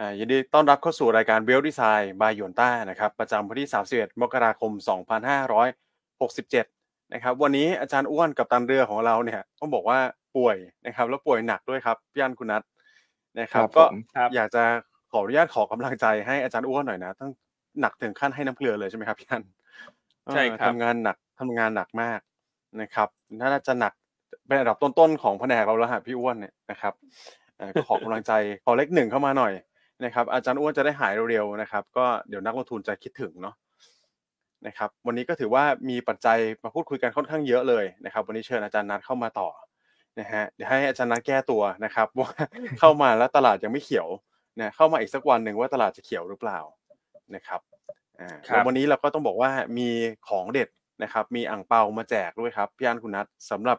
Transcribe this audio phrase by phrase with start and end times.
[0.00, 4.72] อ่ายินดีต้อนรับเข้าสู่รายการเวลดีไซน์บายยวนต้านะครับประจำวันที่ 31 มกราคม
[5.92, 9.98] 2567 นะครับ วันนี้อาจารย์อ้วนกับตันเรือของเราเนี่ยต้องบอกว่า
[10.36, 12.62] ป่วยนะครับ แล้วป่วยหนักด้วยครับพี่อันคุณนัท
[13.40, 13.84] นะครับ ก็
[14.34, 14.64] อยากจะ
[15.12, 17.30] ขออนุญาตขอกำลังใจให้อาจารย์อ้วนหน่อยนะต้อง
[17.80, 19.42] หนักถึงขั้นให้น้ำเกลือเลยใช่ไหมครับพี่อัน
[20.32, 22.20] ใช่ครับทำงานหนักทำงานหนักมาก
[22.80, 23.08] นะครับ
[23.40, 23.92] น่าจะหนัก
[24.46, 26.94] เป็นอันดับต้นๆของแผนกเราแล้วฮะพี่อ้วนเนี่ยนะครับ
[27.74, 28.32] ก็ขอกำลังใจ
[28.64, 29.52] ขอเลขหนึ่งเข้ามาหน่อย
[30.04, 33.54] นะครับอาจารย์อ้วนจะได้หายเร็วๆนะครับ ก็เดี๋ยวนักลงทุนจะคิดถึงเนาะ
[34.66, 39.48] นะครับวันนี้ก็ถือว่ามีปัจจัยมาพูดคุยกันค่อนข้างเยอะเลยนะครับ วันนี้เชิญอาจารย์นัดเข้ามาต่อ
[40.20, 42.30] นะฮะเดี๋ยวให้อาจารย์นัดแก้ตัวนะครับว่า
[42.78, 44.08] เข้ามาแล้วตลาดยังไม่เขียว
[44.60, 46.58] นะเข้ามาอีกสักวันหนึ่งว่าตลาดจะเขียวหรือเปล่า
[47.34, 47.60] นะครับ
[48.20, 49.88] อ่าแล้ววันนี้เราก็ต้องบอกว่ามี
[50.28, 50.68] ของเด็ด
[51.02, 53.78] นะครับ มีอ่างเปามาแจกด้วยครับพี่อันคุณนัทสำหรับ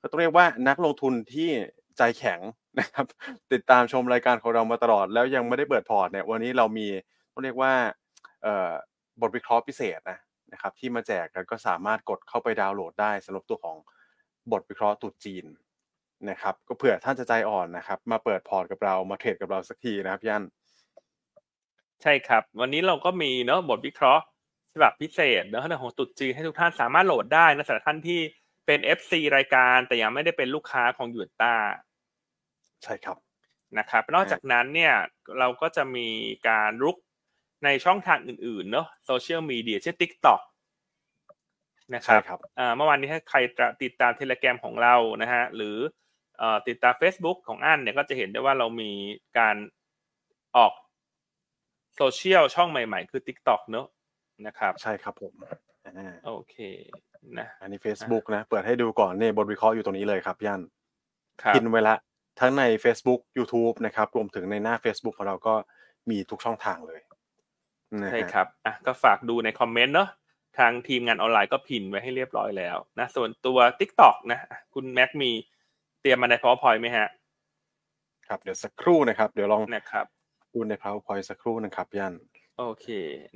[0.00, 1.50] ก็ต้องเรียกว่านักลงทุนที่
[1.98, 2.40] ใจแข็ง
[2.78, 3.06] นะครับ
[3.52, 6.86] ติดตามชมรายการของเรามาตลอด แล้วยังไม่ได้เปิดพอร์ตเนี่ยวันนี้เรามี
[7.32, 7.72] ต้องเรียกว่า
[9.20, 10.18] บทวิเคราะห์พิเศษนะ
[10.52, 13.76] นะครับที่มาแจกกันก็สามารถกดเข้าไปดาวน์โหลดได้สำหรับตัวของ
[14.52, 15.44] บทวิเคราะห์ตรุษจีน
[16.30, 20.44] นะครับ ก็เผื่อท่านจะใจอ่อนนะครับ มาเปิดพอร์ตกับเรามาเทรดกับเราสักทีนะครับพี่อัน
[22.02, 24.24] ใช่ครับ วันนี้เราก็มีเนาะบทวิเคราะห์
[24.74, 28.20] ฉบับพิเศษเนาะของตรุษจีนให้ทุกท่านสามารถโหลดได้นะสำหรับท่านที่
[28.66, 31.54] เป็น FC รายการแต่ยังไม่ได้เป็นลูกค้าของยูนต้า
[32.84, 33.16] ใช่ครับ
[33.78, 34.94] นะครับนอกจากนั้นเนี่ย
[35.38, 36.08] เราก็จะมี
[36.48, 36.96] การรุก
[37.64, 40.40] ในช่องทางอื่นๆเนาะโซเชียลมีเดียเช่น TikTok
[41.94, 42.40] นะครับครับ
[42.76, 43.38] เมื่อวานนี้ถ้าใคร
[43.82, 45.76] ติดตามเทเลแกรมของเรานะฮะหรือ
[46.68, 48.90] ติดตาม Facebook ของอันเนี่ยก็จะเห็นได้ว่าเรามี
[49.38, 49.56] การ
[50.56, 50.72] ออก
[51.96, 53.86] โซเชียลช่องใหม่ๆ คือ TikTok เนอะ
[54.46, 55.32] นะครับ ใช่ครับผม
[56.26, 56.56] โอเค
[57.38, 60.60] นะอันนี้ Facebook นะ เปิดให้ดูก่อนเนี่ยบทวิเคราะห์อยู่ตรงนี้เลยครับย่าน
[61.54, 61.96] พินไว้ละ
[62.40, 65.54] ทั้งใน Facebook YouTube นะครับรวมถึงในหน้า Facebook ของเราก็
[66.10, 67.00] มีทุกช่องทางเลย
[68.10, 70.08] ใช่ครับอะก็ฝากดูในคอมเมนต์เนาะ
[70.58, 74.38] ทางทีมงานออนไลน์ก็พินไว้ให้เรียบร้อยแล้วนะส่วนตัว TikTok นะ
[74.74, 75.30] คุณแม็กมี
[76.00, 77.08] เตรียมมาใน PowerPoint ไหมฮะ
[78.26, 80.06] ครับเดี๋ยวสักครู่นะครับ เดี๋ยวลองนะครับ
[80.54, 82.14] ดูใน PowerPoint สักครู่นะครับยัน
[82.58, 82.86] โอเค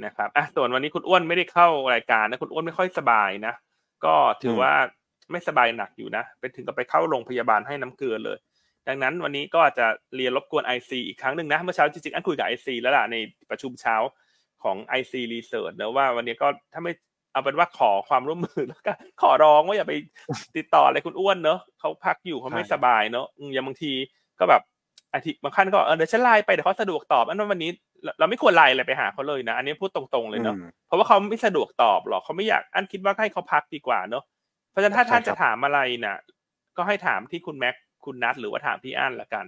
[0.05, 3.55] นะครับอะส่วนวันนี้คุณอ้วนไม่ได้เข้ารายการนะคุณอ้วนไม่ค่อยสบายนะ
[4.05, 4.73] ก็ถือว่า
[5.31, 8.39] ไม่สบายหนักอยู่นะเป็นถึงกับไปเข้าโรงพยาบาลให้น้ำเกลือเลย
[8.89, 13.17] ดังนั้นวันนี้ก็อาจจะเรียนรบกวน IC อีกครั้งหนึ่งนะ เมื่อเช้าจริงๆอันคุยกับ IC แล้วล่ะใน
[13.51, 13.97] ประชุมเช้า
[14.65, 16.93] ของ IC Research นะว่าวันนี้ก็ถ้าไม่
[17.33, 18.93] เอาเป็นว่าขอความร่วมมือแล้วก็
[19.23, 19.95] ขอร้องว่าอย่าไป
[20.57, 23.93] ติดต่ออะไรคุณอ้วนเนอะเขาพักอยู่เขาไม่สบายเนอะอย่างบางที
[24.39, 24.63] ก็แบบ
[25.15, 27.71] อาทิตย์บางขั้นก็เออเดี๋ยวฉันไลน์ไปเดี๋ยวเขาสะดวกตอบอันวันนี้
[28.19, 30.57] เราไม่ควรไลน์อะไรไปหาเขาเลยนะอันนี้พูดตรงๆเลยเนาะ
[30.87, 34.25] เพราะว่าเขาไม่สะดวกตอบหรอกเขาไม่อยากอันคิดว่าให้เขาพักดีกว่าเนอะ
[34.71, 36.17] เพราะฉะนั้นถ้าท่านจะถามอะไรนะ
[36.77, 37.75] ก็ให้ถามที่คุณแม็ก
[38.07, 39.47] คุณนัทหรือว่าถามพี่อั้นละกัน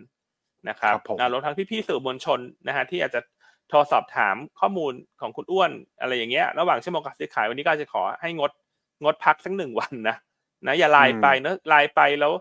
[0.68, 0.96] นะครับ
[1.32, 3.20] รวมทั้งพี่ๆสื่อมวลชนนะฮะที่อาจจะ
[3.68, 5.70] โทรสอบถามข้อมูลของคุณอ้วน
[6.00, 8.50] อะไรอย่างเงี้ย ระหว่างชั่วโมงการซื้อขายวันนี้ก็จะขอให้งด
[9.02, 10.16] งดพักสักหนึ่งวันนะ
[10.66, 12.32] นะอย่าไลน์ไปเนะไลน์ไปแล้ว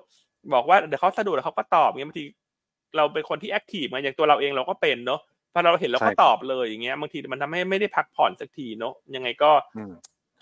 [0.53, 2.25] บอกว่าเดี๋ยวเขาสะดวกแล้วเขาก็ตอบเงี้ยบางที
[2.97, 5.21] เราเป็นคนที่ active มากอย่างตัวเราเองเราก็เป็นเนาะ
[5.53, 9.51] พอเราเห็นเราก็ตอบเลยอย่างเงี้ยบางทีมันทำให้ไม่ได้พักผ่อนสักทีเนาะยังไงก็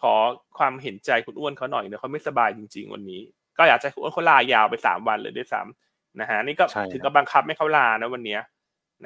[0.01, 0.13] ขอ
[0.57, 3.21] ความเห็นใจคุณอ้วนเขาหน่อยเนาะเขาไม่สบายจริง ๆ วันนี้
[3.57, 8.41] ก็อยากจะคุณอ้วนเขาลายาวไปสามวันเลยด้วยซ้ำนะฮะนี่ก็ถึงกับบังคับไม่เขาลานะวันเนี้ย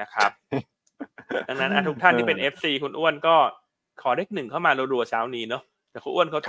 [0.01, 0.31] นะครับ
[1.47, 3.35] ดังนั้นทุกท่านที่เป็น FC คุณอ้วนก็
[4.01, 6.39] ขอเลขหนึ่งเข้ามารัวๆเช้านี้เนาะแต่คุณอ้วนเขา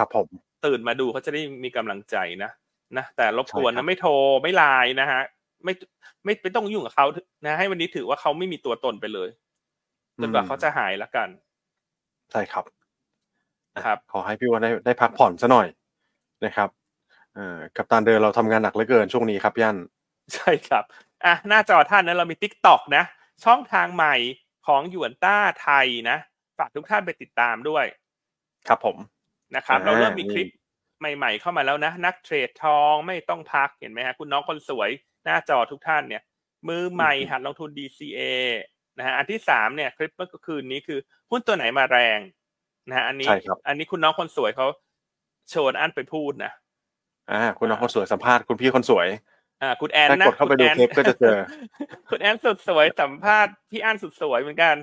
[0.66, 2.50] ตื่นมาดูเขาจะได้มีกำลังใจนะ
[2.96, 4.10] นะแต่รบกวนนะไม่โทร
[4.42, 5.20] ไม่ไลน์นะฮะ
[5.64, 5.72] ไม่
[6.24, 7.06] ไม่ไม่ต้องยุ่งกับเขา
[7.44, 9.28] นะ ให้วันนี้ถือว่าเขาไม่มีตัวตนไปเลย
[10.20, 11.28] จนกว่าเขาจะหายแล้วกัน
[12.32, 12.64] ใช่ครับ
[13.84, 15.66] ครับ ขอให้พี่อ้วนได้ได้พักผ่อนซะหน่อย
[16.44, 16.85] นะครับเอ่อ
[17.76, 19.76] กัปตันทีมเราทำงานหนักเหลือเกินช่วงนี้ครับอัน
[20.34, 20.84] ใช่ครับ
[21.24, 23.04] อะหน้าจอท่านนะเรามี TikTok นะ
[23.44, 24.14] ช่องทางใหม่
[24.66, 26.18] ของหยวนต้าไทยนะ
[26.58, 27.84] ฝากทุกท่านไปติดตามด้วย
[28.68, 28.96] ครับผม
[29.56, 30.48] นะครับ เราเริ่มมีคลิป
[31.16, 34.90] ใหม่ ๆ เข้ามาแล้วนะ นักเทรดทองไม่ต้องพักเห็นไหมฮะคุณน้องคนสวย
[35.24, 36.22] หน้าจอทุกท่านเนี่ย
[36.68, 38.20] มือใหม่หัดลงทุน DCA
[38.98, 40.98] นะฮะอันที่สามเนี่ยคลิปเมื่อคืนนี้คือ
[41.30, 42.18] หุ้นตัวไหนมาแรง
[42.88, 43.28] นะฮะอันนี้
[43.68, 44.66] อันนี้คุณน้องคนสวยเขา
[45.50, 46.52] โชว์อันไปพูดนะ
[47.32, 49.08] อ่าคุณน้องคนสวยสัมภาษณ์คุณพี่คนสวย
[49.62, 51.38] อ่า คุณแอนนะกดเข้าไปดูเทปก็จะเจอ
[52.10, 54.76] คุณแอนสุดสวยสัมภาษณ์พี่อันสุดสวยเหมือนกัน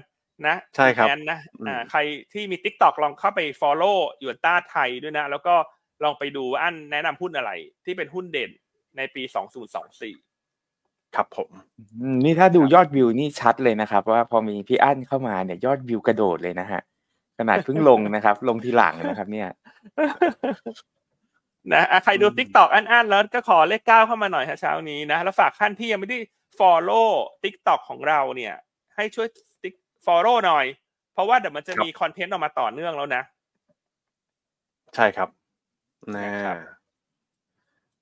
[0.48, 2.00] นะใช่ครับแอนนะอ่าใคร
[2.34, 5.56] ที่มี TikTok ลองเข้าไป follow หยวนต้าไทยด้วยนะ แล้วก็
[6.04, 7.52] ลองไปดูว่าอันแนะนำหุ้นอะไร
[7.86, 8.52] ที่เป็นหุ้นเด่น
[8.98, 10.16] ในปีสองศูนย์สองสี่
[11.16, 11.50] ครับผม
[12.24, 16.82] นี่ถ้าดูยอดวิวนี่ชัดเลยนะครับ ว่าพอมีพี่อันเข้ามาเนี่ยยอดวิวกระโดดเลยนะฮะ
[17.40, 19.48] ขนาดเพิ่งลงนะครับ ลงทีหลังนะครับ เนี่ย
[21.72, 26.20] นะใครดูทิกตอกอันๆแล้วก็ขอเลขเก้าเข้ามาหน่อยฮะเช้านี้นะ แล้วฝากท่านที่ยังไม่ได้
[26.60, 27.10] follow
[27.44, 28.54] ทิกตอกของเราเนี่ย
[28.96, 29.28] ให้ช่วย
[29.64, 29.76] ติ๊ก
[30.06, 30.66] follow หน่อย
[31.14, 33.24] เพราะว่าเดี๋ยวมันจะครับมีคอนเทนต์ออกมาต่อเนื่องแล้วนะ
[34.96, 35.30] ใช่ครับ
[36.16, 36.58] นะนะครับ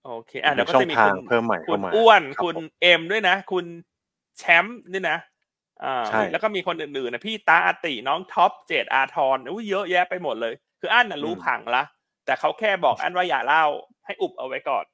[0.06, 3.66] โอเคอะมีเดี๋ยวก็ช่อจะงมีทาคุงณเพิ่มใหม่คุเข้าณมาอ้วนครับคุณผมเอ็มด้วยนะ คุณ
[4.38, 5.18] แชมป์ด้วยนะ
[5.84, 11.84] อ่าใช่แล้วก็มีคนอื่นๆนะพี่ตาอาติน้องท็อปเจดอาทรอุ้ยเยอะแยะไปหมดเลย คืออันน่ะรู้ผังละ
[12.32, 13.66] แต่เขาแค่บอกอันว่าอย่าเล่า
[14.06, 14.86] ให้อุบเอาไว้ก่อน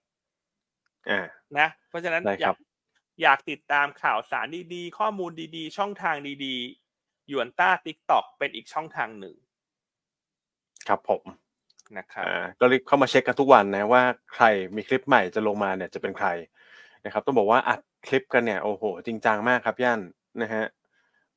[1.10, 1.26] อ่า
[1.58, 2.58] นะ เพราะฉะนั้นได้อครัยาบก
[3.22, 9.36] อยากติดตามข่าวสารดีๆ ข้อมูลดีๆ ช่องทางดีๆหยวนต้า TikTok เป็นอีกช่องทางหนึ่ง
[10.88, 11.24] ครับผม
[11.98, 14.04] นะครับอ่าก็รีบเข้ามาเช็คกันทุกวันนะว่า
[14.34, 14.46] ใคร
[14.76, 16.28] มีคลิปใหม่จะลงมาเนี่ยจะเป็นใคร
[17.06, 20.00] นะครับ ต้องบอกว่าอัดคลิปกันเนี่ยโอ้โห จริงจังมากครับอัน
[20.42, 20.64] นะฮะ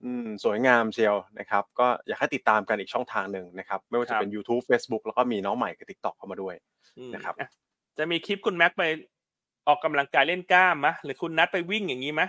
[0.05, 6.55] อืมสวยงามเชียวนะครับ ก็อยากให้ติดตามกันอีกช่องทางหนึ่งนะครับ ไม่ว่าจะเป็น YouTube Facebook แล้วก็มีน้องใหม่กับ TikTok เข้ามาด้วย
[6.99, 7.49] อืมนะครับอะ
[7.99, 8.82] จะมีคลิปคุณแม็กไป
[9.69, 12.29] ออกกำลังกายเล่นกล้ามมะหรือคุณนัดไปวิ่งอย่างนี้มะ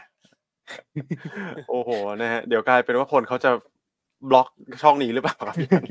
[1.70, 1.90] โอ้โห
[2.22, 3.52] นะฮะเดี๋ยวกลายเป็นว่าคนเขาจะ
[4.30, 4.48] บล็อก
[4.82, 5.84] ช่องนี้หรือเปล่าครับพี่อัน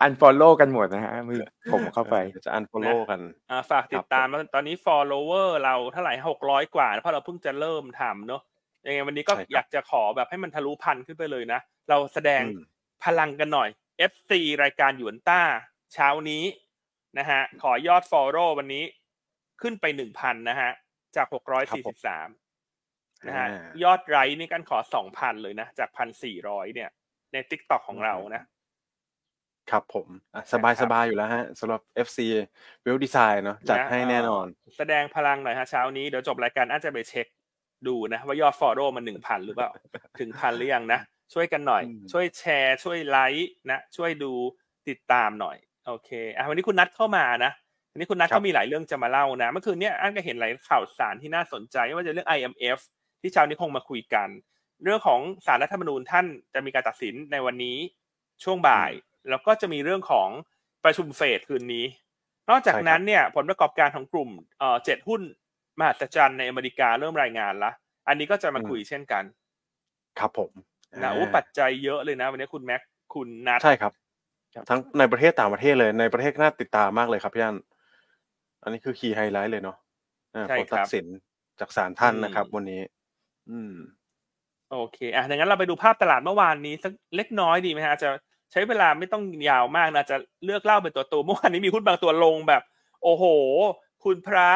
[0.00, 1.38] unfollow กันหมดนะฮะเมื่อ
[1.72, 8.42] ผมเข้าไปเดี๋ยวจะ unfollow กันอ่าฝากติดตามแล้วตอนนี้ follower เราเท่าไหร่หกร้อยกว่าเพราะเราเพิ่งจะเริ่มทำเนอะ
[8.86, 12.64] ยังไงวันนี้ก็ใช่ครับอยากจะขอแบบให้มันทะลุพันขึ้นไปเลยนะ เราแสดงอืม
[13.04, 13.68] พลังกันหน่อย
[14.10, 14.30] FC
[14.62, 15.40] รายการหยวนต้า
[15.94, 16.44] เช้านี้
[17.18, 18.84] นะฮะขอยอด follow วันนี้
[19.62, 20.70] ขึ้นไปหนึ่งพันนะฮะ
[21.16, 22.28] จากหกร้อยสี่สิบสาม
[23.28, 26.90] นะฮะอ่ายอดไลค์นี่กันขอสองพันเลยนะ จากพันสี่ร้อยเนี่ย
[27.32, 28.42] ใน t ิ k t o k ของเรานะ
[29.70, 30.08] ครับผม
[30.52, 32.18] สบายสบายๆอยู่แล้วฮะสำหรับ FC
[32.86, 34.46] w e l Design เนาะจัดให้แน่นอน
[34.78, 37.26] แสดงพลังหน่อยฮะเช้านี้เดี๋ยวจบรายการอาจจะไปเช็ค
[37.88, 39.70] ดูนะว่ายอด follow มันหนึ่งพันหรือเปล่า
[40.18, 41.00] ถึงพันหรือยังนะ
[41.34, 44.32] ช่วยกันหน่อยอืมช่วยแชร์ ช่วยไลค์นะช่วยดู
[44.88, 47.52] ติดตามหน่อย โอเคอะวันนี้คุณนัทเข้ามานะ
[47.92, 52.78] วันนี้คุณนัทครับก็มีหลายเรื่องจะมาเล่านะเมื่อคืนเนี้ยอันก็เห็นหลายข่าวสารที่น่าสนใจไม่ว่าจะเรื่อง IMF
[53.20, 54.28] ที่เช้านี้คงมาคุยกัน
[54.82, 57.76] เรื่องของสารรัฐธรรมนูญท่านจะมีการตัดสินในวันนี้
[58.44, 58.90] ช่วงบ่าย
[59.30, 60.28] แล้วก็จะมีเรื่องของ
[60.84, 61.84] ประชุมเฟดคืนนี้
[62.50, 65.22] นอกจากนั้นเนี่ยผลประกอบการของกลุ่มเอ่อเจ็ดหุ้น
[65.78, 67.70] มหัศจรรย์ในอเมริกาเริ่มรายงานละ
[68.08, 69.24] อันนี้ก็จะมาคุยเช่นกัน
[70.18, 70.50] ครับผม
[71.02, 72.82] นะโอ้ปัจจัยเยอะเลยนะ วันนี้คุณแม็ก
[73.14, 73.92] คุณนัทใช่ครับ
[74.68, 77.56] ทั้งในประเทศต่างประเทศเลยในประเทศก็น่าติดตามมากเลยครับพี่อัน
[78.62, 79.76] อันนี้คือ key highlight เลยเนาะ
[80.34, 81.06] อ่าใช่ผลครัตับดสินครับ
[81.60, 82.80] จากศาลท่านอืมนะครับ วันนี้
[83.50, 83.74] อืม
[84.70, 88.10] โอเคอะดังนั้นเราไปดูภาพตลาดเมื่อวานนี้สักเล็กน้อยดีไหมฮะอาจจะ
[88.52, 92.62] ใช้เวลาไม่ต้องยาวมากนะจะเลือกเล่าเป็นตัวตัวๆเมื่อวานนี้มีหุ้นบางตัวลงแบบ
[93.02, 93.24] โอ้โห
[94.04, 94.50] คุณพระ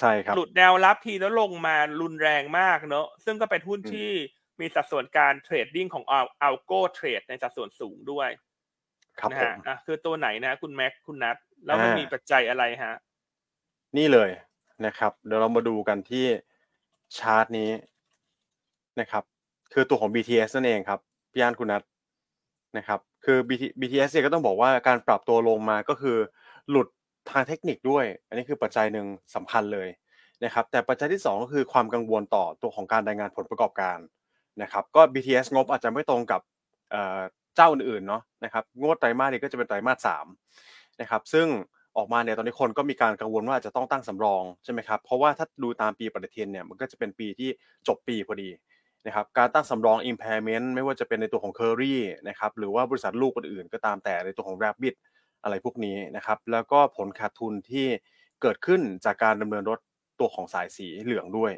[0.00, 4.10] ใช่ครับหลุดแนวรับทีแล้วลงมารุนแรงมากเนอะซึ่งก็เป็นหุ้นอืมที่
[4.60, 8.30] มีสัดส่วนการ trading ของอัล algo trade ในสัดส่วนสูงด้วย
[9.20, 12.94] ครับนะผฮะผมอะคือตัวไหนนะ คุณแม็กคุณนัทแล้วมันอ่ามีมีปัจจัยอะไรฮะ
[13.96, 14.30] นี่เลย
[14.86, 16.26] นะครับ เดี๋ยวเรามาดูกันที่
[17.18, 17.70] ชาร์ตนี้
[19.00, 19.24] นะครับ
[19.72, 21.00] คือตัวของ BTS นั่นเองครับ
[21.32, 21.82] พี่อันคุณนัท
[22.76, 26.16] นะครับ คือ BT BTS เนี่ยก็ต้องบอกว่าการปรับตัวลงมาก็คือ
[26.70, 26.88] หลุด
[27.30, 29.88] ทางเทคนิคด้วย อันนี้คือปัจจัยหนึ่งสำคัญเลย
[30.44, 33.98] นะครับ แต่ปัจจัยที่สองก็คือความกังวลต่อตัวของการรายงานผลประกอบการ
[34.62, 36.40] นะครับ ก็ BTS งบอาจจะไม่ตรงกับ
[37.56, 40.26] เจ้าอื่นๆเนาะนะครับงวดไตรมาสนี้ก็จะเป็นไตรมาสสาม
[41.00, 41.46] นะครับ ซึ่ง
[41.96, 47.48] ออกมาเนี่ยตอนนี้คนก็มีการกังวลว่าอาจจะต้องตั้งสำรองใช่ไหมครับ เพราะว่าถ้าดูตามปีปฏิทินเนี่ยมันก็จะเป็นปีที่
[47.88, 48.50] จบปีพอดี
[49.06, 51.96] นะครับการตั้งสำรอง impairment ไม่ว่าจะเป็นในตัวของ Curry
[52.28, 54.94] นะครับหรือว่าบริษัทลูกอื่นๆก็ตามแต่ในตัวของ Rabbit
[55.46, 57.86] อะไรพวกนี้นะครับ แล้วก็ผลขาดทุนที่
[58.42, 59.78] เกิดขึ้นจากการดำเนินรถ
[60.20, 61.52] ตัวของสายสีเหลืองด้วย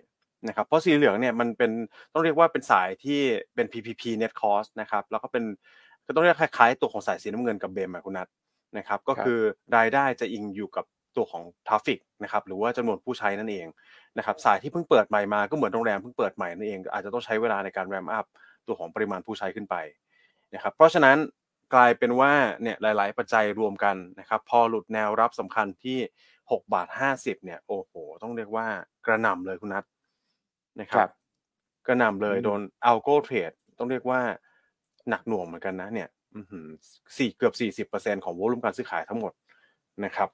[0.49, 1.71] นะครับ เพราะสีเหลืองเนี่ยมันเป็น
[2.13, 3.21] ต้องเรียกว่าเป็นสายที่
[3.55, 5.45] เป็น PPP net cost นะครับ แล้วก็เป็น
[6.07, 8.29] ก็ต้องเรียกคล้ายๆตัวของสายสีน้ำเงินกับเบมอะคุณนัท
[8.79, 9.39] นะครับ ก็คือ
[9.77, 10.85] รายได้จะอิงอยู่กับ
[11.17, 13.67] ตัวของทราฟิกนะครับ หรือว่าจำนวนผู้ใช้นั่นเอง
[14.19, 18.27] นะครับ สายที่เพิ่งเปิดใหม่มาก็เหมือนโรงแรมเพิ่งเปิดใหม่นั่นเอง อาจจะต้องใช้เวลาในการแรมอัพ
[18.67, 19.77] ตัวของปริมาณผู้ใช้ขึ้นไป
[20.55, 21.17] นะครับ เพราะฉะนั้น
[21.75, 22.33] กลายเป็นว่า
[22.63, 25.99] เนี่ยหลาย ๆ ปัจจัยรวมกันนะครับพอหลุดแนวรับสำคัญที่
[26.37, 28.67] 6บาท50เนี่ยโอ้โห ต้องเรียกว่า
[29.07, 29.85] กระหน่ำเลยคุณนัท
[30.81, 31.09] นะคครัรับบ
[31.87, 34.21] กระหน่ำเลยอืมโดนอัลโกเทรดต้องเรียกว่า
[35.09, 36.67] หนักหน่วงเหมือนกันนะเนี่ยอื้อหือ
[37.17, 39.33] สี่เกือบสี่สิบเปอร์เซ็นของวอลุ่มการซื้อขายทั้งหมด
[40.05, 40.29] นะครับ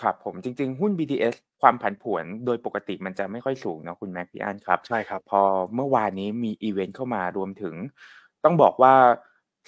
[0.00, 5.42] ครับผมจริง ๆ หุ้น BTS ความผันผวนโดยปกติมันจะไม่ค่อยสูงเนาะคุณแม็กพี่อันครับ ใช่ครับ พอ
[5.74, 7.74] เมื่อวานนี้มีอีเวนต์เข้ามารวมถึง
[8.44, 8.94] ต้องบอกว่า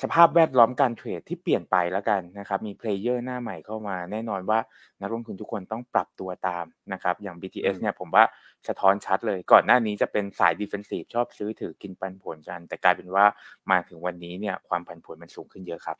[0.02, 4.58] สภาพแวดล้อมการเทรดที่เปลี่ยนไปแล้วกันนะครับ มี player หน้าใหม่เข้ามา แน่นอนว่า
[5.00, 8.24] นักลงทุนทุกคนต้องปรับตัวตามนะครับ อย่าง BTS อืมเนี่ยผมว่า
[8.68, 13.24] สะท้อนชัดเลย ก่อนหน้านี้จะเป็นสาย defensive ชอบซื้อถือกินปันผลกัน แต่กลายเป็นว่า
[13.70, 15.96] มาถึงวันนี้เนี่ยความผันผวนมันสูงขึ้นเยอะครับ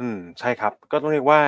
[0.00, 1.40] อืมใช่ครับ ก็ต้องเรียกว่า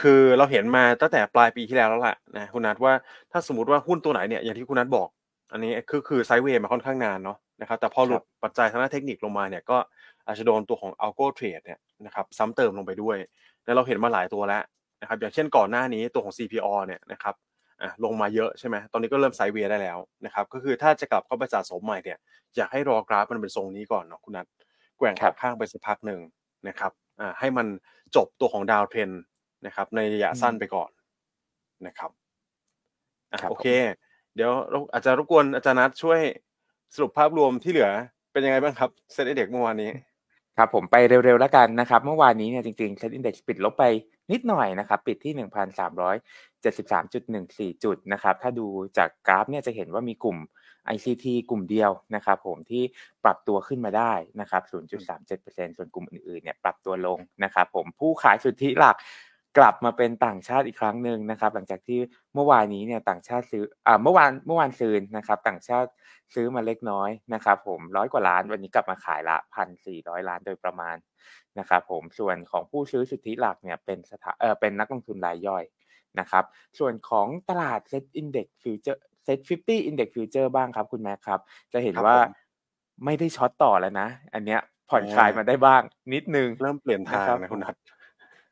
[0.00, 2.92] คือเราเห็นมาตั้งแต่ปลายปีที่แล้วแล้วล่ะนะคุณนัทว่า
[3.32, 5.08] ถ้าสมมติว่าหุ้นตัวไหนเนี่ยอย่างที่คุณนัทบอก
[5.52, 9.78] อันนี้คือคือไซด์เวย์มาค่อนข้างนานเนาะ นะครับแต่พอหลุดปัจจัยทางด้านเทคนิคลงมาเนี่ยก็
[10.26, 13.16] อาจจะโดนตัวของ algo trade เนี่ยนะครับซ้ำเติมลงไปด้วย
[13.64, 14.62] แล้วเราเห็นมาหลายตัวแล้ว
[15.00, 17.34] นะครับอย่างเช่นก่อนหน้านี้ตัวของ CPO เนี่ยนะครับ
[17.82, 22.18] อะลงมาเยอะใช่ไหมตอนนี้ก็เริ่มไซด์เวย์ได้แล้วนะครับก็คือถ้าจะกลับเข้าไปสะสมใหม่เนี่ย
[22.56, 24.46] อยากให้รอกราฟมันเป็นทรงนี้ก่อนเนาะคุณนัท
[24.98, 26.20] แกว่งครัขาบข้างไปสักพักหนึ่ง
[26.68, 27.66] นะครับอ่าให้มัน
[28.16, 29.10] จบตัวของดาวเทรน
[29.66, 30.90] นะครับในระยะสั้นไปก่อน
[31.86, 32.10] นะครับ
[33.32, 33.66] อะครับโอเค
[34.34, 36.20] เดี๋ยวเราอาจจะรบกวนอาจารย์นัทช่วย
[36.94, 37.90] สรุปภาพรวมที่เหลือ
[38.32, 39.90] เป็นยังไงบ้างครับเซ็นเด็กเมื่อวานนี้
[40.56, 43.84] ครับผมไปเร็วๆแล้วกันนะครับ เมื่อวานนี้เนี่ยจริงๆ Set Index ปิดลบไป
[44.32, 45.34] นิดหน่อยนะครับ ปิดที่
[47.74, 48.66] 1,373.14 จุดนะครับ ถ้าดู
[48.98, 50.38] จากกราฟเนี่ยจะเห็นว่ามีกลุ่ม
[50.94, 52.82] ICT กลุ่มเดียวนะครับผมที่
[53.24, 54.62] ปรับตัวขึ้นมาได้นะครับ
[55.20, 58.96] 0.37%ส่วนกลุ่มอื่นๆเนี่ยปรับตัวลงนะครับผมผู้ขายสุทธิหลัก
[59.58, 62.00] กลับมาเป็นต่างชาติอีกครั้งหนึ่งนะครับ หลังจากที่
[62.34, 65.90] เมื่อวานนี้เนี่ยต่างชาติซื้ออ่าเมื่อวานเมื่อวานซืนนะครับ ต่างชาติ
[66.34, 70.96] ซื้อมาเล็กน้อยนะครับ ผมร้อยกว่าล้านวันนี้กลับมาขายละพันสี่ร้อยล้านโดยประมาณ
[71.58, 75.64] นะครับผมส่วนของผู้ซื้อสุทธิหลักเนี่ยเป็นสถาเออเป็นนักลงทุนรายย่อย
[76.20, 76.44] นะครับ
[76.78, 81.40] ส่วนของตลาด Set Index Future Set 50 Index Future บ้างครับ คุณแม็กครับ
[81.72, 82.32] จะเห็นครับว่าผม
[83.04, 85.82] ไม่ได้ช็อตต่อแล้วนะ อันเนี้ยผ่อนอ่าคลายมาได้บ้าง
[86.14, 87.74] นิดนึงเริ่มเปลี่ยนทางนะครับนะคุณนัท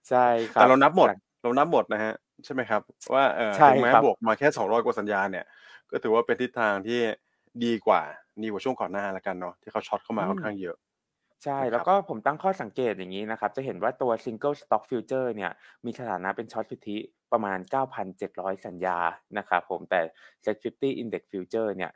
[0.09, 2.14] ใช่ครับแต่เรานับหมดลังเรานับหมดนะฮะ
[2.45, 2.83] ใช่ไหมครับ
[3.14, 5.45] ว่าเออใช่ถึงแม้ครับบวกมาแค่สองร้อยกว่าสัญญาเนี่ย
[5.90, 7.00] ก็ถือว่าเป็นทิศทางที่
[7.64, 8.02] ดีกว่า
[8.42, 10.76] ดีกว่าช่วงก่อนหน้าละกันเนาะที่เขาช็อตเข้ามาค่อนข้างเยอะ
[11.45, 15.52] ใช่นะครับแล้วก็ผมตั้งข้อสังเกตอย่างนี้นะครับ จะเห็นว่าตัว Single Stock Future เนี่ย
[15.85, 16.99] มีสถานะเป็นช็อตสุทธิ
[17.33, 18.99] ประมาณ 9,700 สัญญา
[19.38, 20.00] นะครับผมแต่
[20.45, 21.90] Set 50 Index Future เนี่ย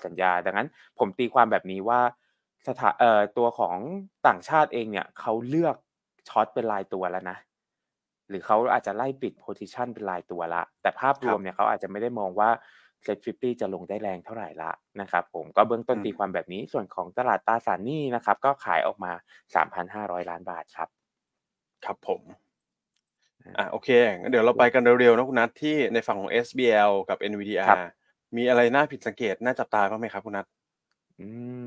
[0.00, 2.00] 239 สัญญา ดังนั้นผมตีความแบบนี้ว่า
[2.66, 3.76] สถาเอ่อตัวของ
[4.26, 5.76] ต่างชาติเองเนี่ยเขาเลือก
[6.28, 7.38] ช็อตเป็นรายตัวแล้วนะ
[8.28, 12.50] หรือเขาอาจจะไล่ปิด position เป็นรายตัวละ แต่ภาพรวมเนี่ยเขาอาจจะไม่ได้มองว่า
[13.06, 19.12] Set 50จะลงได้แรงเท่าไหร่ละนะครับผมก็เบื้องต้นอืมตีความแบบนี้ส่วนของตลาดตราสารหนี้นะครับ ก็ขายออกมา
[19.54, 20.88] 3,500 ล้านบาทครับ
[21.84, 22.22] ครับผม
[23.58, 23.88] อะโอเค
[24.20, 27.18] งั้นเดี๋ยวเราไปกันเร็วๆนะคุณนัทที่ในฝั่งของ SBL กับ
[27.66, 27.78] ครั NVDR บ
[28.36, 30.46] มีอะไรน่าผิดสังเกตน่าจับตาบ้างไหมครับคุณนัท
[31.20, 31.26] อื
[31.62, 31.64] ม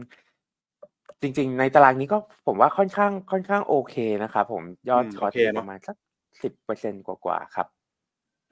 [1.22, 5.96] จริง ๆ ในตารางนี้ก็ผมว่าค่อนข้างค่อนข้างโอเคนะครับผมยอดอืมช็อตโอเคอยู่เนปอะระมาณสัก
[6.42, 7.68] สิบเปอร์เซ็นกว่าๆครับ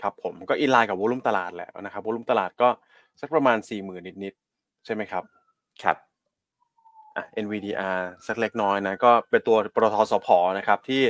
[0.01, 2.69] ครับผมก็อินไลน์กับวอลุ่มตลาดแหละนะครับวอลุ่มตลาดก็
[3.21, 5.23] สักประมาณสี่หมื่นนิดๆใช่ไหมครับ
[5.83, 5.97] ครับ
[7.15, 11.01] อะ NVDR สักเล็กน้อยนะก็เป็นตัวปตท.สผ.นะครับที่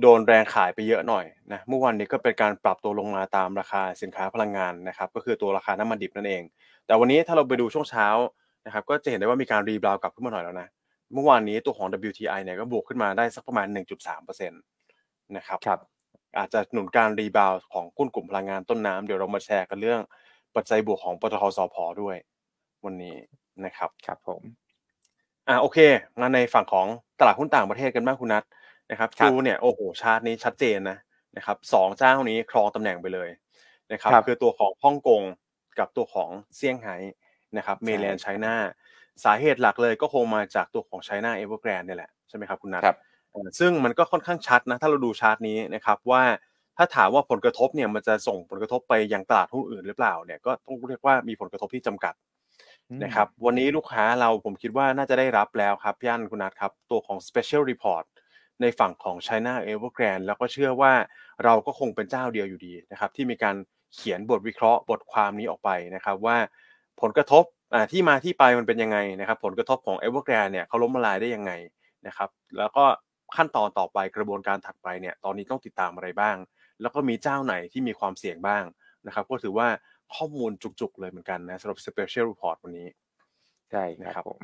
[0.00, 6.42] โดนแรงขายไปเยอะหน่อยนะเมื่อวานนี้ก็เป็นการปรับตัวลงมาตามราคาสินค้าพลังงานนะครับก็คือตัวราคาน้ำมันดิบนั่นเอง
[6.86, 8.06] แต่วันนี้ถ้าเราไปดูช่วงเช้า
[8.66, 10.68] นะครับก็จะเห็นได้ว่ามีการ rebound กลับขึ้นมาหน่อยแล้วนะ
[11.12, 13.66] เมื่อวานนี้ตัวของ WTI เนี่ยก็บวกขึ้นมาได้สักประมาณ
[14.12, 15.80] 1.3%นะครับครับ
[16.38, 20.00] อาจจะหนุนการ rebound ของหุ้นกลุ่มพลังงานต้นน้ำเดี๋ยวเรามาแชร์กันเรื่อง
[20.56, 22.16] ปัจจัยบวกของปตท.สผ.ด้วย
[22.84, 23.16] วันนี้
[23.64, 24.42] นะครับครับผม
[25.48, 25.78] อ่าโอเค
[26.20, 26.86] มาในฝั่งของ
[27.20, 28.44] ตลาดหุ้นต่างประเทศกันบ้างคุณนัท
[28.90, 30.98] นะครับครับทูเนี่ยโอ้โหชาร์ตนี้ชัดเจนนะ
[31.36, 33.28] นะครับสองเจ้านี้ครองตำแหน่งไปเลย
[33.92, 35.22] นะครับครับคือตัวของฮ่องกง
[35.78, 36.96] กับตัวของเซี่ยงไฮ้
[37.56, 38.54] นะครับ Mainland China
[39.24, 42.98] สาเหตุหลักเลยก็คงมาจากตัวของ China Evergrande เนี่ยแหละใช่ไหมครับคุณนัทครับ
[43.32, 46.22] เอ่อซึ่งมันก็ค่อนข้างชัดนะถ้าเราดูชาร์ตนี้นะครับว่า
[46.76, 52.14] ถ้าถามว่าผลกระทบเนี่ยมันจะส่งผลกระทบไปยังตลาดหุ้นอื่นหรือเปล่าเนี่ยก็ต้องเรียกว่ามีผลกระทบที่จำกัด
[52.90, 58.04] อืมนะครับวันนี้ลูกค้าเราผมคิดว่าน่าจะได้รับแล้วครับพี่อันคุณนัทครับตัวของ Special Report
[58.60, 60.92] ในฝั่งของ China Evergrande แล้วก็เชื่อว่า
[61.44, 63.56] เราก็คงเป็นเจ้าเดียวอยู่ดีนะครับที่มีการ
[63.94, 66.36] เขียนบทวิเคราะห์บทความนี้ออกไปนะครับว่า
[67.00, 71.52] ผลกระทบอ่าที่มาที่ไปมันเป็นยังไงนะครับ ผลกระทบของ Evergrande เนี่ยเขาล้มละลายได้ยังไง
[72.06, 72.28] นะครับ
[72.58, 72.84] แล้วก็
[73.36, 76.36] ขั้นตอนต่อไปกระบวนการถัดไปเนี่ยตอนนี้ต้องติดตามอะไรบ้าง
[76.80, 78.64] แล้วก็มีเจ้าไหนที่มีความเสี่ยงบ้าง
[79.06, 79.68] นะครับก็ถือว่า
[80.14, 82.88] ข้อมูลจุกๆเลยเหมือนกันนะสำหรับ Special Report วันนี้
[83.70, 84.42] ใช่คนะครัรับบผม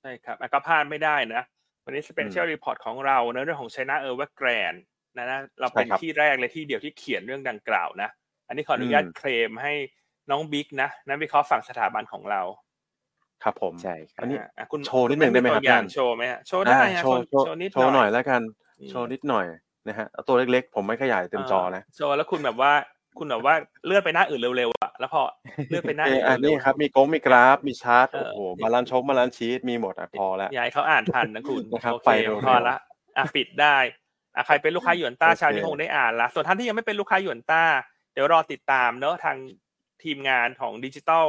[0.00, 1.42] ใช่ครับอะก็พลาดไม่ได้นะ
[1.84, 4.80] วันนี้ Special Report ของเราเนอะเรื่องของ China Evergrande
[5.16, 8.10] นะนะเราเป็นใช่ครับที่แรกเลยที่เดียวที่เขียนเรื่องดังกล่าวนะ
[8.48, 9.74] อันนี้ขออนุญาตอืมเคลมให้
[10.30, 12.40] น้องบิ๊กนะนักวิเคราะห์ฝั่งสถาบันของเรา
[13.44, 18.40] ครับผมใช่ครับอันนี้ะคุณโชว์นิดหนึ่งได้ไหมครับตัวอย่างท่านโชว์ไหมฮะโชว์ได้อ่าฮะโชว์โชว์โชว์นิดโชว์หน่อยแล้วกัน
[18.78, 19.46] อืมโชว์นิดหน่อย
[19.88, 22.72] นะฮะเอาตัวเล็กๆ ผมไม่ขยายเต็มจอนะโชว์แล้วคุณแบบว่า
[23.18, 23.54] คุณแบบว่า
[23.86, 25.22] เลื่อนไปหน้าอื่นเร็วๆอะแล้วพอ
[25.68, 32.76] เลื่อนไปหน้าเออื่อนอันเร็นี้วๆครับมีกล้องมีกราฟมีชาร์ตเออโอ้โหบาลานซ์ชกบาลานซ์ชีตมีหมดอะพอแล้วอย่าให้เขาอ่านทันนะคุณนะครับโอเคไปเร็วๆพอละ
[33.16, 33.76] อะปิดได้
[34.34, 37.62] อะใครเป็นลูกค้าหยวนต้าโอเคชาวนี้คงได้อ่านละส่วนท่านที่ยังไม่เป็นลูกค้าหยวนต้า
[38.12, 39.36] เดี๋ยวรอติดตามเนอะทาง
[40.02, 41.26] ทีมงานของ digital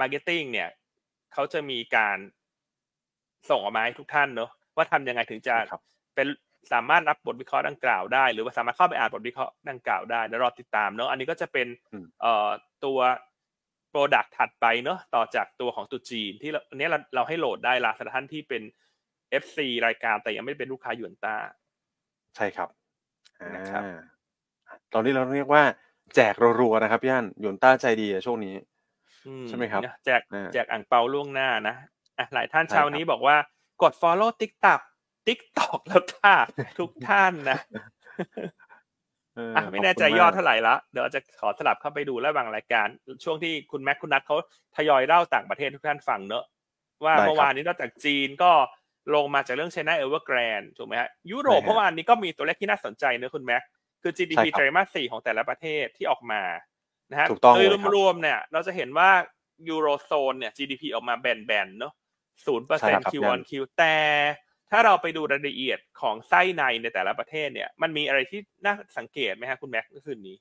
[0.00, 0.68] marketing เนี่ย
[1.32, 2.18] เขาจะมีการ
[3.48, 5.82] ส่งออกมาให้ทุกท่านเนอะว่าทำยังไงถึงจะครับ
[6.14, 6.26] เป็น
[6.72, 12.48] สามารถรับบทวิเคราะห์ดังกล่าวได้ หรือว่าสามารถเข้าไปอ่านบทวิเคราะห์ดังกล่าวได้เดี๋ยวรอติดตามเนอะอันนี้ก็จะเป็นอืมเอ่อ
[12.84, 12.98] ตัว
[13.90, 18.62] product ถัดไปเนอะต่อจากตัวของตุจีนที่เราอันนี้เราเราให้โหลดได้ละสำหรับท่านที่เป็น
[19.42, 21.36] FC รายการแต่ยังไม่เป็นลูกค้าหยวนต้า
[22.36, 22.68] ใช่ครับ
[23.40, 23.82] อ่านะครับ
[24.92, 25.62] ตอนนี้เราเรียกว่า
[26.14, 28.54] แจกรัวๆนะครับพี่อันหยวนต้าใจดีอะช่วงนี้
[29.26, 31.74] อืใช่ไหมครับนะแจกอ่าแจกอ่างเปาล่วงหน้านะ
[32.18, 33.36] อะหลายท่านใช่เช้าครับนี้บอกว่า
[33.82, 34.80] กด follow TikTok
[35.26, 36.36] TikTok แล้วค่ะ
[36.78, 37.58] ทุกท่านนะ
[39.36, 42.86] เอออะไม่แน่ใจขบคุณยอดมกเท่าไหร่ละเดี๋ยวจะขอสลับเข้าไปดูระหว่างรายการ
[43.24, 44.36] ช่วงที่คุณแม็กคุณนัทเขา
[44.76, 46.44] ทยอยเล่าต่างประเทศทุกท่านฟังเนอะ
[47.04, 48.52] ว่าได้ครับเมื่อวานนี้นอกจากจีนก็
[49.14, 53.62] ลงมาจากเรื่อง China Evergrande ถูกไหมฮะยุโรปใช่ฮะเมื่อวานนี้ก็มีตัวเลขที่น่าสนใจเนอะคุณแม็ก
[54.04, 56.42] คือ GDP ใช่ครับไตรมาสสี่ของแต่ละประเทศที่ออกมา
[57.10, 59.10] นะฮะถูกต้องโดยเลยครับรวมๆเนี่ย เราจะเห็นว่า
[59.68, 61.92] ยูโรโซนเนี่ย GDP ออกมาแบนๆเนอะ
[62.46, 63.96] ศูนย์เปอร์ใช่เซ็นต์ครับ Q ยั on น Q แต่
[64.70, 70.36] ถ้าเราไปดูรายละเอียดของไส้ในในแต่ละประเทศเนี่ย มันมีอะไรที่น่าสังเกตไหมฮะคุณแม็กเมื่อคืนนี้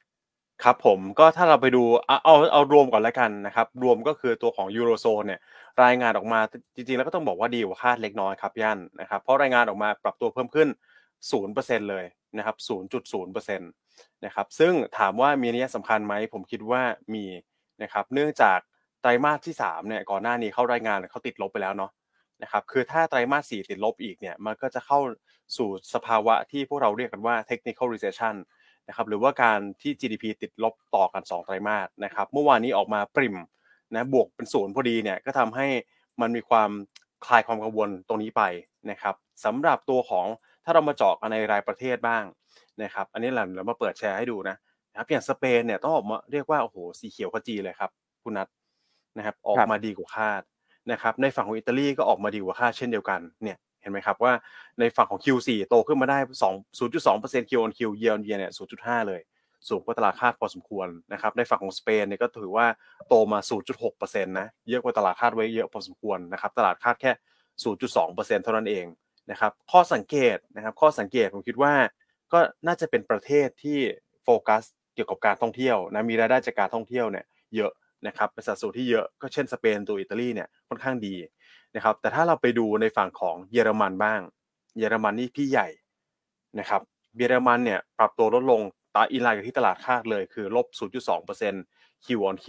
[0.64, 5.40] ครับผมก็ถ้าเราไปดูเอาเอาเอารวมก่อนแล้วกันนะครับ รวมก็คือตัวของยูโรโซนเนี่ย
[5.84, 6.40] รายงานออกมา
[6.76, 10.68] จริงๆ แล้วก็ต้องบอกว่าดีกว่าคาดเล็กน้อยครับย่านนะครับ เพราะรายงานออกมาปรับตัวเพิ่มขึ้น
[11.30, 12.06] 0%เลย
[12.38, 12.58] นะครับ
[13.12, 16.82] 0.0%นะครับ ซึ่งถามว่ามีนัยสำคัญไหม ผมคิดว่า
[17.14, 17.26] มี
[17.84, 18.60] นะครับ เนื่องจาก
[19.02, 21.92] ไตรมาสที่3เนี่ย ก่อนหน้านี้เข้ารายงานเขาติดลบไปแล้วเนาะ
[22.44, 25.00] นะครับ คือถ้าไตรมาส4ติดลบอีกเนี่ย มันก็จะเข้า
[25.58, 28.36] สู่สภาวะที่พวกเราเรียกกันว่า technical recession
[28.88, 33.36] นะครับ หรือว่าการที่ GDP ติดลบต่อกัน 2 ไตรมาสนะครับ เมื่อวานนี้ออกมาปริม
[33.94, 35.68] นะบวกเป็นศูนย์พอดีเนี่ยก็ทำให้
[36.22, 36.70] มันมีความ
[37.26, 38.44] คลายความกังวลตรงนี้ไป
[38.92, 40.28] นะครับสำหรับตัวของ
[40.64, 42.24] ถ้าเรามาเจาะกันในรายประเทศบ้าง
[42.82, 44.56] นะครับ อันนี้เราเรามาเปิดแชร์ให้ดูนะ
[44.92, 47.92] นะครับอย่างสเปนเนี่ยต้องออกมาเรียกว่าโอ้โหสีเขียวขจีเลยครับ
[48.24, 48.48] คุณนัท
[49.18, 50.42] นะครับ ออกมาดีกว่าคาด
[50.92, 54.34] นะครับ ในฝั่งของอิตาลีก็ออกมาดีกว่าคาดเช่นเดียวกันเนี่ยเห็นไหมครับว่า
[54.80, 59.22] ในฝั่งของ Q4 โตขึ้นมาได้ 2 0.2% Q on Q year on year เนี่ย 0.5 เลย
[59.70, 62.68] สูงกว่าตลาดคาดพอสมควรนะครับ ในฝั่งของสเปนเนี่ยก็ถือว่า
[63.08, 63.40] โตมา
[63.84, 67.12] 0.6%นะ เยอะกว่าตลาดคาดไว้เยอะพอสมควรนะครับ ตลาดคาดแค่
[67.78, 68.86] 0.2%เท่านั้นเอง
[69.32, 71.74] นะครับข้อสังเกตนะครับข้อสังเกตผมคิดว่า
[72.34, 73.80] ก็น่าจะเป็นประเทศที่
[74.24, 74.64] โฟกัส
[74.96, 77.72] เกี่ยวกับการท่องเที่ยวนะมีรายได้จากการท่องเที่ยวเนี่ยเยอะ
[78.08, 81.16] นะครับเป็นสัดส่วนที่เยอะก็เช่นสเปนตัวอิตาลีเนี่ยค่อนข้างดี
[81.76, 84.20] นะครับแต่ถ้าเราไปดูในฝั่งของเยอรมันบ้าง
[84.78, 85.68] เยอรมันนี่พี่ใหญ่
[86.60, 86.82] นะครับ
[87.18, 88.62] เยอรมันเนี่ยปรับตัวลดลง
[88.96, 90.68] ตาอินไลน์กับที่ตลาดคาดเลยคือลบ
[91.20, 92.48] 0.2% Q on Q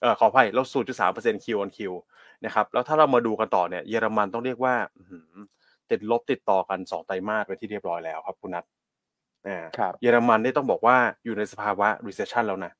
[0.00, 1.78] เออขออภัยลบ 0.3% Q on Q
[2.44, 5.02] นะครับแล้วถ้าเรามาดูกันต่อเนี่ยเยอรมันต้องเรียกว่าอื
[5.90, 8.64] ติดลบติดต่อกัน2ไตรมาสไปที่เรียบร้อยแล้วครับคุณนัท
[9.48, 12.72] อ่าครับเยอรมันนี่ต้องบอกว่าอยู่ในสภาวะ recession แล้วนะ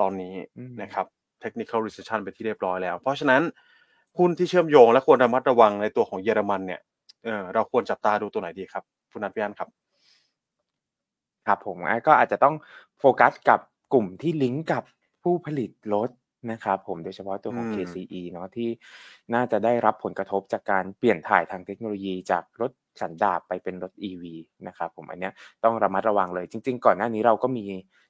[0.00, 1.06] ตอนนี้อืมนะครับ
[1.42, 3.42] technical recession ไปที่เรียบร้อยแล้ว เพราะฉะนั้น
[4.18, 6.80] หุ้นที่เชื่อมโยงและควรระมัดระวังในตัวของเยอรมันเนี่ย
[7.24, 9.68] เออเราควรจับตาดูตัวไหนดีครับคุณนัทพี่อันครับ
[11.46, 12.54] ครับผมอะก็อาจจะต้อง
[12.98, 13.60] โฟกัสกับ
[13.92, 14.82] กลุ่มที่ลิงก์กับ
[15.22, 16.10] ผู้ผลิตรถ
[16.52, 18.68] นะครับผมโดยเฉพาะตัวของอืม KCE เนาะที่
[19.34, 24.24] น่าจะได้รับผลกระทบจากการเปลี่ยนถ่ายทางเทคโนโลยีจากรถสันดาปไปเป็นรถ EV
[24.68, 25.32] นะครับผมอันเนี้ย
[25.64, 27.64] ต้องระมัดระวังเลย จริง ๆ ก่อนหน้านี้เราก็มี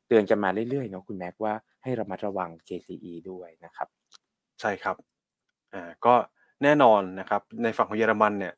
[0.08, 3.88] เตือนกันมาเรื่อยๆเนาะคุณแม็กว่าให้ระมัดระวัง KCE ด้วยนะครับ
[4.60, 4.96] ใช่ครับ
[5.74, 6.14] อ่า ก็
[6.62, 8.54] แน่นอนนะครับ ในฝั่งของเยอรมันเนี่ย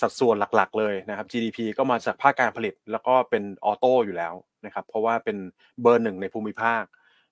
[0.00, 4.34] สัดส่วนหลักๆเลยนะครับ GDP ก็มาจากภาคการผลิต แล้วก็เป็นออโต้อยู่แล้ว
[4.66, 5.36] นะครับ เพราะว่าเป็น
[5.82, 6.82] เบอร์หนึ่งในภูมิภาค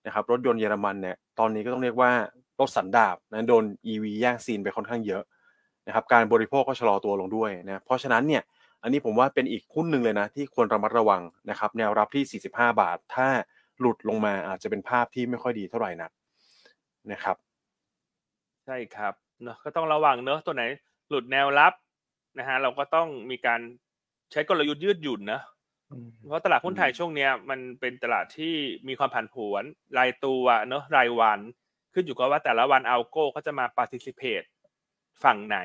[0.07, 2.11] นะครับรถยนต์เยอรมันเนี่ยตอนนี้ก็ต้องเรียกว่า
[2.61, 5.23] รถสันดาปนะโดน EV แย่งซีนไปค่อนข้างเยอะ
[5.87, 8.43] นะครับการบริโภคก็ชะลอตัวลงด้วยนะเพราะฉะนั้นเนี่ย
[8.83, 13.29] อันนี้ผมว่าเป็นอีกหุ้นหนึ่งเลยนะที่ควรระมัดระวังนะครับแนวรับที่ 45 บาท ถ้า
[13.81, 16.11] หลุดลงมาอาจจะเป็นภาพที่ไม่ค่อยดีเท่าไหร่นัก
[17.13, 17.37] นะครับ
[18.65, 20.65] ใช่ครับเนอะก็ต้องระวังเนอะตัวไหน
[21.09, 21.73] หลุดแนวรับ
[22.39, 23.61] นะฮะเราก็ต้องมีการ
[24.33, 25.41] ใช้กลยุทธ์ยืดหยุ่นนะ
[26.27, 28.55] เพราะตลาดหุ้นไทยช่วงเนี้ยมันเป็นตลาดที่
[28.89, 29.63] มีความผันผวน
[29.99, 31.41] รายตัวเนอะรายวัน
[31.95, 34.47] ขึ้นอยู่กับว่าแต่ละวันอัลโก้เขาจะมา participate
[35.25, 35.59] ฝั่งไหน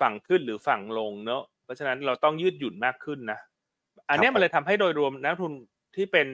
[0.00, 3.38] ฝั่งขึ้นหรือฝั่งลงเนอะเพราะฉะนั้นเราต้องยืดหยุ่นมากขึ้นนะ
[4.08, 5.52] อันเนี้ยครับมันเลยทำให้โดยรวมนักลงทุน
[5.96, 6.28] ที่เป็น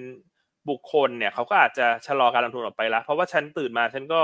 [0.68, 4.20] บุคคลเนี่ยเขาก็อาจจะชะลอการลงทุนออกไปแล้วเพราะว่าฉันตื่นมาฉันก็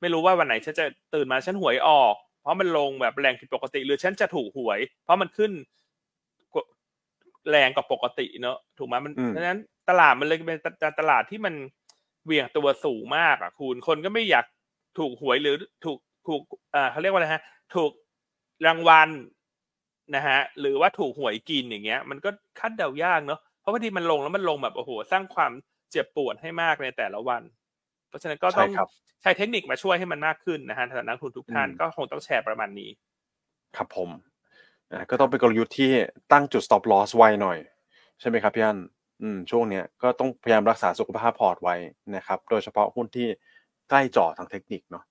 [0.00, 5.77] ไม่รู้ว่าวันไหนฉันจะตื่นมาฉันหวยออก เพราะมันลงแบบแรงผิดปกติ หรือฉันจะถูกหวย เพราะมันขึ้นกว่า
[7.50, 10.66] แรงกว่าปกติเนอะถูกไหมมันอืมเพราะฉะนั้นตลาดมันเลยเป็นต
[11.00, 11.54] ตลาดที่มัน
[12.24, 14.44] เหวี่ยงตัวสูงมากอะคุณคนก็ไม่อยาก
[14.98, 15.98] ถูกหวยหรือถูก
[16.28, 16.40] ถูก
[16.74, 17.42] อ่าเขาเรียกว่าอะไรฮะ
[17.74, 17.90] ถูก
[18.66, 19.08] รางวัล
[20.14, 25.52] นะฮะหรือว่าถูกหวยกินอย่างเงี้ย มันก็คาดเดายากเนอะเพราะบางทีมันลงแล้วมันลงแบบโอ้โหสร้างความ
[25.90, 27.42] เจ็บปวดให้มากในแต่ละวัน
[28.08, 28.88] เพราะฉะนั้นก็ต้องใช่ครับ
[29.22, 32.90] ใช้เทคนิคมาช่วยให้มันมากขึ้นนะฮะสำหรับนักลงทุนทุกท่านอืมก็คงต้องแชร์ประมาณนี้
[33.76, 34.37] ครับผมอ่า
[35.10, 35.90] ก็ต้องเป็นกลยุทธ์ที่
[36.32, 37.58] ตั้งจุด stop loss ไวหน่อย
[38.20, 38.78] ใช่ไหมครับพี่อัน
[39.22, 41.76] อืมช่วงเนี้ยก็ต้องพยายามรักษาสุขภาพพอร์ตไว้
[42.16, 43.28] นะครับ โดยเฉพาะหุ้นที่
[43.88, 45.04] ใกล้จอทางเทคนิคเนาะ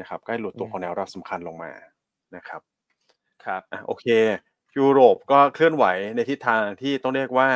[0.00, 1.72] นะครับใกล้หลุดตัวของแนวรับสำคัญลงมา
[2.36, 2.60] นะครับ
[3.44, 4.06] ครับอะโอเค
[4.78, 7.48] ยุโรปก็เคลื่อนไหวในทิศทางที่ต้องเรียกว่า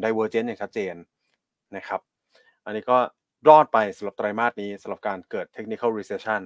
[0.00, 0.94] ไดเวอร์เจนอย่างชัดเจน
[1.76, 2.00] นะครับ
[2.64, 2.98] อันนี้ก็
[3.48, 6.42] รอดไปสำหรับไตรมาสนี้สำหรับการเกิด technical recession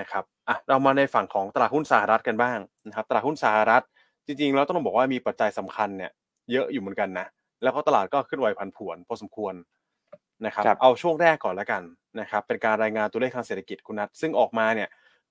[0.00, 3.82] นะครับอะเรามาในฝั่งของตลาดหุ้นสหรัฐกันบ้างนะครับตลาดหุ้นสหรัฐ
[4.26, 6.10] จริงๆแล้วต้องบอกว่ามีปัจจัยสำคัญเนี่ย
[6.52, 7.26] เยอะอยู่เหมือนกันนะ
[7.62, 9.54] แล้วก็ตลาดก็ขึ้นไหวผันผวนพอสมควร
[10.46, 11.82] นะครับครับเอาช่วงแรกก่อนแล้วกัน
[12.20, 14.88] นะครับเป็นการรายงานตัวเลขทางเศรษฐกิจคุณนัทซึ่งออกมาเนี่ย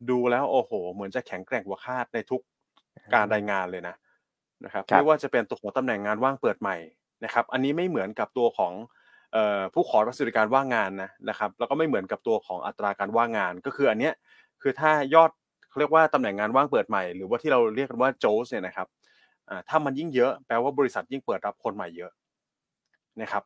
[0.10, 2.41] ดูแล้วโอ้โห เหมือนจะแข็งแกร่งกว่าคาดในทุก
[3.13, 3.95] การรายงานเลยนะ
[4.63, 6.78] นะครับครับไม่ว่าจะเป็นตัวของตำแหน่งงานว่างเปิดใหม่
[7.23, 8.73] นะครับอันนี้ไม่เหมือนกับตัวของ
[9.34, 14.13] เอ่อผู้ขอรับสวัสดิการว่างงานนะนะครับแล้วก็ไม่เหมือนกับตัวของอัตราการว่างงาน ก็คืออันเนี้ย
[14.67, 15.32] คือถ้ายอด
[15.69, 18.88] เขาเรียกว่าตำแหน่งงานว่างเปิดใหม่ หรือว่าที่เราเรียกกันว่าโจสเนี่ยนะครับ
[19.69, 22.12] ถ้ามันยิ่งเยอะแปลว่าบริษัทยิ่งเปิดรับคนใหม่เยอะ
[23.21, 23.43] นะครับ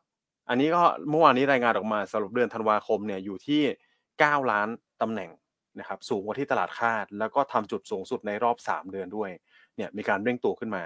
[0.48, 3.62] อันนี้ก็เมื่อวานนี้รายงานออกมาสรุปเดือนธันวาคมเนี่ยอยู่ที่
[4.06, 4.68] 9 ล้าน
[5.02, 5.30] ตำแหน่ง
[5.78, 9.30] นะครับสูงกว่าที่ตลาดคาด แล้วก็ทำจุดสูงสุดในรอบ 3 เดือนด้วย
[9.76, 10.84] เนี่ยมีการเร่งตัวขึ้นมา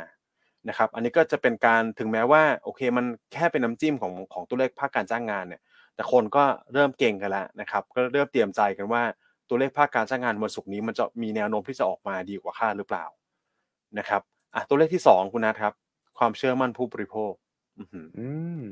[0.68, 5.61] นะครับอันนี้ก็จะเป็นการถึงแม้ว่าโอเคมันแค่เป็นน้ำจิ้มของของตัวเลขภาคการจ้างงานเนี่ย
[5.94, 9.03] แต่คนก็เริ่มเก่งกันแล้วนะครับก็เริ่มเตรียมใจกันว่า
[9.48, 13.04] ตัวเลขภาคการจ้างงานวันศุกร์นี้มันจะมีแนวโน้มที่จะออกมาดีกว่าคาดหรือเปล่า
[13.98, 14.22] นะครับ
[14.54, 15.74] อะตัวเลขที่สองคุณนัทครับ
[16.18, 17.33] ความเชื่อมั่นผู้บริโภค
[17.78, 18.26] อื้อหืออื
[18.61, 18.62] ม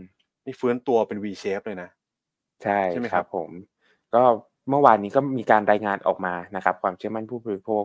[0.45, 1.91] นี่ฟื้นตัวเป็น V shape เลยนะ
[2.63, 3.51] ใช่ใช่ไหมคครัรับบผม
[4.15, 4.23] ก็
[4.71, 7.83] เมื่อวานนี้ก็มีการรายงานออกมานะครับ ความเชื่อมั่นผู้บริโภค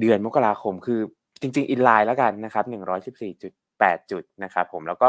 [0.00, 1.00] เดือนมกราคมคือ
[1.40, 2.64] จริงๆอินไลน์แล้วกันนะครับ
[3.32, 5.08] 114.8จุดนะครับผมแล้วก็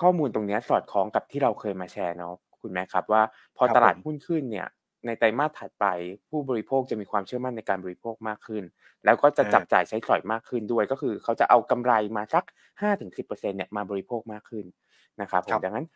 [0.00, 3.22] ข้อมูลตรงเนี้ยสอดคล้องกับที่เราเคยมาแชร์เนาะคุณแม่ครับ ว่า
[3.56, 4.68] พอครับตลาดผมหุ้นขึ้นเนี่ย
[5.06, 5.86] ในไตรมาสถัดไป
[6.28, 8.62] ผู้บริโภคจะมีความเชื่อมั่นในการบริโภคมากขึ้น
[9.04, 12.44] แล้วก็จะจับจ่ายใช้สอยมากขึ้นด้วย ก็คือเขาจะเอากำไรมาสัก
[12.80, 14.64] 5-10%เนี่ยมาบริโภคมากขึ้น
[15.20, 15.86] นะครับผมครับดังนั้น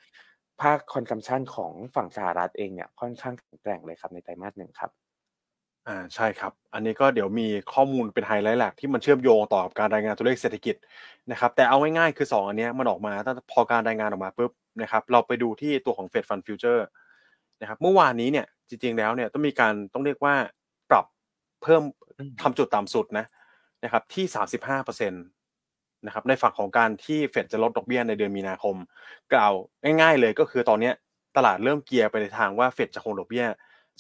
[0.63, 4.91] ภาค consumption ของฝั่งสหรัฐเองเนี่ยค่อนข้างแข็งแกร่งเลยครับในไตรมาสหนึ่งครับ
[5.89, 10.77] อ่าใช่ครับ อันนี้ก็เดี๋ยวมีข้อมูลเป็นไฮไลท์หลักที่มันเชื่อมโยงต่อกับการรายงานตัวเลขเศรษฐกิจ
[11.31, 20.35] นะครับแต่เอาง่ายๆคือ 2 อันเนี้ยมันออกมาตั้งแต่พอการรายงานออกมาปุ๊บนะครับเราไปดูที่ตัวของ Fed Fund Future นะครับเมื่อวานนี้เนี่ยจริงๆแล้วเนี่ยต้องมีการต้องเรียกว่า
[20.91, 21.05] ปรับ
[21.63, 21.83] เพิ่ม
[22.19, 23.27] อืมทำจุดต่ำสุดนะ
[23.85, 24.25] นะครับที่
[24.75, 28.77] 35%นะครับในฝั่งของการที่เฟดจะลดดอกเบี้ยในเดือนมีนาคม
[29.33, 29.53] กล่าว
[30.01, 30.95] ง่าย ๆ เลยก็คือตอนเนี้ย
[31.37, 33.47] ตลาดเริ่มเกียร์ไปในทางว่าเฟดจะคงดอกเบี้ย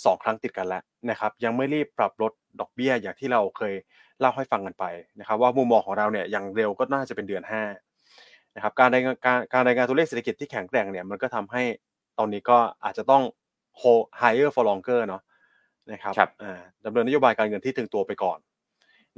[0.04, 3.74] สองครั้งติดกันแล้วนะครับยังไม่รีบปรับลดดอกเบี้ยอย่างที่เราเคย
[4.20, 4.84] เล่าให้ฟังกันไป
[5.18, 7.62] นะครับว่ามุมมองของเราเนี่ยอย่างเร็วก็น่าจะเป็นเดือนห้า
[8.54, 11.62] นะครับการรายงานการการรายงานตัวเลขเศรษฐกิจที่แข็งแกร่งเนี่ยมันก็ทำให้
[12.18, 13.39] ตอนนี้ก็อาจจะต้อง hold
[14.20, 15.22] higher for longer เนาะ
[15.92, 18.38] นะครับครับอ่าดำเนินนโยบายการเงินที่ตึงตัวไปก่อน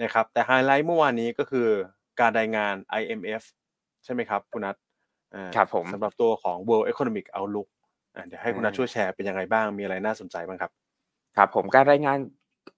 [0.02, 1.68] นะครับ แต่ไฮไลท์เมื่อวานนี้ก็คือ
[2.20, 3.42] การรายงาน IMF
[4.04, 4.76] ใช่ไหมครับคุณนัท
[5.34, 7.68] อ่าครับผมสำหรับตัวของ World Economic Outlook
[8.14, 10.70] อ่าเดี๋ยวให้คุณนัทอ่าช่วยแชร์เป็นยังไงบ้างมีอะไรน่าสนใจบ้างครับ
[11.36, 12.18] ครับผมการรายงาน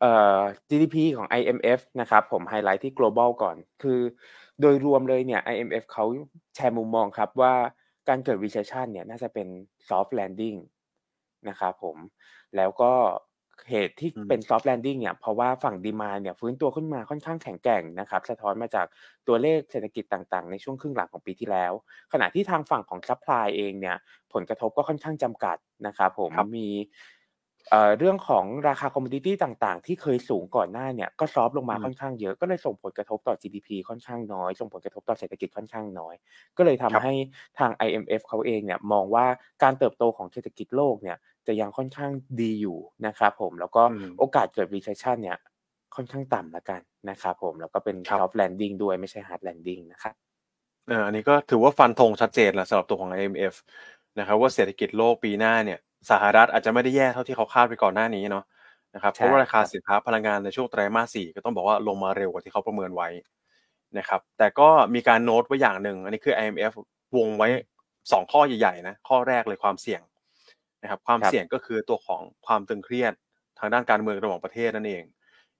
[0.00, 4.00] เอ่อ GDP ของ IMF นะครับผมไฮไลท์ที่ global ก่อน คือ
[4.60, 6.04] โดยรวมเลยเนี่ย IMF เขา
[6.54, 7.54] แชร์มุมมองครับว่า
[8.08, 9.48] การเกิด recession เนี่ยน่าจะเป็น
[9.88, 10.58] soft landing
[11.48, 11.96] นะครับผม
[12.57, 12.92] แล้วก็
[13.70, 18.87] เหตุที่อืมเป็น soft landing เนี่ยเพราะว่าฝั่งดีมาเนี่ยฟื้นตัวขึ้นมาค่อนข้างแข็งแกร่งนะครับสะท้อนมาจาก
[19.28, 21.72] ตัวเลขเศรษฐกิจต่างๆ ในช่วงครึ่งหลังของปีที่แล้ว
[22.12, 23.96] ขณะที่ทางฝั่งของ supply เองเนี่ย
[24.33, 26.68] ผลกระทบก็ค่อนข้างจำกัดนะครับผมครับมี
[27.70, 36.14] เอ่อเรื่องของราคาคอมม o ดิตี้ต่างๆ ที่เคยสูงก่อนหน้าเนี่ยก็ซอฟต์ลงมาอืมค่อนข้างเยอะก็เลยส่งผลกระทบต่อ GDP ค่อนข้างน้อย ส่งผลกระทบต่อเศรษฐกิจค่อนข้างน้อย
[36.57, 37.12] ก็เลยทำครับให้
[37.59, 39.27] ทาง IMF เขาเองเนี่ยมองว่า
[39.62, 45.38] การเติบโตของเศรษฐกิจโลกเนี่ยจะยังค่อนข้างดีอยู่นะครับผมแล้วก็อืมโอกาสเกิด recession เนี่ย
[45.94, 50.14] ค่อนข้างต่ำละกันนะครับผมแล้วก็เป็นครับ soft landing ด้วยไม่ใช่ hard landing นะครับ
[50.87, 53.55] เอ่ออันนี้ก็ถือว่าฟันธงชัดเจนแหละสำหรับตัวของ IMF
[54.18, 55.79] นะครับว่าเศรษฐกิจโลกปีหน้าเนี่ย
[56.10, 58.44] สหรัฐอาจจะไม่ได้แย่เท่าที่เขาคาดไปก่อนหน้านี้เนาะ
[58.94, 63.08] นะครับเพใช่ราะว่าราคาครับสินค้าพลังงานในช่วงไตรมาสสี่ก็ต้องบอกว่าลงมาเร็วกว่าที่เขาประเมินไว้
[63.98, 66.72] นะครับ แต่ก็มีการโน้ตไว้อย่างหนึ่งอันนี้คือ IMF
[67.16, 67.48] วงไว้
[68.12, 70.02] สองข้อใหญ่ๆนะข้อแรกเลยความเสี่ยง
[70.82, 73.12] นะครับ ความครับเสี่ยงก็คือตัวของความตึงเครียด
[73.58, 75.04] ทางด้านการเมืองระหว่างประเทศนั่นเอง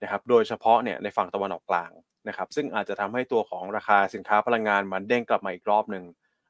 [0.03, 1.91] นะครับ โดยเฉพาะเนี่ยในฝั่งตะวันออกกลาง
[2.29, 6.05] นะครับ ซึ่งอาจจะทำให้ตัวของราคาสินค้าพลังงานมันเด้งกลับมาอีกรอบหนึ่ง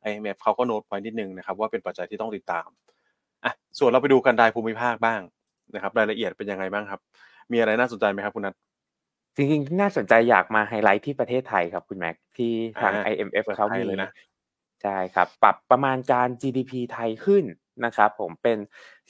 [0.07, 2.69] IMF เขาก็โน้ตไว้นิดนึงนะครับว่าเป็นปัจจัยที่ต้องติดตาม
[3.45, 5.21] อะส่วนเราไปดูกันรายภูมิภาคบ้าง
[5.75, 7.01] นะครับ รายละเอียดเป็นยังไงบ้างครับ
[7.53, 8.55] มีอะไรน่าสนใจไหมครับคุณนัท
[9.37, 12.53] จริงๆที่น่าสนใจอยากมาไฮไลท์ที่ประเทศไทยครับคุณแม็กที่
[12.83, 14.11] ทางอ่า IMF เปิดเขาไทยมีเลยนะ
[14.83, 17.45] ใช่ครับ ปรับประมาณการ GDP ไทยขึ้น
[17.85, 18.59] นะครับผมเป็น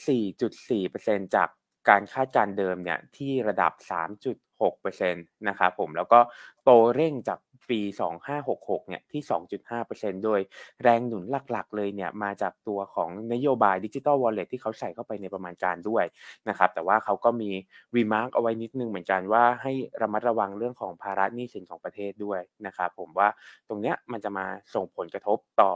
[0.09, 1.49] 4.4%จาก
[1.89, 6.21] การคาดการณ์เดิมเนี่ยที่ระดับ 3.6%นะครับผมแล้วก็
[6.65, 7.39] โตเร่งจาก
[7.71, 10.41] ปี 2566 เนี่ยที่ 2.5%โดย
[10.83, 16.05] แรงหนุนหลักๆ เลยเนี่ยมาจากตัวของนโยบายดิจิ t a ลวอลเล็ตที่เขาใส่เข้าไปในประมาณการด้วย
[16.49, 17.51] นะครับแต่ว่าเขาก็มี
[17.97, 19.73] remark เอาไว้นิดนึงเหมือนกันว่าให้
[20.03, 23.29] ระมัดระวังเรื่องของภาระหนี้สินของประเทศด้วยนะครับผมว่า
[23.69, 25.73] ตรงเนี้ยมันจะมาส่งผลกระทบต่อ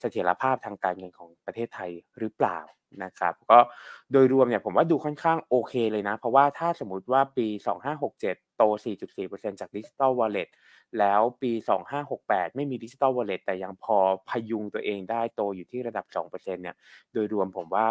[0.00, 2.58] เสถียรภาพทางการเงินของประเทศไทยหรือเปล่า
[3.04, 3.58] นะครับก็
[4.12, 7.46] โดยรวมเนี่ยผมว่าดูค่อนข้างโอเคเลยนะ เพราะว่าถ้าสมมติว่าปี
[8.02, 8.62] 2567 โต
[9.14, 10.48] 4.4%จากดิจิ t a ลวอลเล็ต
[10.98, 11.52] แล้วปี
[12.04, 13.96] 2568 ไม่มีดิจิ t a ลวอลเล็ตแต่ยังพอ
[14.28, 16.76] พยุงตัวเองได้โตอยู่ที่ระดับ 2%เนี่ย
[17.12, 17.86] โดยรวมผมว่า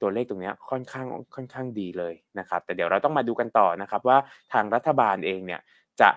[0.00, 4.18] ตัวเลขตรงนี้ค่อนข้างค่อนข้างดีเลยนะครับ แต่เดี๋ยวเราต้องมาดูกันต่อนะครับว่า
[4.52, 5.60] ทางรัฐบาลเองเนี่ย
[6.00, 6.10] จะ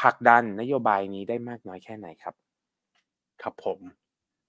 [0.00, 2.34] ผลักดันนโยบายนี้ได้มากน้อยแค่ไหนครับ
[3.42, 4.03] ครับผม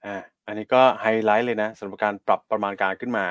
[0.05, 0.15] อ่า
[0.47, 3.25] อันนี้ก็ไฮไลท์เลยนะสำหรับการปรับประมาณการขึ้นมา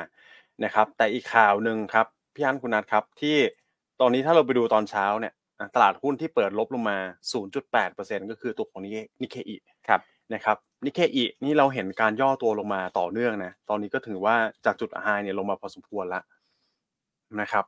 [0.64, 3.36] นะครับ แต่อีกข่าวหนึ่งครับพี่อันคุณนัทครับที่
[4.00, 5.34] ตอนนี้ถ้าเราไปดูตอนเช้าเนี่ย
[5.74, 6.98] ตลาดหุ้นที่เปิดลบลงมา
[7.64, 8.80] 0.8%ก็คือตัวของ
[9.22, 9.56] นิเคอิ
[9.88, 10.00] ครับ
[10.34, 16.24] นะครับนิเคอินี่เราเห็นการย่อตัวลงมาต่อเนื่องนะตอนนี้ก็ถือว่าจากจุด high เนี่ยลงมาพอสมควรแล้ว
[17.40, 17.64] นะครับ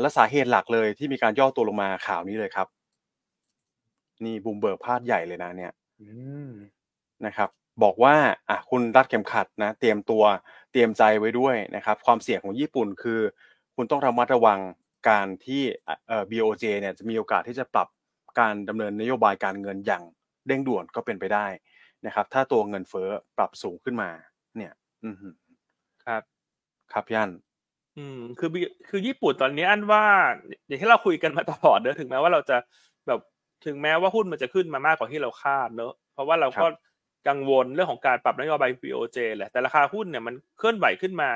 [0.00, 2.68] และสาเหตุหลักเลยที่มีการย่อตัวลงมาข่าวนี้เลยครับ
[4.24, 5.72] นี่บูมเบิร์ก พาดใหญ่เลยนะเนี่ย
[7.26, 7.50] นะครับ
[7.82, 8.14] บอกว่า
[8.48, 10.22] อะคุณรัดเข็มขัดนะ เตรียมตัว
[10.72, 13.20] เตรียมใจไว้ด้วยนะครับ ความเสี่ยงของญี่ปุ่นคือ
[13.76, 14.60] คุณต้องระมัดระวัง
[15.08, 15.62] การที่
[16.08, 17.88] เอ่อ BOJ เนี่ยจะมีโอกาสที่จะปรับ
[18.40, 20.02] การดำเนินนโยบายการเงินอย่าง
[20.46, 21.46] เร่งด่วนก็เป็นไปได้
[22.06, 24.10] นะครับ ถ้าตัวเงินเฟ้อปรับสูงขึ้นมา
[24.56, 24.72] เนี่ย
[25.04, 25.16] อืม
[26.04, 26.22] ครับ
[26.92, 27.30] ครับย่าน
[27.96, 28.48] อืมคือ
[28.88, 30.04] คือญี่ปุ่นตอนนี้อันว่า
[30.66, 32.56] อย่างที่เราคุยกันมาตลอดเนอะถึงแม้ว่าเราจะ
[33.06, 33.20] แบบ
[33.66, 36.66] ถึงแม้ว่าหุ้นมันจะขึ้นมามากกว่าที่เราคาดเนอะเพราะว่าเราก็
[37.28, 41.28] กังวลเรื่องของการปรับนโยบาย BOJ แหละแต่ราคาหุ้นเนี่ยมันเคลื่อนไหวขึ้นมา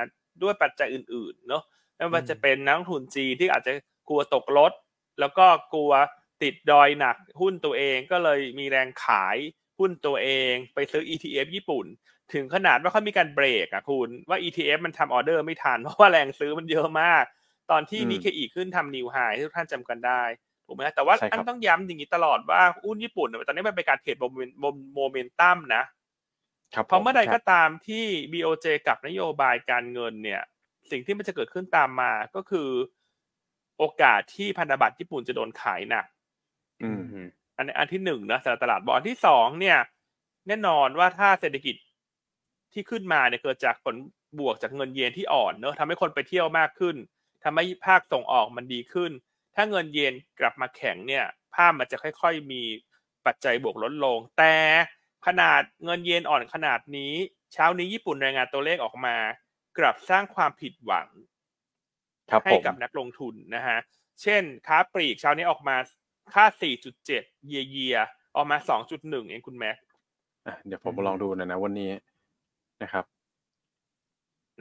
[0.43, 1.63] ด้วยปัจจัยอื่นๆเนอะ
[1.95, 3.73] ไม่ว่าจะเป็นนักลงทุนจีที่อาจจะ
[4.09, 4.71] กลัวตกรถ
[5.19, 5.91] แล้วก็กลัว
[6.43, 9.37] ติดดอยหนักหุ้นตัวเองก็เลยมีแรงขาย
[9.79, 11.85] หุ้นตัวเองไปซื้อ ETF ญี่ปุ่น
[12.33, 17.23] ถึงขนาดว่าเขามีการเบรกอะคุณว่า ETF มันทำออเดอร์ไม่ทันเพราะว่าแรงซื้อมันเยอะมาก
[17.71, 20.23] ตอนที่นิเคอีขึ้นทำนิวไฮที่ทุกท่านจำกันได้
[20.71, 24.15] ถูกไหมแต่ว่าอันต้องย้ำอย่างนี้ตลอดว่าหุ้นญี่ปุ่นตอนนี้มันเป็นการเทรด
[24.95, 25.83] โมเมนตัมนะ
[26.85, 30.41] เพราะเมื่อใดก็ตามที่ BOJ กับนโยบายการเงินเนี่ย
[30.91, 32.69] สิ่งที่มันจะเกิดขึ้นตามมาก็คือ
[33.77, 36.05] โอกาสที่พันธบัตรญี่ปุ่นจะโดนขายหนัก
[37.57, 39.77] อันนี้อันที่หนึ่งนะสำหรับตลาดบอลที่สองเนี่ย
[40.47, 41.75] แน่นอนว่าถ้าเศรษฐกิจ
[42.73, 43.95] ที่ขึ้นมาเนี่ยเกิดจากผล
[44.39, 46.95] บวกจากเงินเยนที่อ่อนเนอะทำให้คนไปเที่ยวมากขึ้น
[47.43, 49.11] ทำให้ภาคส่งออกมันดีขึ้น
[49.55, 52.63] ถ้าเงินเยนกลับมาแข็งเนี่ยภาพมันจะค่อย ๆ มี
[53.25, 54.53] ปัจจัยบวกลดลง แต่
[55.27, 57.13] ขนาดเงินเยนอ่อนขนาดนี้
[57.53, 59.15] เช้านี้ญี่ปุ่นรายงานตัวเลขออกมา
[59.77, 61.07] กลับสร้างความผิดหวัง
[62.45, 63.77] ให้กับนักลงทุนนะฮะ
[64.21, 65.75] เช่น ค้าปลีกเช้านี้ออกมา
[66.33, 66.45] ค่า
[66.95, 67.97] 4.7 เยียเยีย
[68.35, 68.57] ออกมา
[68.93, 69.77] 2.1 เองคุณแม็ก
[70.65, 71.91] เดี๋ยวผมลองดูนะนะวันนี้
[72.83, 73.05] นะครับ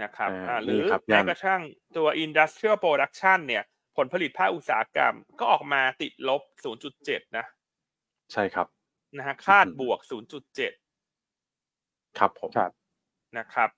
[0.03, 0.31] นะครับ
[0.65, 1.61] หรือแม้กระทั่ง
[1.97, 6.43] ตัว industrial production เนี่ยผ ลผลิตภาคอุตสาหกรรม ก็ออกมาติดลบ
[6.89, 7.47] 0.7 นะ
[8.33, 8.67] ใช่ครับ
[9.17, 9.99] นะฮะคาดบวก
[11.09, 12.73] 0.7 ครับผมครับ
[13.39, 13.71] นะครับ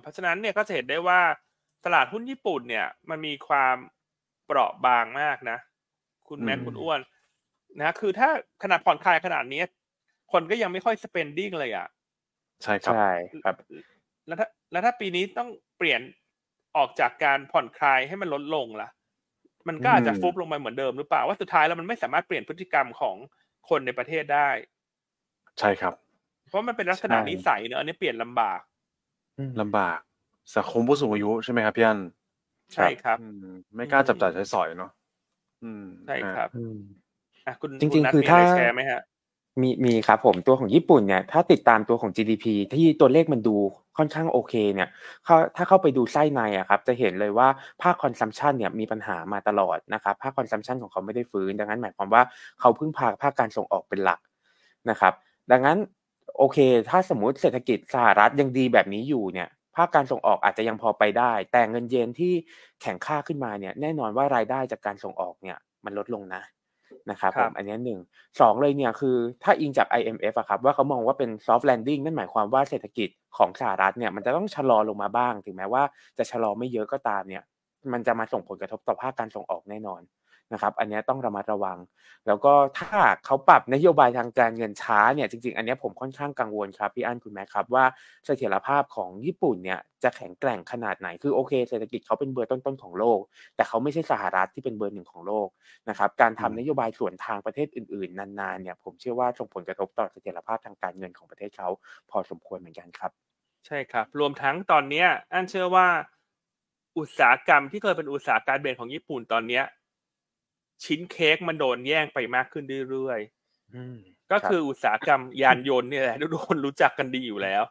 [0.00, 1.20] เพราะฉะนั้นเนี่ยก็จะเห็นได้ว่า
[1.84, 3.76] ตลาดหุ้นญี่ปุ่นเนี่ย มันมีความ
[4.46, 5.58] เปราะบางมากนะ
[6.28, 7.00] คุณแม็กคุณอ้วน
[7.78, 8.28] นะคือถ้า
[8.62, 9.62] ขนาดผ่อนคลายขนาดนี้
[10.32, 11.86] คนก็ยังไม่ค่อย spending เลยอะ
[12.62, 13.10] ใช่ครับใช่
[13.44, 13.56] ครับ
[14.26, 16.00] แล้วถ้าแล้วถ้าปีนี้ต้องเปลี่ยน
[16.76, 18.88] ออกจากการผ่อนคลายให้มันลดลงล่ะ
[19.68, 23.16] มันก็อาจจะฟุบลงไปเหมือนเดิมหรือเปล่าว่าสุดท้ายแล้วมันไม่สามารถเปลี่ยนพฤติกรรมของ
[23.68, 24.48] คนในประเทศได้
[25.58, 25.94] ใช่ครับ
[26.48, 28.60] เพราะมันเป็นลักษณะนิสัยเนอะอันนี้เปลี่ยนลำบาก
[29.60, 29.98] ลำบาก
[30.56, 31.98] สังคมผู้สูงอายุใช่ไหมครับพี่อัน
[32.74, 33.18] ใช่ครับ
[33.76, 34.90] ไม่กล้าจับจ่ายใช้สอยเนาะ
[36.06, 36.48] ใช่ครับ
[37.46, 39.00] อะคุณจริงๆคือถ้าแชร์ไหมฮะ
[39.60, 43.56] มีมีครับผมตัวของญี่ปุ่นเนี่ยถ้าติดตามตัวของ GDP ที่ตัวเลขมันดู
[43.98, 44.88] ค่อนข้างโอเคเนี่ย
[45.24, 47.48] เขาถ้าเข้าไปดูไส้ในอะครับจะเห็นเลยว่า
[47.82, 52.22] ภาค consumption เนี่ยมีปัญหามาตลอดนะครับภาค consumption ของเขาไม่ได้ฟื้น ดังนั้นหมายความว่า
[52.60, 54.20] เขาพึ่งพาภาคการส่งออกเป็นหลัก
[54.90, 55.14] นะครับ
[55.50, 55.78] ดังนั้น
[56.38, 62.32] โอเค ถ้าสมมติเศรษฐกิจสหรัฐยังดีแบบนี้อยู่เนี่ยภาคการส่งออกอาจจะยังพอไปได้ แต่เงินเยนที่
[62.80, 66.42] แข็งค่าขึ้นมาเนี่ยแน่นอนว่ารายได้จากการส่งออกเนี่ยมันลดลงนะ
[67.10, 67.98] นะครับผมอันนี้หนึ่ง
[68.40, 75.82] สองเลยเนี่ยคือถ้าอิงจาก IMF อะครับว่าเขามองว่าเป็น soft landing นั่นหมายความว่าเศรษฐกิจของสหรัฐเนี่ยมันจะต้องชะลอลงมาบ้าง ถึงแม้ว่า
[76.18, 77.42] จะชะลอไม่เยอะก็ตามเนี่ย
[77.92, 80.00] มันจะมาส่งผลกระทบต่อภาคการส่งออกแน่นอน
[80.52, 81.78] นะครับอันนี้ต้องระมัดระวัง
[82.26, 82.90] แล้วก็ถ้า
[83.24, 87.84] เขาปรับนโยบายทางการเงินช้าเนี่ยจริง ๆ อันนี้ผมค่อนข้างกังวลครับพี่อั้นคุณแม่ครับว่า
[88.24, 93.20] เสถียรภาพของญี่ปุ่นเนี่ยจะแข็งแกร่งขนาดไหนคือโอเคเศรษฐกิจเขาเป็นเบอร์ต้นๆของโลก
[93.56, 95.48] แต่เขาไม่ใช่สหรัฐที่เป็นเบอร์หนึ่งของโลก
[95.88, 101.68] นะครับการทำนโยบายส่วนทางประเทศอื่น ๆ นานๆเนี่ยผมเชื่อว่าส่งผลกระทบต่อเสถียรภาพทางการเงินของประเทศเขา
[102.10, 103.10] พอสมควรเหมือนกันครับ
[103.66, 105.86] ใช่ครับ รวมทั้งตอนเนี้ยอันเชื่อว่า
[106.98, 109.64] อุตสาหกรรมที่เคยเป็นอุตสาหการเบนของญี่ปุ่นตอนเนี้ย
[110.84, 117.62] ชิ้นเค้กมันโดนแย่งไปมากขึ้นเรื่อยๆก็คืออุตสาหกรรมยานยนต์เนี่ยแหละทุกคนรู้จักกันดีอยู่แล้ว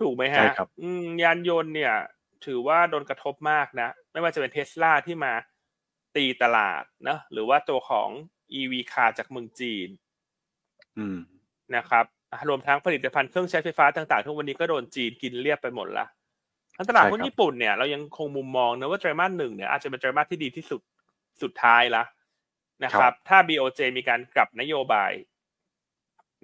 [0.00, 1.94] ถูกไหมฮะใช่ครับอืมยานยนต์เนี่ย
[2.46, 5.32] ถือว่าโดนกระทบมากนะ ไม่ว่าจะเป็นเทสลาที่มา
[6.16, 8.08] ตีตลาดนะหรือว่าตัวของ
[8.60, 9.88] EV คาจากเมืองจีน
[10.96, 11.18] อืม
[11.76, 16.06] นะครับอะรวมทั้งผลิตภัณฑ์เครื่องใช้ไฟฟ้าต่างๆ ทุกวันนี้ก็โดนจีนกินเรียบไปหมดละ
[16.76, 20.80] ทั้งตลาดใช่หุ้นครับญี่ปุ่นเนี่ยเรายังคงมุมมองนะว่าไตรมาสหนึ่งเนี่ยอาจจะเป็นไตรมาสที่ดีที่สุด
[21.42, 22.02] สุดท้ายละ
[22.84, 25.12] นะครับ ถ้า BOJ มีการกลับนโยบาย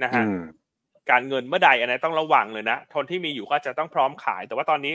[0.02, 0.40] นะฮะอืม
[1.10, 4.94] การเงินเมื่อใดอันนี้นต้องระวังเลยนะทนที่มีอยู่ก็จะต้องพร้อมขาย แต่ว่าตอนนี้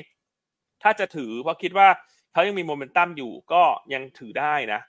[0.83, 1.87] ถ้าจะถือเพราะคิดว่า
[2.33, 4.81] เขายังมีโมเมนตัมอยู่ก็ยังถือได้นะ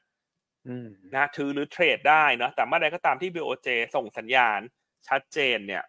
[0.68, 4.60] อืมนะถือหรือเทรดได้เนาะแต่เมื่อใดก็ตามที่ BOJ ส่งสัญญาณ
[5.08, 5.84] ชัดเจนเนี่ย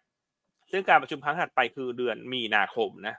[0.71, 3.15] ซึ่งการประชุมครั้งถัดไปคือเดือนมีนาคมนะ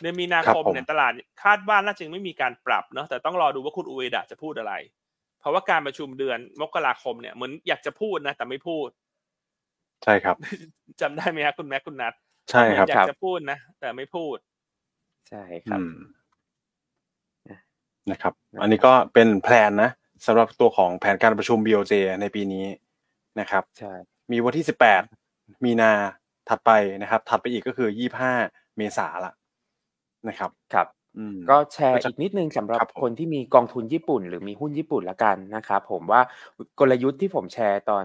[0.00, 1.12] เดือนมีนาคมครับผมเนี่ยตลาด
[1.44, 4.97] คาดว่าน่าจะยังไม่มีการปรับเนาะแต่ต้องรอดูว่าคุณอุเอดะจะพูดอะไรเพ
[5.48, 8.88] ราะว่าการประชุมเดือนมกราคมเนี่ยเหมือนอยากจะพูดนะ แต่ไม่พูด
[10.04, 10.36] ใช่ครับ
[11.00, 12.14] จำได้ไหมครับคุณแม็กคุณนัท
[12.50, 14.36] ใช่ครับเหมือนอยากจะพูดนะแต่ไม่พูด
[15.28, 15.98] ใช่ครับอืม
[18.10, 19.90] นะครับ อันนี้ก็เป็นแผนนะ
[20.26, 22.64] สำหรับตัวของแผนการประชุม BOJ ในปีนี้
[23.40, 23.92] นะครับใช่
[24.32, 24.66] มีวันที่
[25.14, 25.92] 18มีนา
[26.48, 26.70] ถัดไป
[27.02, 27.88] นะครับ ถัดไปอีกก็คือ
[28.34, 29.32] 25เมษาละ
[30.28, 30.97] นะครับ ครับอืม
[31.50, 36.20] ก็แชร์ก็จะอีกนิดนึงสำหรับครับผมคนที่มีกองทุนญี่ปุ่น หรือมีหุ้นญี่ปุ่นละกันนะครับผมว่า
[36.80, 38.04] กลยุทธ์ที่ผมแชร์ตอน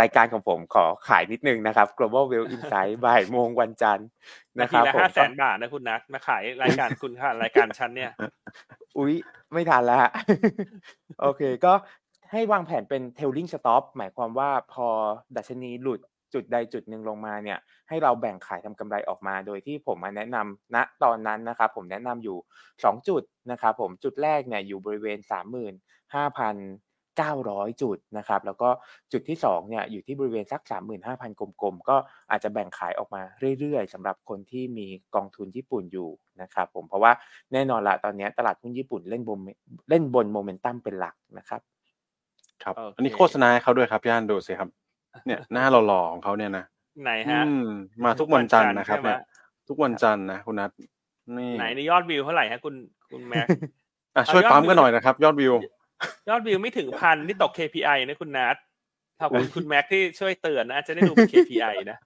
[0.00, 4.08] รายการของผมขอขายนิดนึงนะครับ global wealth insight บ่ายโมงวันจันทร์
[4.58, 8.10] นานะคทีรับละผมห้าแสนบาทนะคุณนัทมาขายรายการคุณค่ะรายการฉันเนี่ย
[8.98, 9.14] อุ๊ย
[9.52, 10.10] ไม่ทันแล้วฮะ
[11.20, 11.72] โอเคก็
[12.32, 14.86] ให้วางแผนเป็น tailing stop หมายความว่าพอ
[15.36, 16.00] ดัชนีหลุด
[16.34, 22.38] จุดใดจุดหนึ่งลงมาเนี่ยให้เราแบ่งขายทำกำไรออกมา โดยที่ผมมาแนะนำณตอนนั้นนะครับผมแนะนำอยู่
[22.72, 28.68] 2 จุดนะครับผมจุดแรกเนี่ยอยู่บริเวณ 35,900 จุดนะครับแล้วก็
[29.12, 30.62] จุดที่2เนี่ยอยู่ที่บริเวณสัก
[31.06, 31.96] 35,000 กลมๆ ก็
[32.30, 33.22] อาจจะแบ่งขายออกมา
[33.58, 36.08] เรื่อยๆสำหรับคนที่มีกองทุนญี่ปุ่นอยู่
[36.42, 37.12] นะครับผมเพราะว่า
[37.52, 39.38] แน่นอนละตอนนี้ตลาดหุ้นญี่ปุ่นเล่นบน
[39.90, 41.60] เล่นบนโมเมนตัมเป็นหลักนะครับ
[42.62, 44.68] ครับโอเคอันนี้โฆษณาให้เขาด้วยครับพี่อันดูสิครับ
[45.26, 46.64] เนี่ยหน้าหล่อๆของเขาเนี่ยนะ
[47.02, 47.68] ไหนอืฮะม
[48.04, 49.20] มาทุกวันจันทร์นะครับใช่ไหมเนี่ย
[49.68, 50.70] ทุกวันจันทร์นะคุณนัท
[51.38, 52.74] นี่ไหนในยอดวิวเท่าไหร่ฮะคุณ
[53.10, 53.46] คุณแม็ก
[54.16, 55.54] อะช่วยเอายอดปั๊มวิวกันหน่อยนะครับ ยอดวิว
[56.28, 58.56] ยอดวิวไม่ถึงพันนี่ตก KPI นะคุณนัท
[59.20, 61.98] ขอบคุณคุณแม็กที่ช่วยเตือนนะจะได้ดูเป็น KPI นะ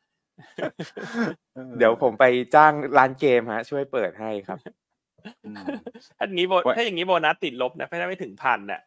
[1.79, 4.59] เดี๋ยวผมไปจ้างร้านเกมฮะ ช่วยเปิดให้ครับ
[5.45, 5.65] อืม
[6.19, 8.81] ถ้าอย่างนี้โบไว้ถ้าอย่างนี้โบนัสติดลบนะไม่ได้ไม่ถึงพันน่ะ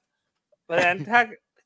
[0.63, 1.19] เพราะฉะนั้นถ้า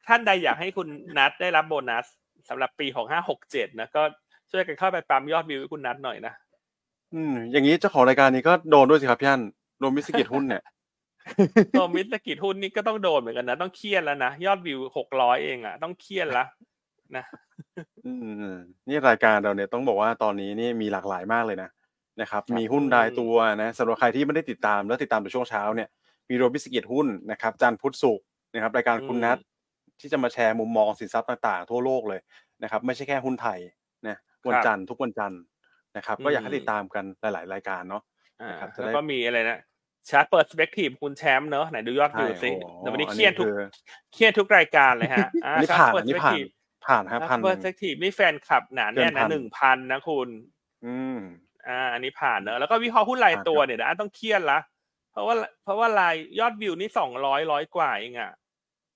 [0.08, 0.88] ท่านใดอยากให้คุณ
[1.18, 2.06] นัทได้รับโบนัส
[2.50, 4.02] สำหรับปีของห้าหกเจ็ดนะก็
[4.52, 6.34] ช่วยกันเข้าไปปั๊มยอดวิวให้คุณนัทหน่อยนะ
[7.14, 9.42] อืมอย่างนี้เจ้าของรายการนี้ก็โดนด้วยสิครับพี่อัน
[9.80, 10.64] โดนมิสกิจหุ้นเนี่ย
[11.78, 16.46] ตัวมิตรกิจหุ้นนี่ก็ต้องโดนเหมือนกันนะต้องเครียดแล้วนะยอดวิวหกร้อยเองอะต้องเครียดละ
[17.16, 17.26] นะ
[18.06, 18.14] อื
[18.52, 18.54] ม
[18.88, 21.70] นี่รายการเราเนี่ยต้องบอกว่าตอนนี้นี่มีหลากหลายมากเลยนะ
[22.22, 25.90] นะครับ มีหุ้นรายตัวนะสำหรับใครที่ไม่ได้ติดตามแล้วติดตามในช่วงเช้าเนี่ย
[26.30, 29.38] มีโรบิสกิจหุ้นนะครับจันทร์พุธศุกร์นะครับรายการคุณนัท
[30.00, 32.20] ที่จะมาแชร์มุมมองสินทรัพย์ต่างๆ ทั่วโลกเลย
[32.64, 33.60] นะครับ ไม่ใช่แค่หุ้นไทย
[34.08, 35.42] นะวันจันทร์ทุกวันจันทร์
[35.98, 38.04] นะครับ ก็อยากให้ติดตามกันหลาย ๆ รายการเนาะ
[38.42, 39.60] อ่านะครับจะได้แล้วก็มีอะไรนะ
[40.10, 43.58] ชาร์ตเปิดสเปกทีฟคุณแชมป์เนอะไหนดูยอดวิวสิโอ้โหแต่วันนี้อันเคนี้รียดทุกคือ
[44.14, 46.38] เครียดทุกรายการเลยฮะอันนี้ผ่านอันนี้ผ่าน
[46.86, 50.30] ผ่านฮะพันเปิดสเปกทีฟนี่แฟนคลับหนาแน่นเกินพันะนหนึ่งพันนะคุณ
[50.86, 51.20] อืม
[51.68, 54.60] อ่าอันนี้ผ่านเนอะแล้วก็วิเคราะห์หุ้นรายตัวเนี่ยนะต้องเครียดละ
[55.12, 58.32] เพราะว่าเพราะว่ารายยอดวิวนี่สองร้อยร้อยกว่าเองอะ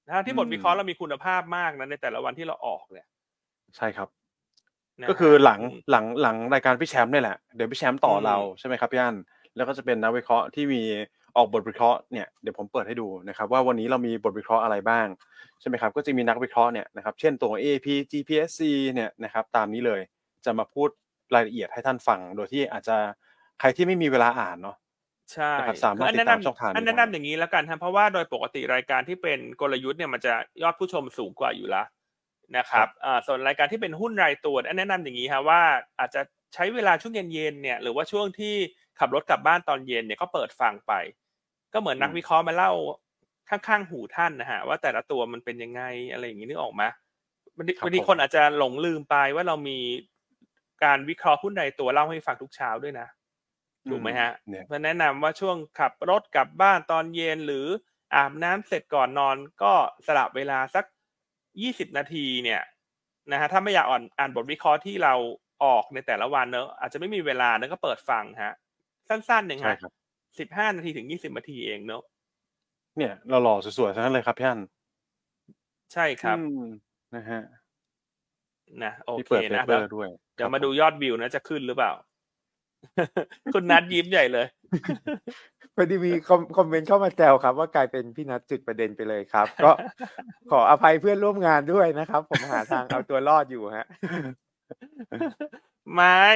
[0.09, 3.07] นะที่บทอืมวิเคราะห์เรามีคุณภาพมากนะในแต่ละวันที่เราออกเนี่ย
[3.77, 4.09] ใช่ครับ
[5.01, 9.15] นะก็คือหลังอืมหลังหลังรายการพี่แชมป์เนี่ยแหละเดี๋ยวพี่แชมป์ต่ออมเราใช่ไหมครับพี่อัน
[9.55, 10.81] แล้วก็จะเป็นนักวิเคราะห์ที่มี
[11.37, 15.07] ออกบทวิเคราะห์เนี่ยเดี๋ยวผมเปิดให้ดูนะครับว่าวันนี้เรามีบทวิเคราะห์อะไรบ้าง
[15.59, 18.61] ใช่ไหมครับก็จะมีนักวิเคราะห์เนี่ยนะครับเช่นตัว AP GPSC
[18.93, 20.01] เนี่ยนะครับตามนี้เลย
[20.45, 20.89] จะมาพูด
[21.35, 22.97] รายละเอียดให้ท่านฟัง โดยที่อาจจะ
[23.59, 24.75] ใครที่ไม่มีเวลาอ่านเนาะ
[25.33, 30.33] ใช่นะครับสามารถอันติดแนะตามนำช่องทางนี้อันแนะได้นำอย่างนี้แล้วกันครับเพราะว่าโดยปกติรายการที่เป็นกลยุทธ์เนี่ยมันจะ
[30.63, 31.85] ยอดผู้ชมสูงกว่าอยู่แล้ว
[32.57, 35.61] นะครับอ่าส่วนรายการที่เป็นหุ้นรายตัวอันแนะนำอย่างนี้ครับว่า
[35.99, 36.21] อาจจะ
[36.53, 38.55] ใช้เวลาช่วงเย็นๆเนี่ยหรือว่าช่วงที่
[38.99, 40.93] ขับรถกลับบ้านตอนเย็นเนี่ยก็เปิดฟังไป
[41.73, 42.71] ก็เหมือนนักวิเคราะห์มาเล่า
[43.49, 45.81] ข้างๆหูท่านนะฮะว่าแต่ละตัวมันเป็นยังไง
[46.11, 46.83] อะไรอย่างนี้นึกออกไหม
[47.57, 49.79] บางทีครับบางทีผมคนอาจจะหลงลืมไปว่าเรามี
[50.83, 53.07] การวิเคราะห์หุ้นใดตัวเล่าให้ฟังทุกเช้าด้วยนะ
[53.89, 57.65] ถูกไหมฮะเนี่ยเพราะแนะนำว่าช่วงขับรถกลับบ้านตอนเย็นหรือ
[58.15, 59.73] อาบน้ำเสร็จก่อนนอนก็
[60.07, 60.85] สลับเวลาสัก
[61.61, 62.61] ยี่สิบนาทีเนี่ย
[63.31, 65.13] นะฮะถ้าไม่อยากอ่านอ่านบทวิเคราะห์ที่เรา
[65.63, 68.53] ออกในแต่ละวันเนอะอาจจะไม่มีเวลาเนอะก็เปิดฟังฮะ
[69.09, 69.91] สั้นๆหนึ่งใช่ฮะครับ
[70.39, 72.03] สิบห้านาทีถึงยี่สิบนาทีเองเนอะ
[72.97, 74.59] เนี่ยเราหล่อสวยๆทั้งนั้นเลยครับพี่อัน
[75.93, 76.59] ใช่ครับอืม
[77.13, 77.39] นะฮะ
[78.83, 81.91] นะโอที่เคเปิดเปนะเปอเดี๋ยวร์ด้วยเดี๋ยวครับมาดูผยอดวิวนะจะขึ้นหรือเปล่า
[83.53, 84.47] คุณนัดยิ้มใหญ่เลย
[85.75, 89.71] พอดีมีคอมคอมเมนต์เข้ามาแซวครับ ว่ากลายเป็นพี่นัทจุดประเด็นไปเลยครับ ก็
[90.51, 93.87] ขออภัยเพื่อนร่วมงานด้วยนะครับ ผมหาทางเอาตัวรอดอยู่ฮะ
[95.95, 96.27] ไม่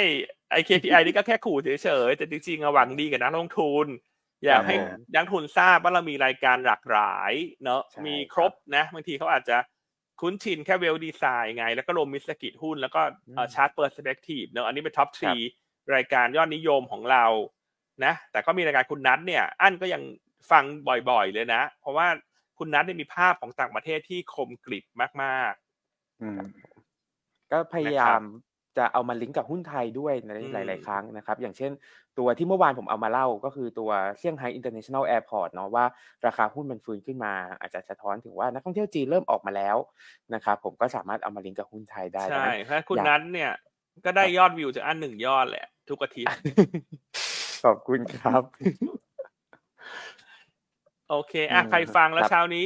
[0.52, 3.88] ไอ KPI นี่ก็แค่ขู่เฉยๆแต่จริงๆอะหวังดีกับนักลงทุน
[4.46, 7.34] อยากให้ครับผมนักลงทุนทราบว่าเรามีรายการหลากหลาย
[7.64, 9.58] เนอะใช่มีครบนะบางทีเขาอาจจะ
[10.22, 13.02] คุ้นชินแค่เวลดีไซน์ไง แล้วก็ลงมิสกิจหุ้นแล้วก็
[13.54, 15.34] Chart Perspective เนอะอันนี้เป็น top three
[15.96, 17.26] รายการยอดนิยมของเรา
[18.06, 20.02] นะแต่ก็มีรายการคุณนัทเนี่ยอันก็ยัง
[20.52, 20.64] ฟัง
[21.10, 22.08] บ่อยๆเลยนะ เพราะว่า
[22.58, 24.86] คุณนัทเนี่ยมีภาพของต่างประเทศที่คมกริบ
[25.24, 25.54] มาก
[26.22, 26.40] อืม
[27.52, 28.22] ก็พยายาม
[28.78, 31.72] จะเอามาลิงก์กับหุ้นไทยด้วยในอืมหลาย ๆ ครั้งนะครับ อย่างเช่น
[32.20, 35.86] ตัวที่เมื่อวานผมเอามาเล่าก็คือตัวเซี่ยงไฮ้ International Airport เนาะว่า
[36.26, 39.78] ราคาหุ้นมันฟื้นขึ้นมา อาจจะสะท้อนถึงว่านักท่องเที่ยวจีนเริ่มออกมาแล้ว
[40.34, 43.52] นะครับผมก็สามารถเอามาลิงก์กับหุ้นไทยได้ๆดังใช่นั้นเพราะคุณอยากนัทเนี่ย
[44.06, 46.34] ก็ได้ยอดวิวจากอันหนึ่งยอดแหละ ทุกอาทิตย์
[47.64, 48.44] ขอบคุณครับ
[51.10, 52.66] โอเคอะอืมใครฟังแล้วครับเช้านี้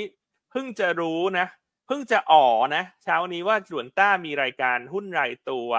[0.51, 1.47] เพิ่งจะรู้นะ
[1.87, 2.45] เพิ่งจะอ๋อ
[2.75, 5.69] นะเช้านี้ว่าส่วนต้ามีรายการหุ้นรายตัว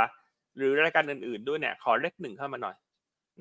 [0.57, 2.76] หรือรายการอื่น ๆ ด้วยเนี่ย ขอเลขหนึ่งเข้ามาหน่อย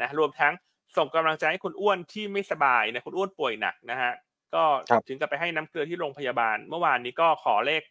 [0.02, 0.54] นะรวมทั้ง
[0.98, 4.12] ส่งกำลังใจให้คุณอ้วนที่ไม่สบายนะคุณอ้วนป่วยหนักนะฮะ
[4.54, 7.82] ก็ครับถึงกับไปให้น้ำเกลือที่โรงพยาบาล เมื่อวานนี้ก็ขอเลข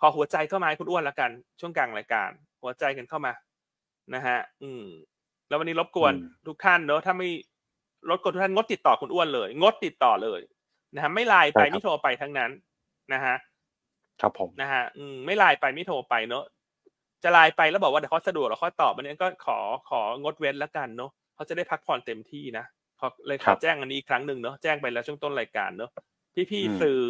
[0.00, 1.30] ขอหัวใจเข้ามาให้คุณอ้วนแล้วกัน
[1.60, 2.30] ช่วงกลางรายการ
[2.62, 3.32] หัวใจกันเข้ามา
[4.14, 4.84] นะฮะ อืม
[5.50, 7.28] แล้ววันนี้รบกวนอืมทุกท่านเนอะถ้าไม่
[8.10, 10.40] รบกวนทุกท่านงดติดต่อคุณอ้วนเลย งดติดต่อเลย
[10.94, 12.50] นะฮะไม่ไลน์ไปไม่โทรไปทั้งนั้น
[13.12, 13.36] นะฮะ
[14.20, 16.44] ครับผมนะฮะอืมไม่ไลน์ไปไม่โทรไปเนอะ
[17.22, 19.58] จะไลน์ไปแล้วบอกว่าเดี๋ยวเขาสะดวกแล้วเขาตอบอันนี้ก็ขอ
[19.90, 22.64] ของดเว้นแล้วกันเนอะเขาจะได้พักผ่อนเต็มที่นะ
[23.00, 25.90] ขอเลยขครัอบแจ้งอันนี้อีกครั้งหนึ่งเนอะแจ้งไปแล้วช่วงต้นรายการเนอะ
[26.50, 27.00] พี่อืมๆสื่อ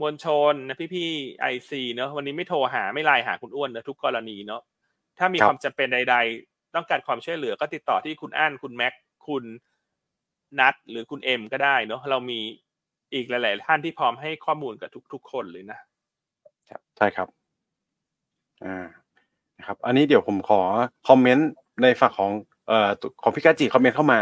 [0.00, 4.62] มวลชนนะพี่ๆไอซีเนอะวันนี้ไม่โทรหาไม่ไลน์หาคุณอ้วนเนอะทุกกรณีเนอะ
[5.18, 8.94] ถ้ามีความจำเป็นใดๆ ต้องการความช่วยเหลือก็ติดต่อที่คุณอั้นคุณแม็ก
[9.28, 9.44] คุณ
[10.60, 12.40] นัทหรือคุณเอ็มก็ได้เนอะเรามี
[13.12, 15.78] อีกหลาย ๆ ท่านที่พร้อมให้ข้อมูลกับทุก ๆ คนเลยนะ
[16.96, 17.28] ใช่ครับ
[18.64, 18.86] อ่า
[19.58, 20.60] นะครับ อันนี้เดี๋ยวผมขอ
[21.08, 21.50] คอมเมนต์
[21.82, 22.30] ในฝั่งของ
[22.68, 22.90] เอ่อ
[23.22, 24.20] ของพี่กาจิคอมเมนต์เข้ามา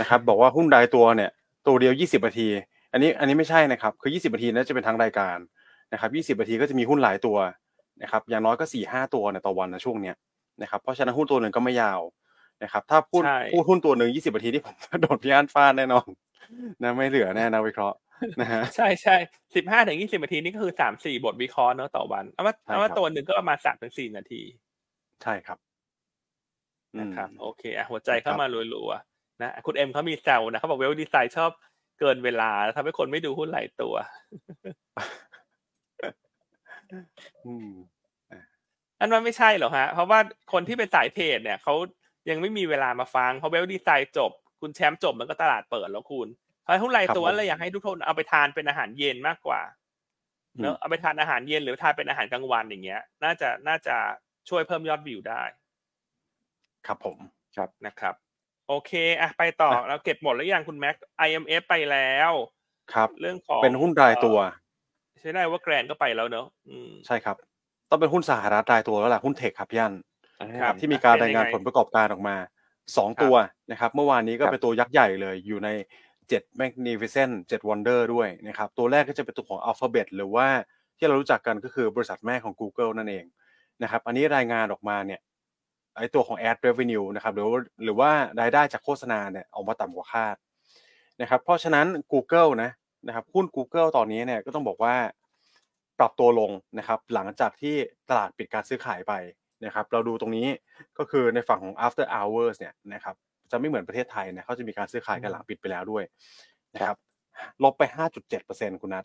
[0.00, 1.30] นะครับ บอกว่าหุ้นรายตัวเนี่ย
[1.66, 2.48] ตัวเดียว20นาที
[2.92, 5.36] อันนี้อันนี้ไม่ใช่นะครับ คือ20นาทีน่าจะเป็นทั้งรายการ
[5.92, 7.36] นะครับ20นาทีก็จะมีหุ้นหลายตัว
[8.02, 10.16] นะครับ อย่างน้อยก็4 5ตัวเนี่ยต่อวันนะช่วงเนี้ย
[10.60, 12.00] นะครับเพราะฉะนั้นหุ้นตัวหนึ่งก็ไม่ยาว
[12.62, 16.06] นะครับ ถ้าพูดใช่พูดหุ้นตัวหนึ่ง20นาทีที่ผมโดนพี่อันฟาดแน่นอน
[16.82, 17.98] นะไม่เหลือแน่นะวิเคราะห์
[18.40, 19.16] นะฮะใช่ใช่
[19.54, 24.42] สิบห้าถึงยี่สิบนาทีนี่ก็คือสามสี่บทวิเคราะห์เนอะต่อวันเอาว่าใช่เอาว่าครับตัวหนึ่งก็ประมาณสามถึงสี่นาที
[25.22, 25.58] ใช่ครับ
[26.94, 31.50] อืมนะครับโอเคอะหัวใจเข้าครับมารัวๆนะคุณเอ็มเขามีแซวนะเขาบอกเวลดีไซน์ชอบ
[31.98, 33.94] เกินเวลาทำให้คนไม่ดูหุ้นหลายตัว
[37.46, 37.70] อืม
[39.00, 40.18] อันว่าไม่ใช่หรอกฮะ เพราะว่า
[40.52, 41.74] คนที่เป็นสายเทรดเนี่ยเขา
[42.30, 44.30] ยังไม่มีเวลามาฟังเพราะเวลดีไซน์จบ
[44.60, 46.28] คุณแชมป์จบมันก็ตลาดเปิดแล้วคุณ
[46.62, 49.60] เพราะหุ้นรายตัวครับผมเลยอยากให้ทุกคนเอาไปทานเป็นอาหารเย็นมากกว่า
[50.60, 53.96] เนอะเอาไปทานอาหารเย็นหรือทานเป็นอาหารกลางวันอย่างเงี้ย น่าจะน่าจะ
[54.48, 55.42] ช่วยเพิ่มยอดวิวได้
[56.86, 57.18] ครับผม
[57.86, 58.14] นะครับ
[58.68, 62.32] โอเคอะไปต่ออะเราเก็บหมดแล้วยังคุณแม็ก IMF ไปแล้ว
[62.92, 64.36] ครับ เรื่องของเป็นหุ้นรายตัว
[65.20, 67.36] ใช่ได้ว่าแกรนก็ไปแล้วเนอะอืมใช่ครับ
[67.90, 69.94] ต้องเป็นหุ้นสหรัฐรายตัวแล้วแหละหุ้นเทคครับพี่อัน
[70.62, 72.36] ครับที่มีการเป็นรายงานยังไงผลประกอบการออกมา
[72.96, 73.34] สองครับตัว
[73.70, 75.68] นะครับเมื่อวานนี้ก็ครับเป็นตัวยักษ์ใหญ่เลยอยู่ใน
[76.28, 80.46] เจ็ด Magnificent เจ็ด Wonder ด้วยนะครับตัวแรกก็จะเป็นตัวของ Alphabet หรือว่า
[80.96, 83.24] ที่เรารู้จักกันก็คือบริษัทแม่ของ Google นั่นเอง
[83.82, 85.20] นะครับอันนี้รายงานออกมาเนี่ย
[85.96, 88.10] ไอตัวของ ad revenue นะครับหรือว่าหรือว่า
[88.40, 90.36] รายได้จากโฆษณาเนี่ยออกมาต่ำกว่าคาด
[91.20, 92.70] นะครับเพราะฉะนั้น Google นะ
[93.06, 94.94] นะครับหุ้น Google ตอนนี้เนี่ยก็ต้องบอกว่า
[96.00, 97.74] ปรับตัวลงนะครับ หลังจากที่
[98.10, 99.12] ตลาดปิดการซื้อขายไป
[99.64, 100.46] นะครับ เราดูตรงนี้
[100.98, 103.14] ก็คือในฝั่งของ after hours เนี่ยนะครับ
[103.50, 106.04] จะไม่เหมือนประเทศไทยนะเขาจะมีการซื้อขายกันหลังปิดไปแล้วด้วย
[106.74, 106.96] นะครับ
[107.62, 107.82] ลบไป
[108.32, 109.04] 5.7%คุณนัท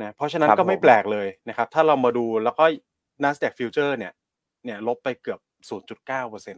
[0.00, 2.64] นะเพราะฉะนั้นครับก็ไม่ผมแปลกเลยนะครับ ถ้าเรามาดูแล้วก็
[3.22, 4.12] NASDAQ future เนี่ย
[4.64, 5.40] เนี่ยลบไปเกือบ
[6.08, 6.54] 0.9%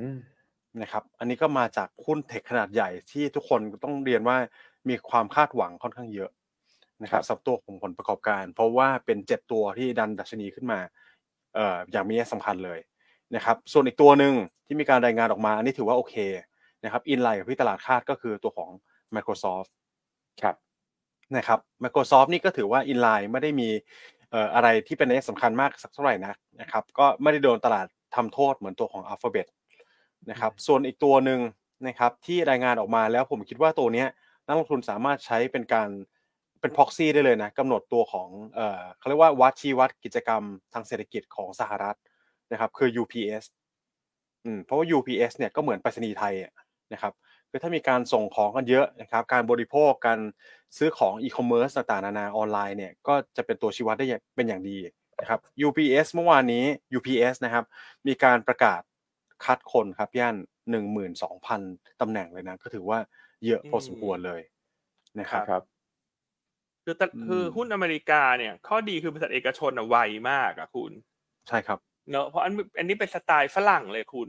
[0.00, 0.18] อืม
[0.82, 4.36] นะครับ อันนี้ก็มาจากหุ้นเทคขนาดใหญ่ที่ทุกคนต้องเรียนว่า
[4.88, 6.30] มีความคาดหวังค่อนข้างเยอะ
[7.02, 10.80] นะครับครับสำหรับตัวของผลประกอบการ เพราะว่าเป็นเจ็ดตัวที่ดันดัชนีขึ้นมา
[11.54, 12.78] เอ่ออย่างมีนัยสำคัญเลย
[13.34, 14.34] นะครับส่วนอีกตัวหนึ่ง
[14.66, 16.14] ที่มีการรายงานออกมา อันนี้ถือว่าโอเค
[16.84, 18.70] นะครับอินไลน์กับที่ตลาดคาดก็คือตัวของ
[19.14, 19.70] Microsoft
[20.42, 20.56] ครับ
[21.36, 23.68] นะครับ Microsoft นี่ก็ถือว่าอินไลน์ไม่ได้มี
[24.30, 29.46] เอ่ออะไรที่เป็นนัยสำคัญมากสักเท่าไหร่นักนะครับก็ไม่ได้โดนตลาดทำโทษเหมือนตัวของ Alphabet
[30.30, 31.40] นะครับส่วนอีกตัวหนึ่ง
[31.86, 34.08] นะครับที่รายงานออกมาแล้วผมคิดว่าตัวเนี้ย
[34.46, 35.88] นักลงทุนสามารถใช้เป็นการ
[36.62, 40.42] เป็น proxy ได้เลยนะกำหนดตัวของเอ่อเขาเรียกว่าวัดชี้วัดกิจกรรม
[40.72, 41.96] ทางเศรษฐกิจของสหรัฐ
[42.52, 43.44] นะครับ คือ UPS
[44.44, 46.34] อืมเพราะว่า UPS เนี่ยก็เหมือนไปรษณีย์ไทย
[46.92, 47.12] นะครับ
[47.50, 50.20] คือถ้ามีการส่งของกันเยอะนะครับ การบริโภคการ
[50.76, 54.06] ซื้อของอีคอมเมิร์ซต่างๆนานาออนไลน์เนี่ยก็จะเป็นตัวชี้วัดได้
[54.36, 54.78] เป็นอย่างดี
[55.20, 56.64] นะครับ UPS เมื่อวานนี้
[56.96, 57.64] UPS นะครับ
[58.06, 58.80] มีการประกาศ
[59.44, 60.36] คัดคนครับย่าน
[60.70, 61.60] หนึ่งหมื่นสองพัน
[62.00, 62.98] ตำแหน่งเลยนะ ก็ถือว่า
[63.46, 64.40] เยอะพอสมควรเลย
[65.20, 65.42] นะครับ
[66.84, 69.96] ครับคือตะอืมคือหุ้นอเมริกาเนี่ยข้อดีคือบริษัทเอกชนอะไว
[70.30, 70.92] มากอะคุณ
[71.48, 71.78] ใช่ครับ
[72.10, 74.28] เนอะเพราะอันอันนี้เป็นสไตล์ฝรั่งเลยคุณ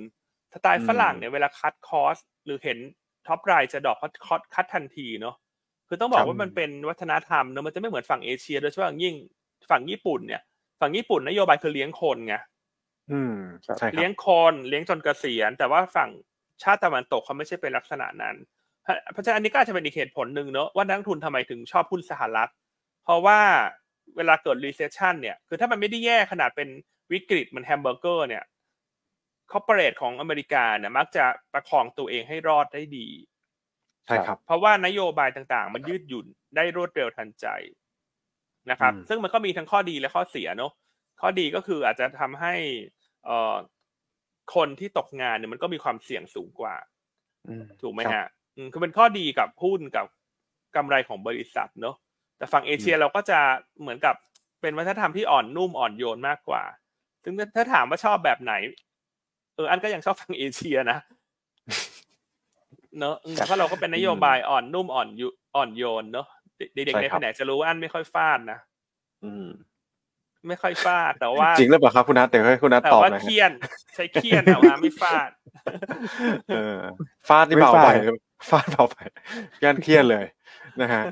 [0.53, 2.77] สไตล์ฝรั่งเนี่ยเวลาคัดคอสหรือเห็น
[3.27, 5.35] ท็อปไ i จะดอกคัดคอสคัดทันทีเนอะ
[5.87, 9.15] คือต้องบอครักบว่ามันเป็นวัฒนธรรมเนอะมันจะไม่เหมือนฝั่งเอเชียโดยเฉพาะอย่างยิ่ง
[9.71, 10.41] ฝั่งญี่ปุ่นเนี่ย
[10.79, 12.35] ฝั่งญี่ปุ่นนโยบายคือเลี้ยงคนไง
[13.09, 13.31] อืม
[13.65, 16.09] ครับใช่ครัเลี้ยบงคนเลี้ยงจนเกษียณแต่ว่าฝั่ง
[16.63, 18.35] ชาติตะวันตกเขาไม่ใช่เป็นลักษณะนั้น
[19.11, 22.51] เพราะฉะนั้นอันนี้ก็อาจจะเป็นอีกเหตุผลหนึ่งเนอะว่านักลงทุนทำไมถึงชอบหุ้นสหรัฐ
[23.03, 23.39] เพราะว่า
[24.15, 26.69] เวลาเกิด recession เนี่ย คือถ้ามันไม่ได้แย่ขนาดเป็น
[27.11, 28.43] วิกฤตเหมือนแฮมเบอร์เกอร์เนี่ย
[29.51, 33.07] corporate ของอเมริกาเนี่ยมักจะประคองตัวเองให้รอดได้ดี
[34.07, 37.45] ใช่ครับ เพราะว่านโยบายต่างๆ มันยืดหยุ่นได้รวดเร็วทันใจ
[38.71, 40.71] นะครับอืมซึ่งมันก็มีทั้งข้อดีและข้อเสียเนอะ
[41.21, 42.53] ข้อดีก็คืออาจจะทำให้
[43.25, 43.55] เอ่อ
[44.55, 46.75] คนที่ตกงานเนี่ยมันก็มีความเสี่ยงสูงกว่า
[47.45, 48.42] อืมถูกไหมครับฮะอืม
[48.73, 50.05] คือเป็นข้อดีกับหุ้นกับ
[50.75, 51.95] กำไรของบริษัทเนอะ
[52.37, 53.39] แต่ฝั่งเอเชียเราก็จะ
[53.81, 54.15] เหมือนกับ
[54.61, 56.63] เป็นวัฒนธรรมที่อ่อนนุ่มอ่อนโยนมากกว่า
[57.23, 58.53] ซึ่งถ้าถามว่าชอบแบบไหน
[59.55, 60.97] เอออันก็ยังชอบฝั่งเอเชียนะ
[62.99, 66.27] เนอะอืมเพราะเราก็เป็นนโยบายอ่อนนุ่มอ่อนยุอ่อนโยนเนอะ
[66.57, 68.59] เด็กๆใช่ในครัแผบนกจะรู้ว่าอันไม่ค่อยฟาดนะ
[69.23, 69.47] อืม
[70.47, 73.51] ไม่ค่อยฟาดแต่ว่าจริงหรือเปล่าครับคุณนัทเดี๋ยวให้คุณนัทแต่ตอบว่าหน่อยเคียน
[73.95, 75.31] ใช้เคียนแต่ว่าไม่ฟาด
[76.51, 76.77] เออ
[77.27, 77.95] ฟาดที่ไม่เบาฟาไปด
[78.49, 78.97] ฟาดเบาไป
[79.63, 80.25] ย่านเครียดเลย
[80.81, 81.03] นะฮะ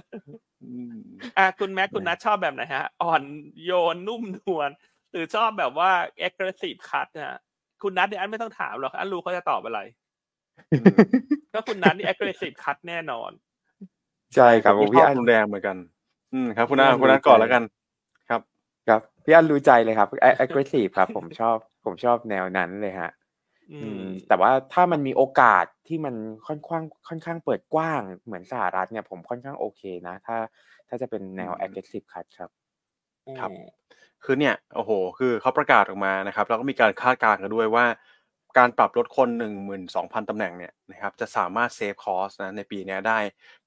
[0.63, 0.95] อืม
[1.37, 3.23] อะคุณแม็กคุณนัทชอบแบบไหนฮะ อ่อน
[3.65, 4.69] โยนนุ่มนวล
[5.11, 5.91] หรือชอบแบบว่า
[6.27, 7.39] aggressive cut นะฮะ
[7.83, 9.79] คุณนัทเนี่ยอันไม่ต้องถามหรอกอันรู้เขาจะตอบอะไร
[10.73, 10.95] อืม
[11.53, 13.31] ก็คุณนัทนี่ aggressive cut แน่นอน
[14.35, 15.77] ใช่ครับผผมมชพี่อบอันรุนแรงเหมือนกัน
[16.33, 17.80] อืมครับ คุณนัทผมคุณนัทรู้ก่อนใจแล้วกันครับครับ
[19.23, 23.11] พี่อันรู้ใจเลยครับ a- aggressive ครับ ผมชอบผมชอบแนวนั้นเลยฮะ
[23.71, 26.15] อือืมมแต่ว่าถ้ามันมีโอกาสที่มัน
[26.47, 30.37] ค่อนข้างค่อนข้างเปิดกว้างเหมือนสหรัฐเนี่ยผมค่อนข้างโอเคนะ ถ้า
[30.87, 32.49] ถ้าจะเป็นแนวอืม aggressive cut ครับ
[33.39, 33.51] ครับ
[34.23, 37.85] คือเนี่ยโอ้โห คือเขาประกาศออกมานะครับ แล้วก็มีการคาดการณ์กันด้วยว่า
[38.57, 43.19] การปรับลดคนหนึ่งหมื่นสองพันตำแหน่งเนี่ยนะครับจะสามารถ save cost นะในปีเนี้ยได้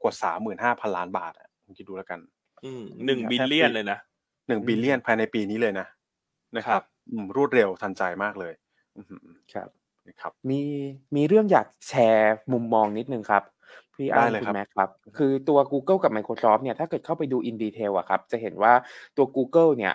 [0.02, 2.20] กว่าสามหมื่นห้าพันล้านบาทอะคุณคิดดูแล้วกัน
[2.64, 3.98] อืมหนึ่งครับบิลเลียนเลยนะ
[4.48, 5.86] หนึ่งอืมบิลเลียนภายในปีนี้เลยนะ
[6.56, 8.54] นะครัครับบอืมรวดเร็วทันใจมากเลย
[8.96, 9.68] อือหือครับ
[10.08, 10.60] นะครับ มี
[11.16, 13.42] มีเรื่องอยากแชร์มุมมองนิดนึงครับ
[13.94, 18.72] พี่อัได้นเลยคุครัณบแม็กครับ คือตัว Google กับ Microsoft เนี่ยถ้าเกิดเข้าไปดู in detail อะครับ จะเห็นว่า
[19.16, 19.94] ตัว Google เนี่ย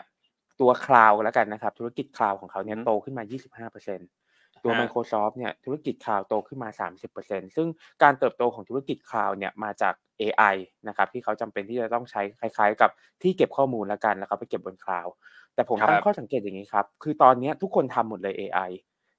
[0.61, 4.18] ตัว cloud แล้วกันนะครับ ธุรกิจ cloud ของเขาเนี่ยอืมโตขึ้นมา 25%ตั
[4.68, 7.68] วฮะ Microsoft เนี่ยธุรกิจ cloud โตขึ้นมา 30%ซึ่ง
[8.03, 10.55] การเติบโตของธุรกิจ cloud เนี่ยมาจาก AI
[10.88, 12.91] นะครับที่เขาจำเป็นที่จะต้องใช้คล้ายๆ กับ
[13.22, 15.07] ที่เก็บข้อมูลแล้วกันแล้วเขาไปเก็บบน cloud
[15.55, 18.60] แต่ผมครับตั้งข้อสังเกตอย่างนี้ครับ คือตอนเนี้ยทุกคนทำหมดเลย AI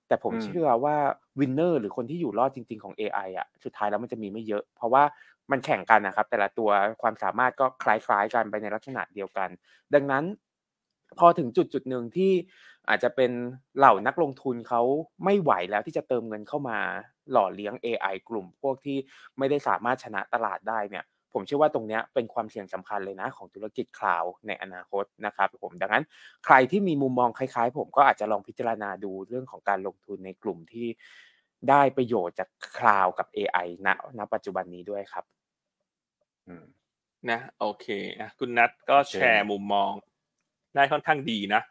[0.08, 0.96] แต่ผมอืมเชื่อว่า
[1.40, 5.02] winner หรือคนที่อยู่รอดจริง ๆของ AI อะสุดท้ายแล้วมันจะมีไม่เยอะ เพราะว่า
[5.50, 6.70] มันแข่งกันนะครับ แต่ละตัว
[7.02, 9.48] ความสามารถก็คล้ายๆกันไปในลักษณะเดียวกัน
[9.94, 10.24] ดังนั้น
[11.18, 12.32] พอถึงจุดจุดหนึ่งที่
[12.90, 13.32] อาจจะเป็น
[13.78, 14.82] เหล่านักลงทุนเขา
[15.24, 16.78] ไม่ไหวแล้วที่จะเติมเงินเข้ามา
[17.32, 18.98] หล่อเลี้ยง AI กลุ่ม พวกที่
[19.38, 26.04] ไม่ได้สามารถชนะตลาดได้เนี่ยผมเชื่อว่าตรงเนี้ยเป็นความเสี่ยงสำคัญเลยนะของธุรกิจคลาวในอนาคตนะครับผมดังนั้น
[26.44, 30.88] ใครที่มีมุมมองคล้ายๆ ผมก็อาจจะลองพิจารณาดูเรื่องของการลงทุนในกลุ่มที่
[31.68, 33.88] ได้ประโยชน์จากคลาวกับ AI ณ
[34.18, 35.24] ณปัจจุบันนี้ด้วยครับ
[37.30, 37.86] นะโอเค
[38.20, 39.92] อะคุณนัทก็แชร์มุมมอง
[40.74, 41.62] ได้ค่อนข้างดีนะ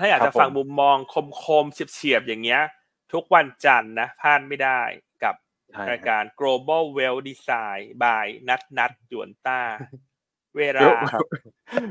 [0.00, 0.96] ถ้าอยากครับจะฟังผมมุมมอง
[1.44, 2.62] คมๆเฉียบๆอย่างเงี้ย
[3.12, 4.80] ทุกวันจันทร์นะพลาดไม่ได้
[5.24, 5.34] กับ
[5.72, 9.60] ใช่รายฮะการ global well design by นัทนัทหยวนต้า
[10.56, 10.82] เวลา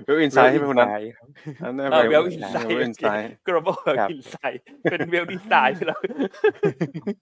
[0.06, 1.28] เวลอินไซต์ที่เป็นคนนั้น Well Insight ครับ
[1.64, 5.98] อันนั้นเออ Well well Insight insight Well Insight global well ครับ insight เป็น well design ที่เรา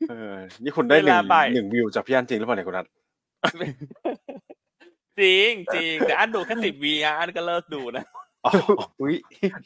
[0.09, 2.86] เออนี่คุณได้หนึ่เวงลาบ่ายหนึ่งวิวจากพี่อันจริงหรือเปล่าเนี่ยคุณนัท
[5.19, 8.05] จริงจริงแต่อันดูแค่สิบวีอะอันก็เลิกดูนะ
[8.47, 9.15] อ๋ออุ้ย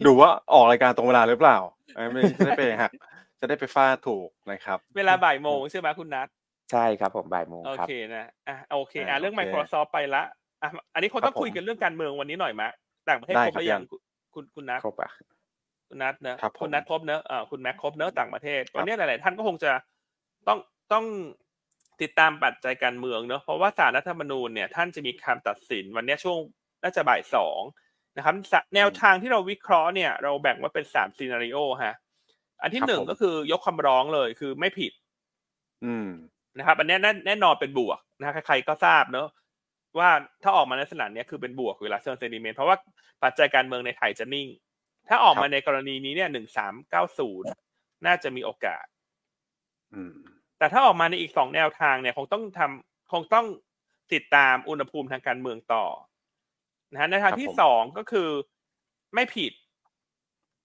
[0.05, 1.57] ดูว่าออกรายการตรงเวลาหรือเปล่า
[1.95, 2.91] เอ้ยไม่จะได้ไปหัก
[3.39, 6.27] จะได้ไปฟาดถูกนะครับ เวลาบ่ายโมงใช่ไหมคุณนัท
[6.71, 10.23] ใช่ครับผมบ่ายโมงโอครับเคนะอะโอเคอะอ่าเรื่องโอเค Microsoft ไปละ
[10.61, 12.69] อะอันนี้คงต้องครับผมคุยกันเรื่องการเมืองวันนี้หน่อยมะ
[13.09, 13.81] ต่างประเทศได้ครบครับหรือยังยัง
[14.33, 15.11] คุณคุณนัทครบอะ
[15.87, 19.71] คุณนัทนะครับผมคุณนัทครบเนอะเอ่อคุณแม็กครบเนอะต่างประเทศครับวันนี้หลาย ๆ ท่านก็คงจะ
[20.47, 20.59] ต้อง
[20.93, 21.05] ต้อง
[22.01, 26.37] ติดตามปัจจัยการเมืองเนอะเพราะว่าศาลรัฐธรรมนูญเนี่ยท่านจะมีคำตัดสิน วันนี้ช่วง
[26.83, 27.61] น่าจะบ่ายสอง
[28.17, 31.95] นะครับสะแนวทางที่เราวิเคราะห์เนี่ย เราแบ่งว่าเป็นสามซีนารีโอฮะ
[32.61, 34.91] อันที่ครับหนึ่งผมก็คือยกคำร้องเลยคือไม่ผิด
[35.85, 36.09] อืม
[36.57, 39.27] นะครับ อันเนี้ยแน่แน่นอนเป็นบวกนะฮะใครๆก็ทราบเนอะ
[39.99, 40.09] ว่า
[40.43, 42.77] ถ้าออกมาในลักษณะเนี้ยคือเป็นบวกเวลาเชิงเซนิเมนต์เพราะว่า
[43.23, 44.47] ปัจจัยการเมืองในไทยจะนิ่ง
[45.09, 47.49] ถ้าออกมาในกรณีนี้เนี่ยหนึ่งสามเก้าศูนย์
[48.05, 48.85] น่าจะมีโอกาส
[49.93, 50.15] อืม
[50.57, 53.45] แต่ถ้าออกมาในอีกสองแนวทางเนี่ย คงต้องทำคงต้อง
[54.13, 55.85] ติดตามอุณหภูมิทางการเมืองต่อ
[56.91, 58.29] นะฮะในทางที่ครับผมสองก็คือ
[59.15, 59.51] ไม่ผิด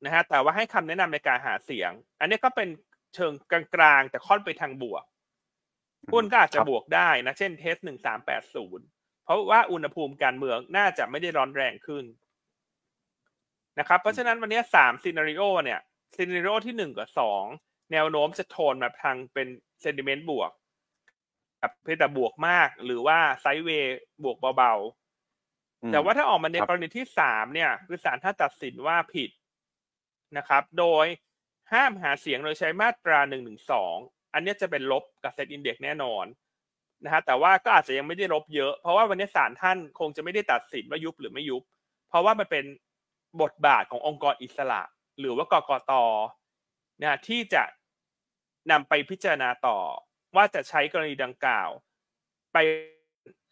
[0.05, 2.69] นะฮะแต่ว่าให้คำแนะนำในการหาเสียง อันนี้ก็เป็น
[3.15, 3.33] เชิง
[3.75, 5.05] กลางๆ แต่ค่อนไปทางบวก
[6.13, 8.87] หุ้นก็อาจจะครับบวกได้นะ เช่น test หนึ่งสามแปดศูนย์
[9.25, 12.05] เพราะว่าอุณหภูมิการเมืองน่าจะไม่ได้ร้อนแรงขึ้น
[13.79, 15.81] นะครับ เพราะฉะนั้นวันนี้สาม scenario เนี่ย
[16.17, 17.45] scenario ที่หนึ่งกับสอง
[17.93, 19.49] แนวโน้มจะโทนมาทางเป็น
[19.83, 20.51] sentiment บวก
[21.63, 25.06] กับเพียงแต่บวกมาก หรือว่า sideway บวกเบาๆอืม
[25.93, 29.31] แต่ว่าถ้าออกมาในครับกรณีที่สามเนี่ยคือศาลท่านตัดสินว่าผิด
[30.37, 31.07] นะครับ โดย
[31.73, 33.97] ห้ามหาเสียงโดยใช้มาตราหนึ่งหนึ่งสอง
[34.35, 36.25] อันเนี้ยจะเป็นลบกับ SET Index แน่นอน
[37.05, 41.63] นะฮะแต่ว่าก็อาจจะยังไม่ได้ลบเยอะ เพราะว่าวันนี้ศาลท่านคงจะไม่ได้ตัดสินว่ายุบหรือไม่ยุบ
[42.09, 42.65] เพราะว่ามันเป็น
[43.43, 44.83] บทบาทขององค์กรอิสระ
[45.19, 45.93] หรือว่ากกต
[47.01, 47.63] นะฮะที่จะ
[48.71, 49.79] นำไปพิจารณาต่อ
[50.37, 51.71] ว่าจะใช้กรณีดังกล่าว
[52.53, 52.59] ไป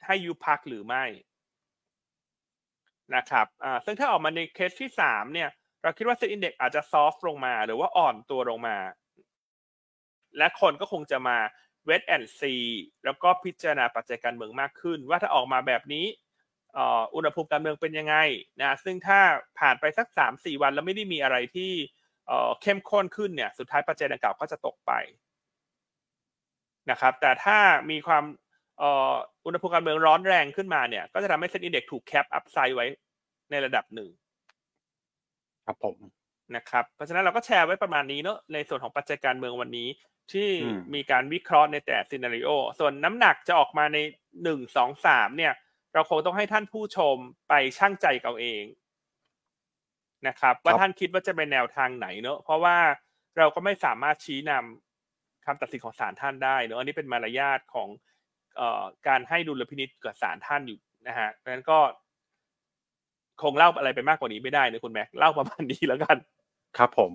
[0.07, 1.05] ให้ยุบพรรคหรือไม่
[3.17, 5.49] นะครับอ่าซึ่งถ้าออกมาในเคสที่สามเนี่ย
[5.83, 8.77] เราคิดว่า SET Index อาจจะ soft ลงมาหรือว่าอ่อนตัวลงมา
[10.39, 11.39] และคนก็คงจะมา
[11.85, 12.55] wait and see
[13.05, 16.07] แล้วก็พิจารณาปัจจัยการเมืองมากขึ้น ว่าถ้าออกมาแบบนี้
[17.15, 18.17] อุณหภูมิการเมืองเป็นยังไง
[18.61, 19.21] นะซึ่งถ้า
[19.59, 21.73] ผ่านไปสักสามสี่วันแล้วไม่ได้มีอะไรที่
[22.63, 24.93] เข้มข้นขึ้นเนี่ย สุดท้ายปัจจัยดังกล่าวก็จะตกไป
[26.91, 27.59] นะครับ แต่ถ้า
[27.91, 28.25] มีความ
[28.83, 29.13] อ่อ
[29.47, 32.87] อุณหภูมิการเมืองร้อนแรงขึ้นมาเนี่ย ก็จะทำให้ SET Index ถูก cap upside ไว้
[33.51, 34.11] ในระดับหนึ่ง
[35.65, 35.97] ครับผม
[36.57, 39.89] นะครับเพราะฉะนั้นเราก็แชร์ไว้ประมาณนี้เนอะในส่วนของปัจจัยการเมืองวันนี้
[40.33, 43.99] ที่อืมมีการวิเคราะห์ในแต่ซีนารีโอส่วนน้ำหนักจะออกมาใน
[44.43, 45.53] หนึ่งสองสามเนี่ย
[45.95, 47.17] เราคงต้องให้ท่านผู้ชม
[47.49, 48.65] ไปชั่งใจเอาเอง
[50.27, 52.77] นะครับ ว่าท่านคิดว่าจะเป็นแนวทางไหนเนอะเพราะว่า
[53.39, 58.14] เราก็ไม่สามารถชี้นำคำตัดสินของศาลท่านได้เนอะอันนี้เป็นมารยาทของเอ่อ
[59.09, 60.79] การให้ดุลพินิจกับศาลท่านอยู่
[61.09, 61.79] นะฮะเพราะฉะนั้นก็
[63.43, 66.17] คงเล่าอะไรไปมากกว่านี้ไม่ได้นะคุณแม็กเล่าประมาณนี้แล้วกัน
[66.79, 67.13] ครับผม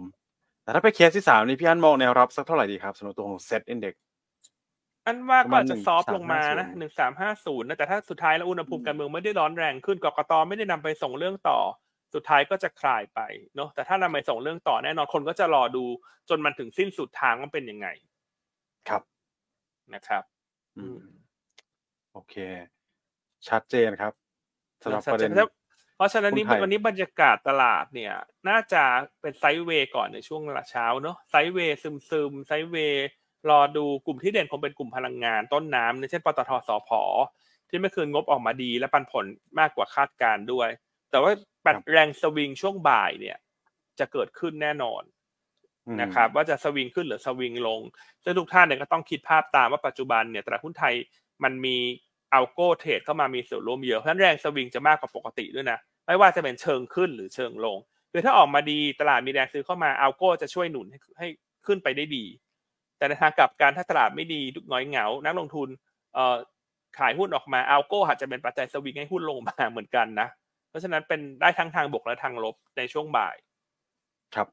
[0.63, 3.95] แต่ถ้าไปเคสที่สามนี่พี่อันมองแนวรับสักเท่าไหร่ดีครับสำหรับตัวของ SET In dex
[5.05, 11.59] อันว่าประก็มาณอาจจะ soft ลงมานะห1350นึ่งสามห้าศูนย์นะแต่ถ้าสุดท้ายแล้วอุณหภูมิการเมืองไม่ได้ร้อนแรงขึ้นกกตไม่ได้นำไปส่งเรื่องต่อ
[12.13, 13.19] สุดท้ายก็จะคลายไป
[13.55, 15.83] เนาะแต่ถ้านำไปส่งเรื่องต่อแน่นอนคนก็จะรอดู
[16.29, 17.87] จนมันถึงสิ้นสุดทางว่าเป็นยังไง
[18.89, 19.01] ครับ
[19.93, 20.23] นะครับ
[20.77, 22.35] อืมโอเค
[23.47, 24.13] ชัดเจนครับ
[24.83, 25.31] สำหรับประเด็น
[25.95, 28.13] เพราะฉะนั้นนี้หุ้นไทยวันนี้บรรยากาศตลาดเนี่ย
[28.49, 28.83] น่าจะ
[29.21, 30.41] เป็นไซด์เวย์ก่อนในช่วง
[30.71, 33.07] เช้าเนาะไซด์เวย์ซึมซึมๆไซด์เวย์
[33.49, 36.89] รอดูกลุ่มที่เด่นคงเป็นกลุ่มพลังงานต้นน้ำเนี่ยเช่นปตทสพ
[37.69, 39.25] ที่เมื่อคืนงบออกมาดีและปันผล
[39.59, 40.69] มากกว่าคาดการณ์ด้วย
[41.11, 41.31] แต่ว่า
[41.65, 43.37] ปัดแรงสวิงช่วงบ่ายเนี่ย
[43.99, 45.03] จะเกิดขึ้นแน่นอน
[45.87, 47.81] อืมนะครับ ว่าจะสวิงขึ้นหรือสวิงลง
[48.23, 50.95] ซึ่งทุกท่านเนี่ยก็ต้องคิดภาพตามว่าปัจจุบันเนี่ยตลาดหุ้นไทย
[51.43, 51.77] มันมี
[52.33, 55.77] อัลโก้เทรดเข้ามามีส่วนร่วมเยอะเพราะฉะนั้นแรงสวิงจะมากกว่าปกติด้วยนะ
[56.07, 57.77] ไม่ว่าจะเป็นเชิงขึ้นหรือเชิงลง
[58.11, 61.27] คือถ้าออกมาดีตลาดมีแรงซื้อเข้ามาอัลโก้จะช่วยหนุนให้ให้
[61.67, 62.25] ขึ้นไปได้ดี
[62.97, 65.69] แต่ในทางกลับการถ้าตลาดไม่ดีดุน้อยเหงา นักลงทุน
[66.13, 66.35] เอ่อ
[66.99, 70.27] ขายหุ้นออกมาอัลโก้อาจจะเป็นปัจจัยสวิงให้หุ้นลงมาเหมือนกันนะ
[70.69, 73.35] เพราะฉะนั้นเป็นได้ทั้งทางบวกและทางลบในช่วงบ่าย
[74.35, 74.47] ครับ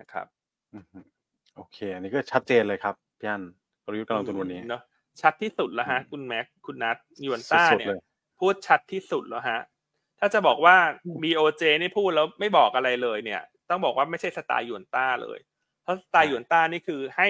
[0.00, 0.26] นะครับ
[0.72, 0.84] อืม
[1.56, 3.42] โอเค อันนี้ก็ชัดเจนเลยครับพี่อัน
[3.84, 4.82] กลยุทธ์การลงทุนวันนี้เนาะ
[5.20, 8.00] ชัดที่สุดแล้วฮะอืมคุณแม็กคุณนัทยวนต้าสุดๆเนี่ยเลย
[8.38, 9.60] พูดชัดที่สุดแล้วฮะ
[10.18, 10.76] ถ้าจะบอกว่า
[11.22, 15.38] BOJ นี่พูดแล้วไม่บอกอะไรเลยเนี่ย ต้องบอกว่าไม่ใช่สไตล์ยวนต้าเลย
[15.82, 17.28] เพราะสไตล์ใช่ยวนต้านี่คือให้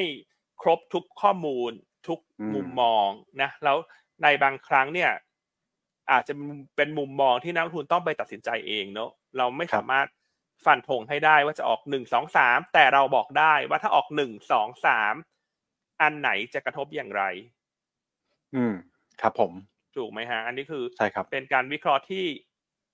[0.63, 1.73] ครบทุกข้อมูล
[2.09, 3.09] ทุกอืมมุมมอง
[3.43, 3.77] นะ แล้ว
[4.23, 5.11] ในบางครั้งเนี่ย
[6.11, 6.35] อาจจะ
[6.77, 10.07] เป็นมุมมองที่นักลงทุนต้องไปตัดสินใจเองเนอะเราไม่สามารถ
[10.65, 15.15] ฟันธงให้ได้ว่าจะออกหนึ่งสองสามแต่เราบอกได้ว่าถ้าออกหนึ่งสองสาม
[16.03, 17.23] อันไหนจะกระทบอย่างไร
[18.55, 18.75] อืม
[19.23, 19.53] ครับผม
[19.97, 22.25] ถูกไหมฮะ อันนี้คือใช่ครับเป็นการวิเคราะห์ที่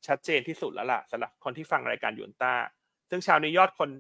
[0.07, 2.55] ชัดเจนที่สุดแล้วล่ะสำหรับคนที่ฟังรายการยูนต้า
[3.11, 3.91] ซึ่งเช้านี้ยอดคน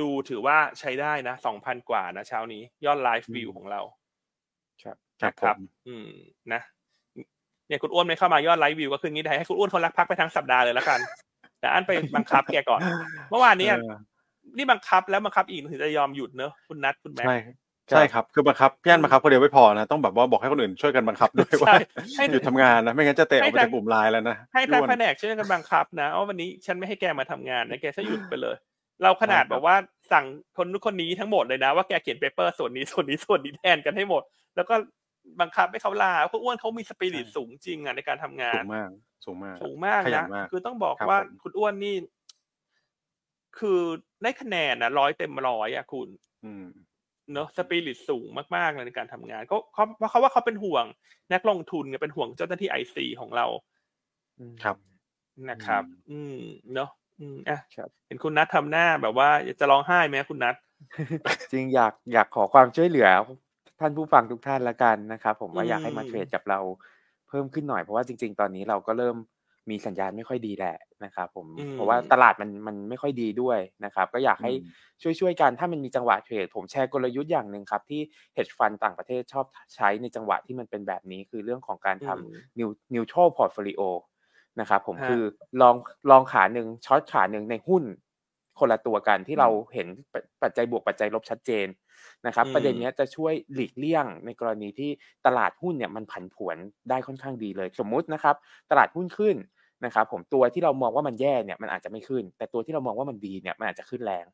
[0.00, 3.80] ดูถือว่าใช้ได้นะสองพันกว่านะเช้านี้ยอดไลฟ์วิวอืมของเรา
[4.82, 6.08] ครับครับนะผครับมอืม
[6.52, 6.60] นะ
[7.68, 11.00] เนี่ยคุณอ้วนไม่เข้ามายอดไลฟ์วิวก็คืองี้ได้ให้คุณอ้วนคนรักพักไปทั้งสัปดาห์เลยแล้วกัน
[11.60, 12.80] แต่อันไปบังคับแกก่อน
[13.30, 13.92] เมื่อวานเนี้เออ
[14.56, 17.28] นี่บังคับแล้วบังคับอีกถึงจะยอมหยุดเนอะคุณนัทคุณแม็ก
[17.90, 21.76] ใช่ใช่ครับคือบังคับพี่อันบังคับคนเดียวไม่พอนะต้องแบบว่าบอกให้คนอื่นช่วยกันบังคับด้วยว่าใช่
[22.16, 28.56] ให้หยุดทำงานนะไม่งั้นจะเตะออกไปให้ทั้งจากกลุ่มไลน์แล้วนะให้ทางด้วนแผนกช่วยกันบังคับนะว่าวันนี้ฉันไม่ให้แกมาทำงานนะแกจะหยุดไปเลย
[29.02, 29.76] เราขนาดใช่ครับแบบว่า
[30.12, 30.24] สั่ง
[30.56, 34.22] คนนู้นคนนี้ทั้งหมดเลยนะว่าแกเขียนเปเปอร์ส่วนนี้ส่วนนี้ส่วนนี้แทนกันให้หมด
[34.56, 34.74] แล้วก็
[35.40, 38.88] บังคับให้เขาลาเพราะอ้วนเขามีสปิริตสูงจริงอะในการทำงาสูนงมาก
[39.24, 41.94] สูงมากสูงมากขยันะนมากคือต้องบอกครับว่าผมคุณอ้วนนี่
[43.58, 43.80] คือ
[44.22, 46.08] ได้คะแนนนะร้อยเต็มร้อยอะคุณ
[46.44, 46.66] อืม
[47.32, 48.26] เนอะสปิริตสูง
[48.56, 50.84] มากๆเลยในการทำงานก็เขาเพราะเขาว่าเขาเป็นห่วง
[51.32, 53.46] นักลงทุนไงเป็นห่วงเจ้าหน้าที่ไอซีของเรา
[54.62, 54.76] ครับ
[55.50, 56.36] นะครับ อืมอืม
[56.74, 59.28] เนอะอืมอะครับเห็นคุณนัททำหน้าแบบว่า
[59.60, 60.54] จะร้องไห้ไหมคุณนัท
[61.52, 63.08] จริงอยากอยากขอความช่วยเหลือ
[63.80, 66.60] ท่านผู้ฟังทุกท่านละกันนะครับผมว่าอืมอยากให้มาเทรดกับเรา
[67.28, 69.16] เพิ่มขึ้นหน่อยเพราะว่าจริง ๆ ตอนนี้เราก็เริ่ม
[69.70, 74.62] มีสัญญาณไม่ค่อยดีแหละนะครับผมอืมเพราะว่าตลาดมันมันไม่ค่อยดีด้วยนะครับ ก็อยากให้อืม
[75.02, 78.00] ช่วยช่วยๆกันถ้ามันมีจังหวะเทรดผมแชร์กลยุทธ์อย่างหนึ่งครับ ที่
[78.36, 83.80] hedge fund ต่างประเทศชอบใช้ในจังหวะที่มันเป็นแบบนี้คือเรื่องของการทำอืม new neutral portfolio
[84.60, 85.22] นะครับผมฮะคือ
[85.60, 85.76] ลอง
[86.10, 87.84] ลองขาหนึ่งช็อตขาหนึ่งในหุ้น
[88.58, 91.66] คนละตัวกันที่เราเห็นปัจปัจจัยบวกปัจจัยลบชัดเจน
[92.26, 94.90] นะครับอืมประเด็นเนี้ยจะช่วยหลีกเลี่ยงในกรณีที่
[95.26, 96.56] ตลาดหุ้นเนี่ยมันผันผวน
[96.90, 98.36] ได้ค่อนข้างดีเลย สมมุตินะครับ
[98.70, 99.36] ตลาดหุ้นขึ้น
[99.84, 104.24] นะครับผมตัวที่เรามองว่ามันแย่เนี่ยมันอาจจะไม่ขึ้น แต่ตัวที่เรามองว่ามันดีเนี่ยมันอาจจะขึ้นแรง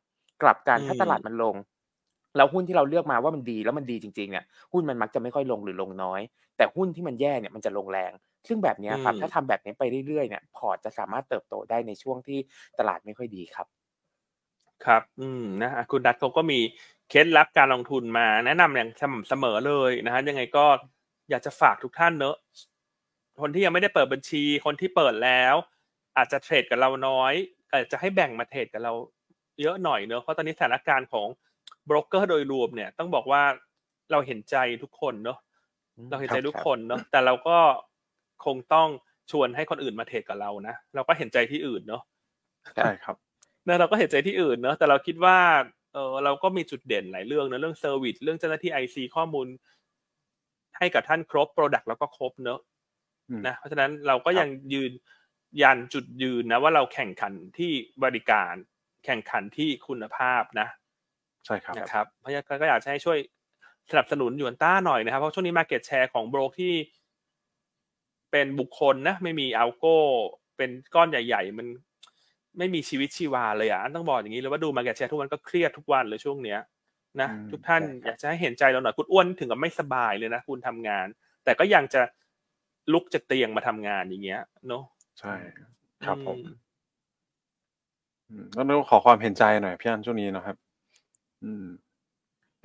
[0.41, 1.55] กลับกันถ้าอืมตลาดมันลง
[2.37, 6.21] แล้วหุ้นที่เราเลือกมาว่ามันดีแล้วมันดีจริงๆเนี่ยหุ้นมันมักจะไม่ค่อยลงหรือลงน้อย
[6.57, 8.11] แต่หุ้นที่มันแย่เนี่ยมันจะลงแรง
[8.47, 12.39] ซึ่งแบบเนี้ยครับอืมถ้าทำแบบนี้ไปเรื่อยๆเนี่ยพอร์ตจะสามารถเติบโตได้ในช่วงที่
[12.79, 13.67] ตลาดไม่ค่อยดีครับ
[14.85, 16.59] ครับ อืมนะอะคุณนัทเขาก็มี
[17.09, 20.65] เคล็ดลับการลงทุนมา แนะนำอย่างสม่ำเสมอเลยนะฮะยังไงก็
[21.29, 22.35] อยากจะฝากทุกท่านเนอะ
[23.41, 25.55] คนที่ยังไม่ได้เปิดบัญชี คนที่เปิดแล้ว
[26.17, 27.33] อาจจะเทรดกับเราน้อย
[27.71, 28.93] อาจจะให้แบ่งมาเทรดกับเรา
[29.61, 31.27] เยอะหน่อยเนอะเพราะตอนนี้สถานการณ์ของ
[31.85, 33.43] โบรกเกอร์โดยรวมเนี่ยต้องบอกว่า
[34.11, 35.37] เราเห็นใจทุกคนเนอะ
[36.09, 37.57] เราเห็นใจทุกคนเนาะแต่เราก็
[38.45, 38.89] คงต้อง
[39.31, 42.01] ชวนให้คนอื่นมา trade กับเรานะเราก็เห็นใจที่อื่นเนาะ
[42.75, 43.15] ใช่ครับ
[43.67, 45.37] นะเราก็เห็นใจที่อื่นเนาะแต่เราคิดว่า
[45.93, 49.47] เออเราก็มีจุดเด่นหลายเรื่องนะเรื่อง service เรื่องเจ้าหน้าที่ IC ข้อมูล
[50.77, 52.74] ให้กับท่านครบ product แล้วก็ครบเนอะอืม
[53.47, 54.91] นะเพราะฉะนั้นเราก็ยังยืน
[55.61, 57.71] ยันจุดยืนนะว่าเราแข่งขันที่
[58.03, 58.53] บริการ
[59.05, 60.67] แข่งขันที่คุณภาพนะ
[61.45, 63.17] ใช่ครับนะครับเพราะฉะนั้นก็อยากจะให้ช่วย
[63.91, 66.73] สนับสนุนหยวนต้าหน่อยนะครับ เพราะช่วงนี้ market share ของโบรกที่
[68.31, 69.95] เป็นบุคคลนะ ไม่มี algo
[70.57, 71.67] เป็นก้อนใหญ่ ๆ มัน
[72.57, 76.59] ไม่มีชีวิตชีวาเลยอะอันต้องบอกอย่างนี้เลยว่าดู market share ทุกวันก็เครียดทุกวันเลยช่วงเนี้ย
[77.21, 81.07] นะอืมทุกท่านใช่ครับอยากจะให้เห็นใจเราหน่อยคุณอ้วนถึงกับไม่สบายเลยนะคุณทำงาน
[81.43, 82.01] แต่ก็ยังจะ
[82.93, 84.83] ลุกจากเตียงมาทำงานอย่างเงี้ย เนาะ
[85.19, 85.33] ใช่
[86.05, 86.39] ครับผม
[88.29, 90.57] อือืมก็ต้องขอความเห็นใจหน่อยพี่อันช่วงนี้เนอะครับ
[91.45, 91.65] อืม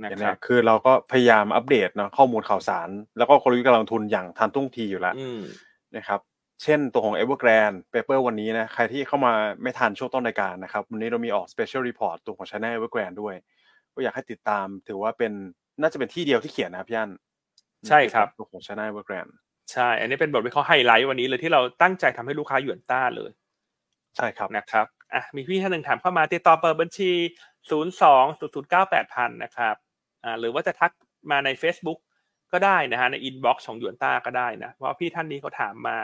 [0.01, 5.43] นะอย่างคเนี้รับยคือเราก็พยายามอัปเดตเนาะข้อมูลข่าวสาร แล้วก็กลยุทธ์การลงทุนอย่างทันท่วงทีอยู่แล้วอืม
[5.97, 6.21] นะครับ
[6.63, 13.35] เช่นตัวของ Evergrande Paper วันนี้นะ ใครที่เข้ามาไม่ทันช่วงต้นรายการนะครับ วันนี้เรามีออก Special Report ตัวของ China Evergrande ด้วย
[13.95, 15.33] ก็อยากให้ติดตามถือว่าเป็น
[15.81, 17.11] น่าจะเป็นที่เดียวที่เขียนนะครับพี่อัน
[17.89, 19.35] ใช่ครับตัวของ China Evergrande
[19.73, 23.31] ใช่ อันนี้เป็นบทวิเคราะห์ไฮไลท์วันนี้เลยที่เราตั้งใจทำให้ลูกค้าหยวนต้าเลย
[24.17, 27.11] ใช่ครับนะครับอะมีพี่ท่านหนึ่งถามเข้ามาติดต่อเปิดบัญชี
[27.71, 27.85] 0 2 0
[28.41, 29.75] 0 9 8 0 0นะครับ
[30.25, 30.91] อ่าหรือว่าจะทัก
[31.31, 31.99] มาใน Facebook
[32.53, 35.97] ก็ได้นะฮะใน inbox ของหยวนต้าก็ได้นะเพราะว่าพี่ท่านนี้เขาถามมา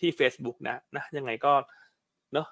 [0.00, 1.52] ที่ Facebook นะนะยังไงก็
[2.32, 2.46] เนอะ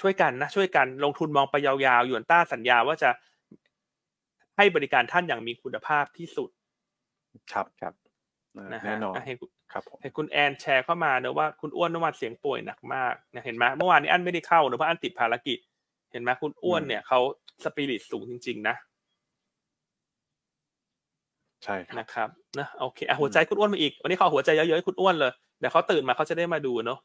[0.00, 3.10] ช่วยกันนะช่วยกันลงทุนมองไปยาวๆหยวนต้าสัญญาว่าจะ
[4.56, 6.50] ให้บริการท่านอย่างมีคุณภาพที่สุด
[7.52, 7.94] ครับครับ
[8.56, 9.34] อ่านะฮะแน่นอนะให้
[9.72, 15.58] คุณครับผมเห็นคุณแอนแชร์เข้ามาเนอะว่าคุณอ้วนเมื่อวานเสียงป่วยหนักมากนะเห็นไหมเมื่อวานนี้อันไม่ได้เข้าเนอะเพราะอันติดภารกิจ
[16.12, 17.18] เห็นไหมคุณอ้วนเนี่ยเขา
[17.64, 18.76] สปิริตสูงจริง ๆ นะ
[21.64, 26.98] ใช่ครับนะครับนะโอเคอะหัวใจคุณอ้วนมาอีก วันนี้เขาเอาหัวใจเยอะๆให้คุณอ้วนเลยเดี๋ยวเขาตื่นมาเขาจะได้มาดูเนอะ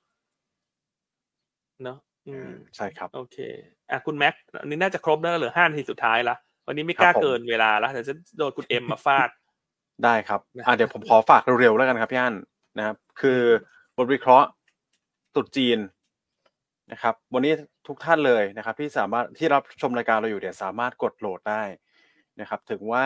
[1.83, 1.97] เนอะ
[2.27, 3.37] อืมใช่ครับ โอเค
[3.91, 6.35] อะคุณแม็กอันนี้น่าจะครบแล้วเหลือห้านาทีสุดท้ายละ
[6.67, 9.29] วันนี้ไม่กล้าครับผมเกินเวลาแล้วเดี๋ยวจะโดนคุณเอ็มมาฟาด
[10.03, 12.35] ได้ครับนะอะเดี๋ยวผมขอฝากเร็วๆแล้วกันครับพี่อัน
[12.77, 13.41] นะครับ คือ
[13.97, 14.47] บทวิเคราะห์
[15.35, 15.79] ตรุษจีน
[16.91, 17.53] นะครับ วันนี้
[17.87, 21.63] ทุกท่านเลยนะครับ ที่สามารถที่รับชมรายการเราอยู่เนี่ยสามารถกดโหลดได้
[22.41, 23.05] นะครับ ถึงว่า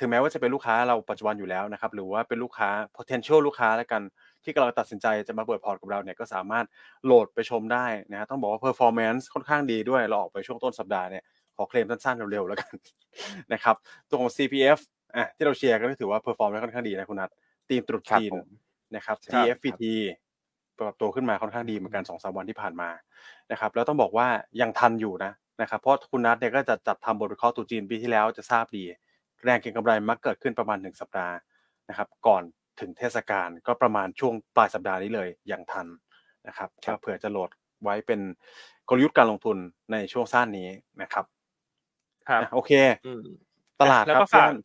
[0.00, 4.02] ถึงแม้ว่าจะเป็นลูกค้าเราปัจจุบันอยู่แล้วนะครับ หรือว่าเป็นลูกค้า potential ลูกค้าแล้วกัน
[4.44, 6.66] ที่กำลังตัดสินใจจะมาเปิดพอร์ตกับเราเนี่ยก็สามารถ
[7.04, 11.24] โหลดไปชมได้นะต้องบอกว่า performance ค่อนข้างดีด้วยเราออกไปช่วงต้นสัปดาห์เนี่ย
[11.56, 12.72] ขอเคลมสั้นๆเร็วๆแล้วกัน
[13.52, 13.76] นะครับ
[14.08, 14.78] ตัวของ CPF
[15.16, 17.30] อะที่เราเชียร์ก็ถือว่า perform ได้ค่อนข้างดีนะคุณนัท
[17.68, 18.32] ทีมตรุษจีน
[18.96, 19.82] นะครับครับ TFPT
[20.78, 22.90] ปรับตัวขึ้นมาค่อนข้างดีเหมือนกันสองสามวันที่ผ่านมา
[23.52, 24.28] นะครับ แล้วต้องบอกว่า
[24.60, 25.32] ยังทันอยู่นะ
[25.62, 28.84] นะครับเพราะคุณนัทเนี่ยก็จะจัดทำบทวิเคราะห์ตรุษจีนปีที่แล้วจะทราบดี
[29.44, 31.34] แรงเก็งกำไรมักเกิดขึ้นประมาณหนึ่งสัปดาห์
[31.88, 32.42] นะครับก่อน
[32.80, 35.86] ถึงเทศกาลก็ประมาณช่วงปลายสัปดาห์นี้เลยอย่างทัน
[36.46, 37.50] นะครับครัก็บเผื่อจะโหลด
[37.82, 38.20] ไว้เป็น
[38.88, 39.56] กลยุทธ์การลงทุน
[39.92, 40.68] ในช่วงสั้นนี้
[41.02, 41.24] นะครับ
[42.28, 42.72] ครับอะโอเค
[43.06, 43.22] อืม
[43.80, 44.56] ตลาดแล้วครัก็บฝากพี่อั้น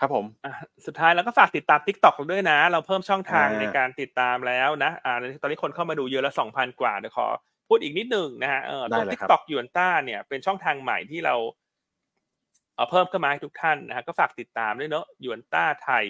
[0.00, 0.52] ครับผมอะ
[0.86, 7.26] สุดท้ายแล้วก็ฝากติดตาม Tik t o อกด้วยนะ เราเพิ่มช่องทางอ่าในการติดตามแล้วนะอ่าตอนนี้คนเข้ามาดูเยอะละสองพันกว่าเดี๋ยวขอ
[7.68, 11.34] พูดอีกนิดหนึ่งนะฮะเออตัวได้เลย Tik ครับ t o อกยูนต้าเนี่ยเป็นช่องทางใหม่ที่เรา
[12.76, 16.04] เอาเพิ่มขึ้นมาให้ทุกท่านนะฮะก็ฝากติดตามด้วยเนอะยูนต้าไทย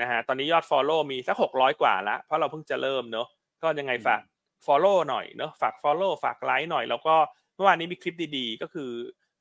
[0.00, 3.28] นะฮะตอนนี้ยอด Follow มีสักหกร้อยกว่าละเพราะเราเพิ่งจะเริ่มเนอะ
[3.62, 4.20] ก็ยังไงฝาก
[4.66, 7.14] Follow หน่อยเนอะฝาก Follow ฝากไลค์หน่อย แล้วก็
[7.54, 8.90] เมื่อวานนี้มีคลิปดีๆ ก็คือ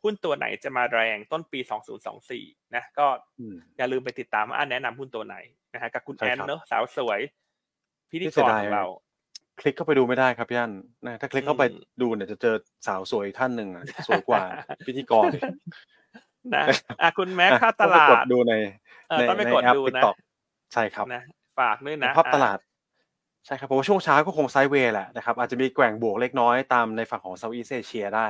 [0.04, 1.60] หุ้นตัวไหนจะมาแรงต้นปี
[2.18, 3.08] 2024 นะ ก็
[3.40, 5.36] อืมอย่าลืมไปติดตามว่าอันแนะนำหุ้นตัวไหน
[5.74, 7.20] นะฮะกับคุณใช่แอนครับเนอะสาวสวย
[8.12, 8.86] พิธีที่กเสียรดายของเรา
[9.60, 10.72] คลิกเข้าไปดูไม่ได้ครับพี่อัน
[11.06, 12.56] นะถ้าคลิกเข้าไปอืมดูเนี่ยจะเจอ
[12.88, 14.44] สาวสวยท่านหนึ่งอะสวยกว่า
[14.88, 15.44] พิธีกรอีก
[16.56, 16.66] นะ
[17.02, 18.54] อะคุณแม็กอะค่าตต้องไปลากดดดูใน
[19.10, 20.16] เออในต้องไปในกดแอปดู TikTok นะ
[20.74, 21.24] ใช่ครับนะ
[21.60, 22.58] ฝากด้วยนะภาพตลาดอะ
[23.46, 28.28] ใช่ครับผมว่าช่วงเช้าก็คง sideway แหละนะครับอาจจะมีแกว่งบวกเล็กน้อยตามในฝั่งของ Southeast Asia ได้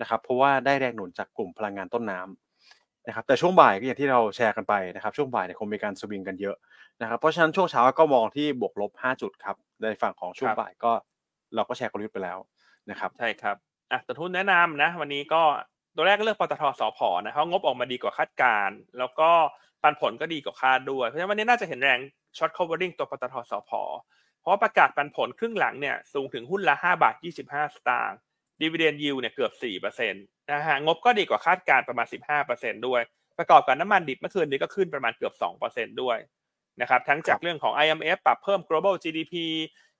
[0.00, 6.56] นะครับเพราะว่าได้แรงหนุนจากกลุ่มพลังงานต้นน้ำนะครับแต่ช่วงบ่ายก็อย่างที่เราแชร์กันไปนะครับช่วงบ่ายเนี่ยคงมีการสวิงกันเยอะ
[7.00, 10.92] นะครับเพราะฉะนั้นช่วงเช้าก็มองที่บวกลบ 5 จุดครับในฝั่งของช่วงบ่ายก็
[11.54, 12.38] เราก็แชร์กลยุทธ์ไปแล้ว
[12.90, 13.56] นะครับใช่ครับ
[13.92, 15.42] อะตัวหุ้นแนะนำนะวันนี้ก็
[15.96, 19.30] ตัวแรกก็เลือกปตท.สผ.นะเพราะงบออกมาดีกว่าคาดการณ์แล้วก็
[19.82, 22.00] ปันผลก็ดีกว่าคาดด้วย เพราะฉะนั้นวันนี้น่าจะเห็นแรง
[22.38, 23.72] ช็อต covering ตัวปตทสพเพ
[24.46, 28.18] ราะว่าประกาศปันผลครึ่งหลังเนี่ยสูงถึงหุ้นละ5บาท25 สตางค์
[28.60, 29.52] ดีเวเดนยิวเนี่ยเกือบ
[29.98, 32.06] 4%นะฮะงบก็ดีกว่าคาดการณ์ประมาณ
[32.46, 33.00] 15%ด้วย
[33.38, 35.34] ประกอบกับน้ำมันดิบเมื่อคืนนี้ก็ขึ้นประมาณเกือบ
[35.66, 36.18] 2%ด้วย
[36.80, 39.34] นะครับทั้งจากเรื่องของ IMF ปรับเพิ่ม global GDP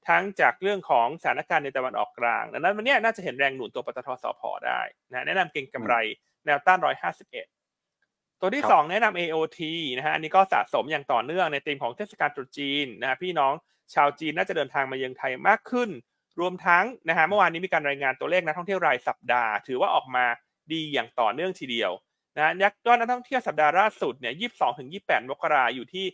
[0.08, 4.80] ทั้งจากเรื่องของสถานการณ์ในตะวันออกกลางดังนั้นวันนี้น่าจะเห็นแรงหนุนตัวปตทสพได้
[5.10, 5.94] นะแนะนำเก็งกำไร
[6.46, 9.60] แนวต้าน 151 ตัวที่ครับสองแนะนำ AOT
[9.96, 13.52] นะฮะอันนี้ก็สะสมอย่างต่อเนื่องในธีมของเทศกาลตรุษจีนนะฮะพี่น้อง
[13.94, 15.90] ชาวจีนน่าจะเดินทางมาเยือนไทยมากขึ้น
[16.40, 20.24] รวมทั้งนะฮะเมื่อวานนี้มีการรายงานตัวเลขนักท่องเที่ยวรายสัปดาห์ ถือว่าออกมา
[20.72, 21.92] ดีอย่างต่อเนื่องทีเดียว
[22.36, 26.06] นะฮะยักยอดนักท่องเที่ยวสัปดาห์ล่าสุดเนี่ย 22 ถึง 28 มกราอยู่ที่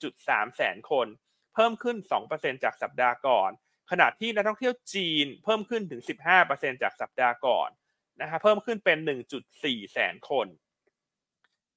[0.00, 1.06] 7.3 แสนคน
[1.54, 1.96] เพิ่มขึ้น
[2.30, 3.50] 2%จากสัปดาห์ก่อน
[3.90, 6.00] ขณะที่นักท่องเที่ยวจีนเพิ่มขึ้นถึง
[6.42, 7.68] 15%จากสัปดาห์ก่อน
[8.20, 8.98] นะฮะ เพิ่มขึ้นเป็น
[9.44, 10.46] 1.4 แสนคน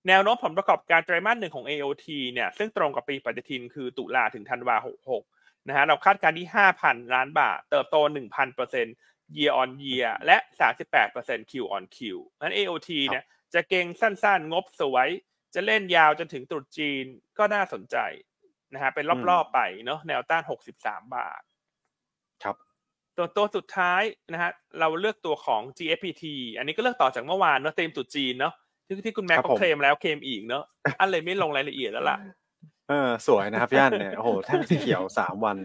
[0.08, 4.76] แนวโน้มผลประกอบการไตรมาสหนึ่งของ AOT เนี่ย ซึ่งตรงกับปีปฏิทินคือตุลาถึงธันวา
[5.10, 5.37] 66
[5.68, 6.48] นะฮะเราคาดการณ์ที่
[6.82, 7.96] 5,000 ล้านบาท เติบโต
[8.66, 10.38] 1,000% year on year และ
[10.94, 11.98] 38% Q on Q
[12.42, 15.10] นั้น AOT เนี่ยจะเก่งสั้นๆ งบสวย
[15.56, 17.06] จะเล่นยาวจนถึงตรุษจีน
[17.38, 17.98] ก็น่าสนใจ
[18.74, 20.44] นะฮะเป็นรอบๆไปเนาะแนวต้าน
[20.80, 21.42] 63 บาท
[22.44, 22.56] ครับ
[23.18, 24.02] ตัวตัวสุดท้าย
[24.32, 26.26] นะฮะเราเลือกตัวของ GFPT
[26.58, 28.54] อันนี้ก็เลือกต่อจากเมื่อวานเนาะเต็มตรุษจีนเนาะ
[28.86, 30.64] ที่ที่คุณแม็กครับก็ผมเคลมแล้วเคลมอีกเนาะ
[31.00, 32.18] อันเลยไม่ลงรายละเอียดแล้วล่ะ
[32.90, 35.58] เออสวยนะครับพี่อันเนี่ยโอ้โหแท่งสีเขียวสามวัน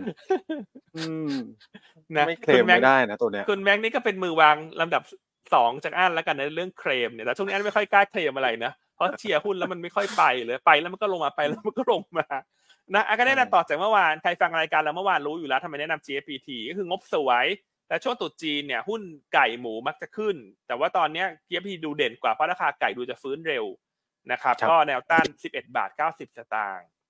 [0.97, 1.35] อืม
[2.17, 5.03] นะไม่เคลคุมณแม็กไม่ได้นะตัวเนี้ยคุณแม็กนี่ก็เป็นมือวางลำดับ
[5.55, 12.27] สองจากอันแล้วกันในเรื่องเคลมเนี่ยแต่ช่วงนี้อันไม่ค่อยกล้าเคลมอะไรนะเพราะเชียร์หุ้นแล้วมันไม่ค่อยไปเลยไปแล้วมันก็ลงมาไปแล้วมันก็ลงมา
[12.95, 17.47] นะอันก็แนะนำต่อจากเมื่อวานใครฟังรายการเราเมื่อวานรู้อยู่แล้วทำไมแนะนำ GFPT ก็คืองบสวย
[17.89, 19.03] แต่ช่วงตรุษจีนเนี่ยหุ้น
[19.35, 23.65] ไก่หมูมักจะขึ้น แต่ว่าตอนเนี้ย GFPT ดูเด่นกว่าเพราะราคาไก่ดูจะฟื้นเร็ว
[24.33, 27.02] นะครับครับก็แนวต้าน 11 บาท 90 สตางค์อืม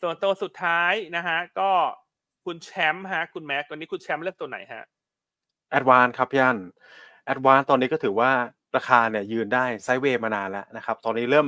[0.00, 1.70] ส่วนตัวสุดท้ายนะฮะ ก็
[2.44, 4.84] คุณแชมป์ฮะ คุณแม็กวันนี้คุณแชมป์เลือกตัวไหนฮะ
[5.70, 6.58] ADVANC ครับพี่อั้น
[7.24, 8.30] ADVANC ตอนนี้ก็ถือว่า
[8.76, 11.46] ราคาเนี่ยยืนได้ sideway มานานแล้วนะครับ ตอนนี้เริ่ม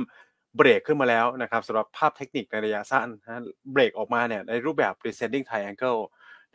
[0.57, 3.41] เบรกขึ้นมาแล้วนะครับสำหรับภาพเทคนิคในระยะสั้นนะ
[3.71, 6.01] เบรกออกมาเนี่ยในรูปแบบ descending triangle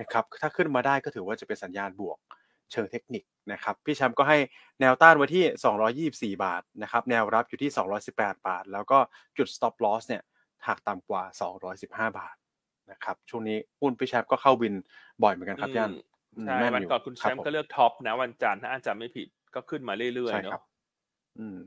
[0.01, 2.19] นะครับถ้าขึ้นมาได้ก็ถือว่าจะเป็นสัญญาณบวก
[2.73, 4.39] เชิงเทคนิคนะครับพี่แชมป์ก็ให้
[4.81, 7.71] แนวต้านไว้ที่ 224 บาทนะครับแนวรับอยู่ที่
[8.09, 8.99] 218 บาท แล้วก็
[9.37, 10.23] จุด stop loss เนี่ย
[10.67, 11.23] หากต่ำกว่า
[12.11, 12.37] 215 บาท
[12.91, 14.75] นะครับ ช่วงนี้หุ้นพี่แชมป์ก็เข้าวิน
[15.23, 15.93] บ่อยเหมือนกันครับพี่อัน
[16.47, 20.63] ใช่แม่วันยู่ก่อนคุณแชรับมป์ผก็เลือกท็อปนะวันจันทร์ถ้าอาจจะไม่ผิดก็ขึ้นมาเรื่อยใช่ๆครัเนาะบ
[21.39, 21.61] อืม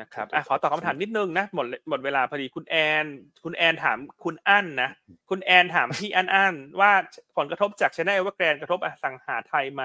[0.00, 3.04] นะครับครับอะขอตอบคำถามนิดนึงนะหมดหมดเวลาพอดีคุณแอน
[3.44, 4.90] คุณแอนถามคุณอั้นนะ
[5.30, 6.92] คุณแอนถามพี่อั้นอั้นว่า
[7.36, 9.82] ผลกระทบจากชนะเอเวอร์แกรนกระทบอสังหาไทยไหม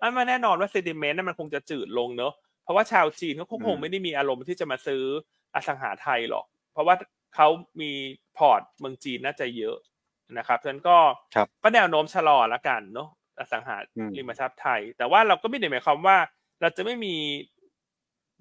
[0.00, 2.32] อันมาแน่นอนว่าเซติเมนต์นั้นมันคงจะจืดลงเนอะ
[2.62, 5.02] เพราะว่าชาวจีนเขาคงอืมไม่ได้มีอารมณ์ที่จะมาซื้อ
[5.54, 6.94] อสังหาไทยหรอกเพราะว่า
[7.36, 7.48] เขา
[7.80, 7.92] มี
[8.38, 9.76] พอร์ตเมืองจีนน่าจะเยอะ
[10.38, 10.98] นะครับฉะนั้นก็
[11.34, 13.08] ครับก็แนวโน้มชะลอละกันเนาะ
[13.38, 16.18] อสังหาอืมริมทรัพย์ไทย แต่ว่าเราก็ไม่ได้หมายความว่า
[16.60, 17.14] เราจะไม่มี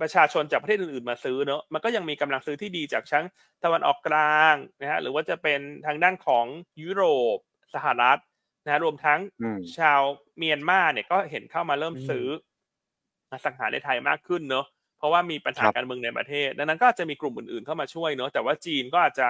[0.02, 3.26] ประชาชนจากประเทศอื่นๆมาซื้อเนอะมันก็ยังมีกำลังซื้อที่ดีจากชั้ง
[3.64, 6.46] ตะวันออกกลางนะฮะหรือว่าจะเป็นทางด้านของ
[6.82, 7.04] ยุโร
[7.36, 7.38] ป
[7.74, 8.20] สหรัฐ
[8.64, 10.02] นะฮะรวมทั้งอืมชาว
[10.38, 12.26] เมียนมาเนี่ยก็เห็นเข้ามาเริ่มอืมซื้อ
[13.32, 14.66] อสังหาในไทยมากขึ้นเนอะ
[14.98, 19.28] เพราะว่ามีปัญหาครับการเมืองในประเทศ ดังนั้นก็อาจจะมีกลุ่มอื่นๆเข้ามาช่วยเนอะแต่ว่าจีนก็อาจจะ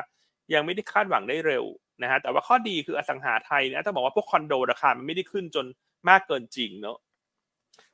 [0.54, 1.66] ยังไม่ได้คาดหวังได้เร็ว
[2.02, 5.66] นะฮะแต่ว่าข้อดีคืออสังหาไทยเนี่ยต้องบอกว่าพวกคอนโดราคามันไม่ได้ขึ้นจน
[6.10, 6.98] มากเกินจริงเนอะ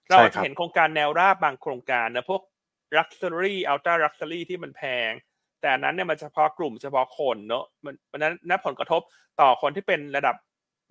[0.09, 2.41] เราอาจจะเห็นโครงการแนวราบบางโครงการนะพวก
[2.97, 5.11] luxury ultra luxury ที่มันแพง
[5.61, 9.01] แต่อันนั้นเนี่ยมันเฉพาะกลุ่มเฉพาะคนเนอะมันมันนั้นนับผลกระทบ
[9.41, 10.35] ต่อคนที่เป็นระดับ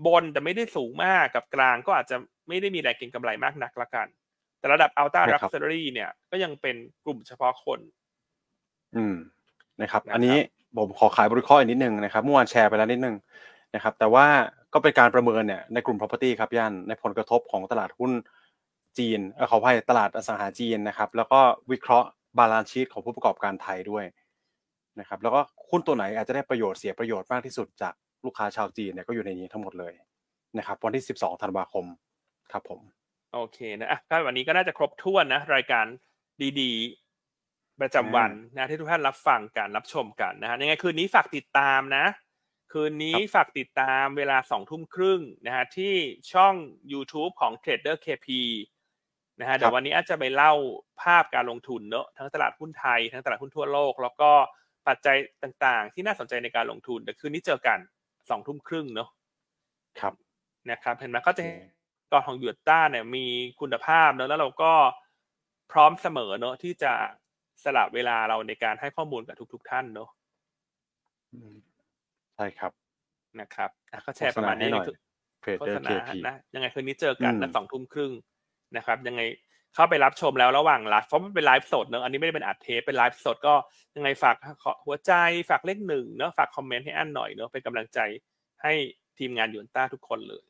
[0.07, 2.17] บนแต่ไม่ได้สูงมากกับกลางก็อาจจะ
[2.49, 4.07] ไม่ได้มีแรงเก็งกำไรมากนักละกัน
[4.61, 7.81] แต่ระดับ ultra ใช่ครับ luxury เนี่ย ก็ยังเป็นกลุ่มเฉพาะคน
[8.97, 9.17] อืม
[9.83, 10.37] นะครับนะครับ อันนี้
[10.77, 13.17] ผมขอขายบริข้ออีกนิดนึงนะครับเมื่อวานแชร์ไปแล้วนิดนึง
[13.75, 14.27] นะครับ แต่ว่า
[14.75, 18.13] ก็เป็นการประเมินเนี่ยในกลุ่ม property ครับย่านในผลกระทบของตลาดหุ้น
[18.99, 21.41] จีนเออขออภัยตลาดอสังหาจีนนะครับ แล้วก็
[21.71, 22.09] วิเคราะห์
[22.39, 24.05] balance sheet ของผู้ประกอบการไทยด้วย
[25.01, 25.41] นะครับ แล้วก็
[25.71, 27.95] หุ้นตัวไหนอาจจะได้ประโยชน์เสียประโยชน์มากที่สุดจาก
[28.25, 29.95] ลูกค้าชาวจีนเนี่ยก็อยู่ในนี้ทั้งหมดเลย
[30.59, 31.85] นะครับ วันที่ 12 ธันวาคม
[32.53, 32.81] ครับผม
[33.33, 35.87] โอเคนะอะก็วันนี้ก็น่าจะครบถ้วนนะ รายการ
[36.61, 42.07] ดีๆ ประจำวันนะที่ทุกท่านรับฟังกันรับชมกันนะฮะยังไงคืนนี้ฝากติดตามนะ
[42.73, 45.95] คืนนี้ฝากติดตามเวลาสองทุ่มครึ่งนะฮะที่
[46.33, 46.55] ช่อง
[46.93, 48.29] YouTube ของ Trader KP
[49.41, 50.53] นะฮะเดี๋ยววันนี้อาจจะไปเล่า
[51.03, 54.31] ภาพการลงทุนเนอะทั้งตลาดหุ้นไทย ทั้งตลาดหุ้นทั่วโลก แล้วก็
[54.89, 57.79] ปัจจัยต่างๆ ที่น่าสนใจในการลงทุนเดี๋ยวคืนนี้เจอกัน
[58.31, 59.09] สองทุ่มครึ่งเนอะ
[60.01, 60.15] ครับ
[60.71, 61.43] นะครับ เห็นไหมก็จะ
[62.11, 63.27] เห็นกองของยูต้าเนี่ยมี
[63.61, 64.73] คุณภาพเนอะแล้วเราก็
[65.73, 66.93] พร้อมเสมอเนอะที่จะ
[67.65, 70.09] สละเวลาเราในการให้ข้อมูลกับทุก ๆ ท่านเนอะ
[71.33, 71.55] อืม
[72.37, 72.73] ใช่ครับ
[73.41, 74.89] นะครับอะก็แชร์ประมาณนี้โฆษณาให้หน่อย
[75.57, 78.13] โฆ Trader ษณา KP นะยังไงคืนนี้เจอกันอืมนะสองทุ่มครึ่ง
[78.77, 79.23] นะครับ ยังไง
[79.75, 83.55] เข้าไปรับชมแล้วระหว่างไลฟ์เพราะมันเป็นไลฟ์สดเนอะอันนี้ไม่ได้เป็นอัดเทปเป็นไลฟ์สดก็
[83.97, 84.37] ยังไงฝาก
[84.87, 85.13] หัวใจ
[85.51, 87.99] ฝากเลขหนึ่งเนอะฝากคอมเมนต์ให้อันหน่อยเนอะเป็นกำลังใจ
[88.63, 88.73] ให้
[89.19, 90.50] ทีมงานยูนต้าทุกคนเลยคร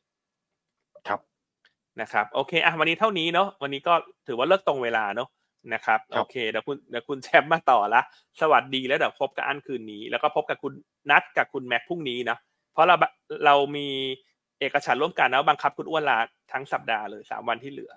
[2.01, 3.93] นะครับโอเคอะวันนี้เท่านี้เนาะวันนี้ก็
[4.27, 5.29] ถือว่าเลิกตรงเวลาเนาะ
[5.73, 8.01] นะครับครับโอเคเดี๋ยวคุณเดี๋ยวคุณแชมป์มาต่อละ
[8.41, 10.73] สวัสดีแล้วเดี๋ยวพบกับอันคืนนี้ แล้วก็พบกับคุณ
[11.11, 12.37] นัดกับคุณแม็กพรุ่งนี้นะ
[12.73, 12.95] เพราะเรา
[13.45, 13.87] เรามี
[14.59, 16.17] เอกฉันท์ร่วมกันนะบังคับคุณอ้วนลา
[16.51, 17.93] ทั้งสัปดาห์เลยสามวันที่เหลือ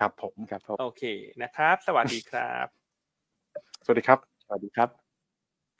[0.00, 1.02] ครับผมครับผมโอเค
[1.42, 2.66] นะครับ สวัสดีครับ
[3.84, 5.09] สวัสดีครับ สวัสดีครับ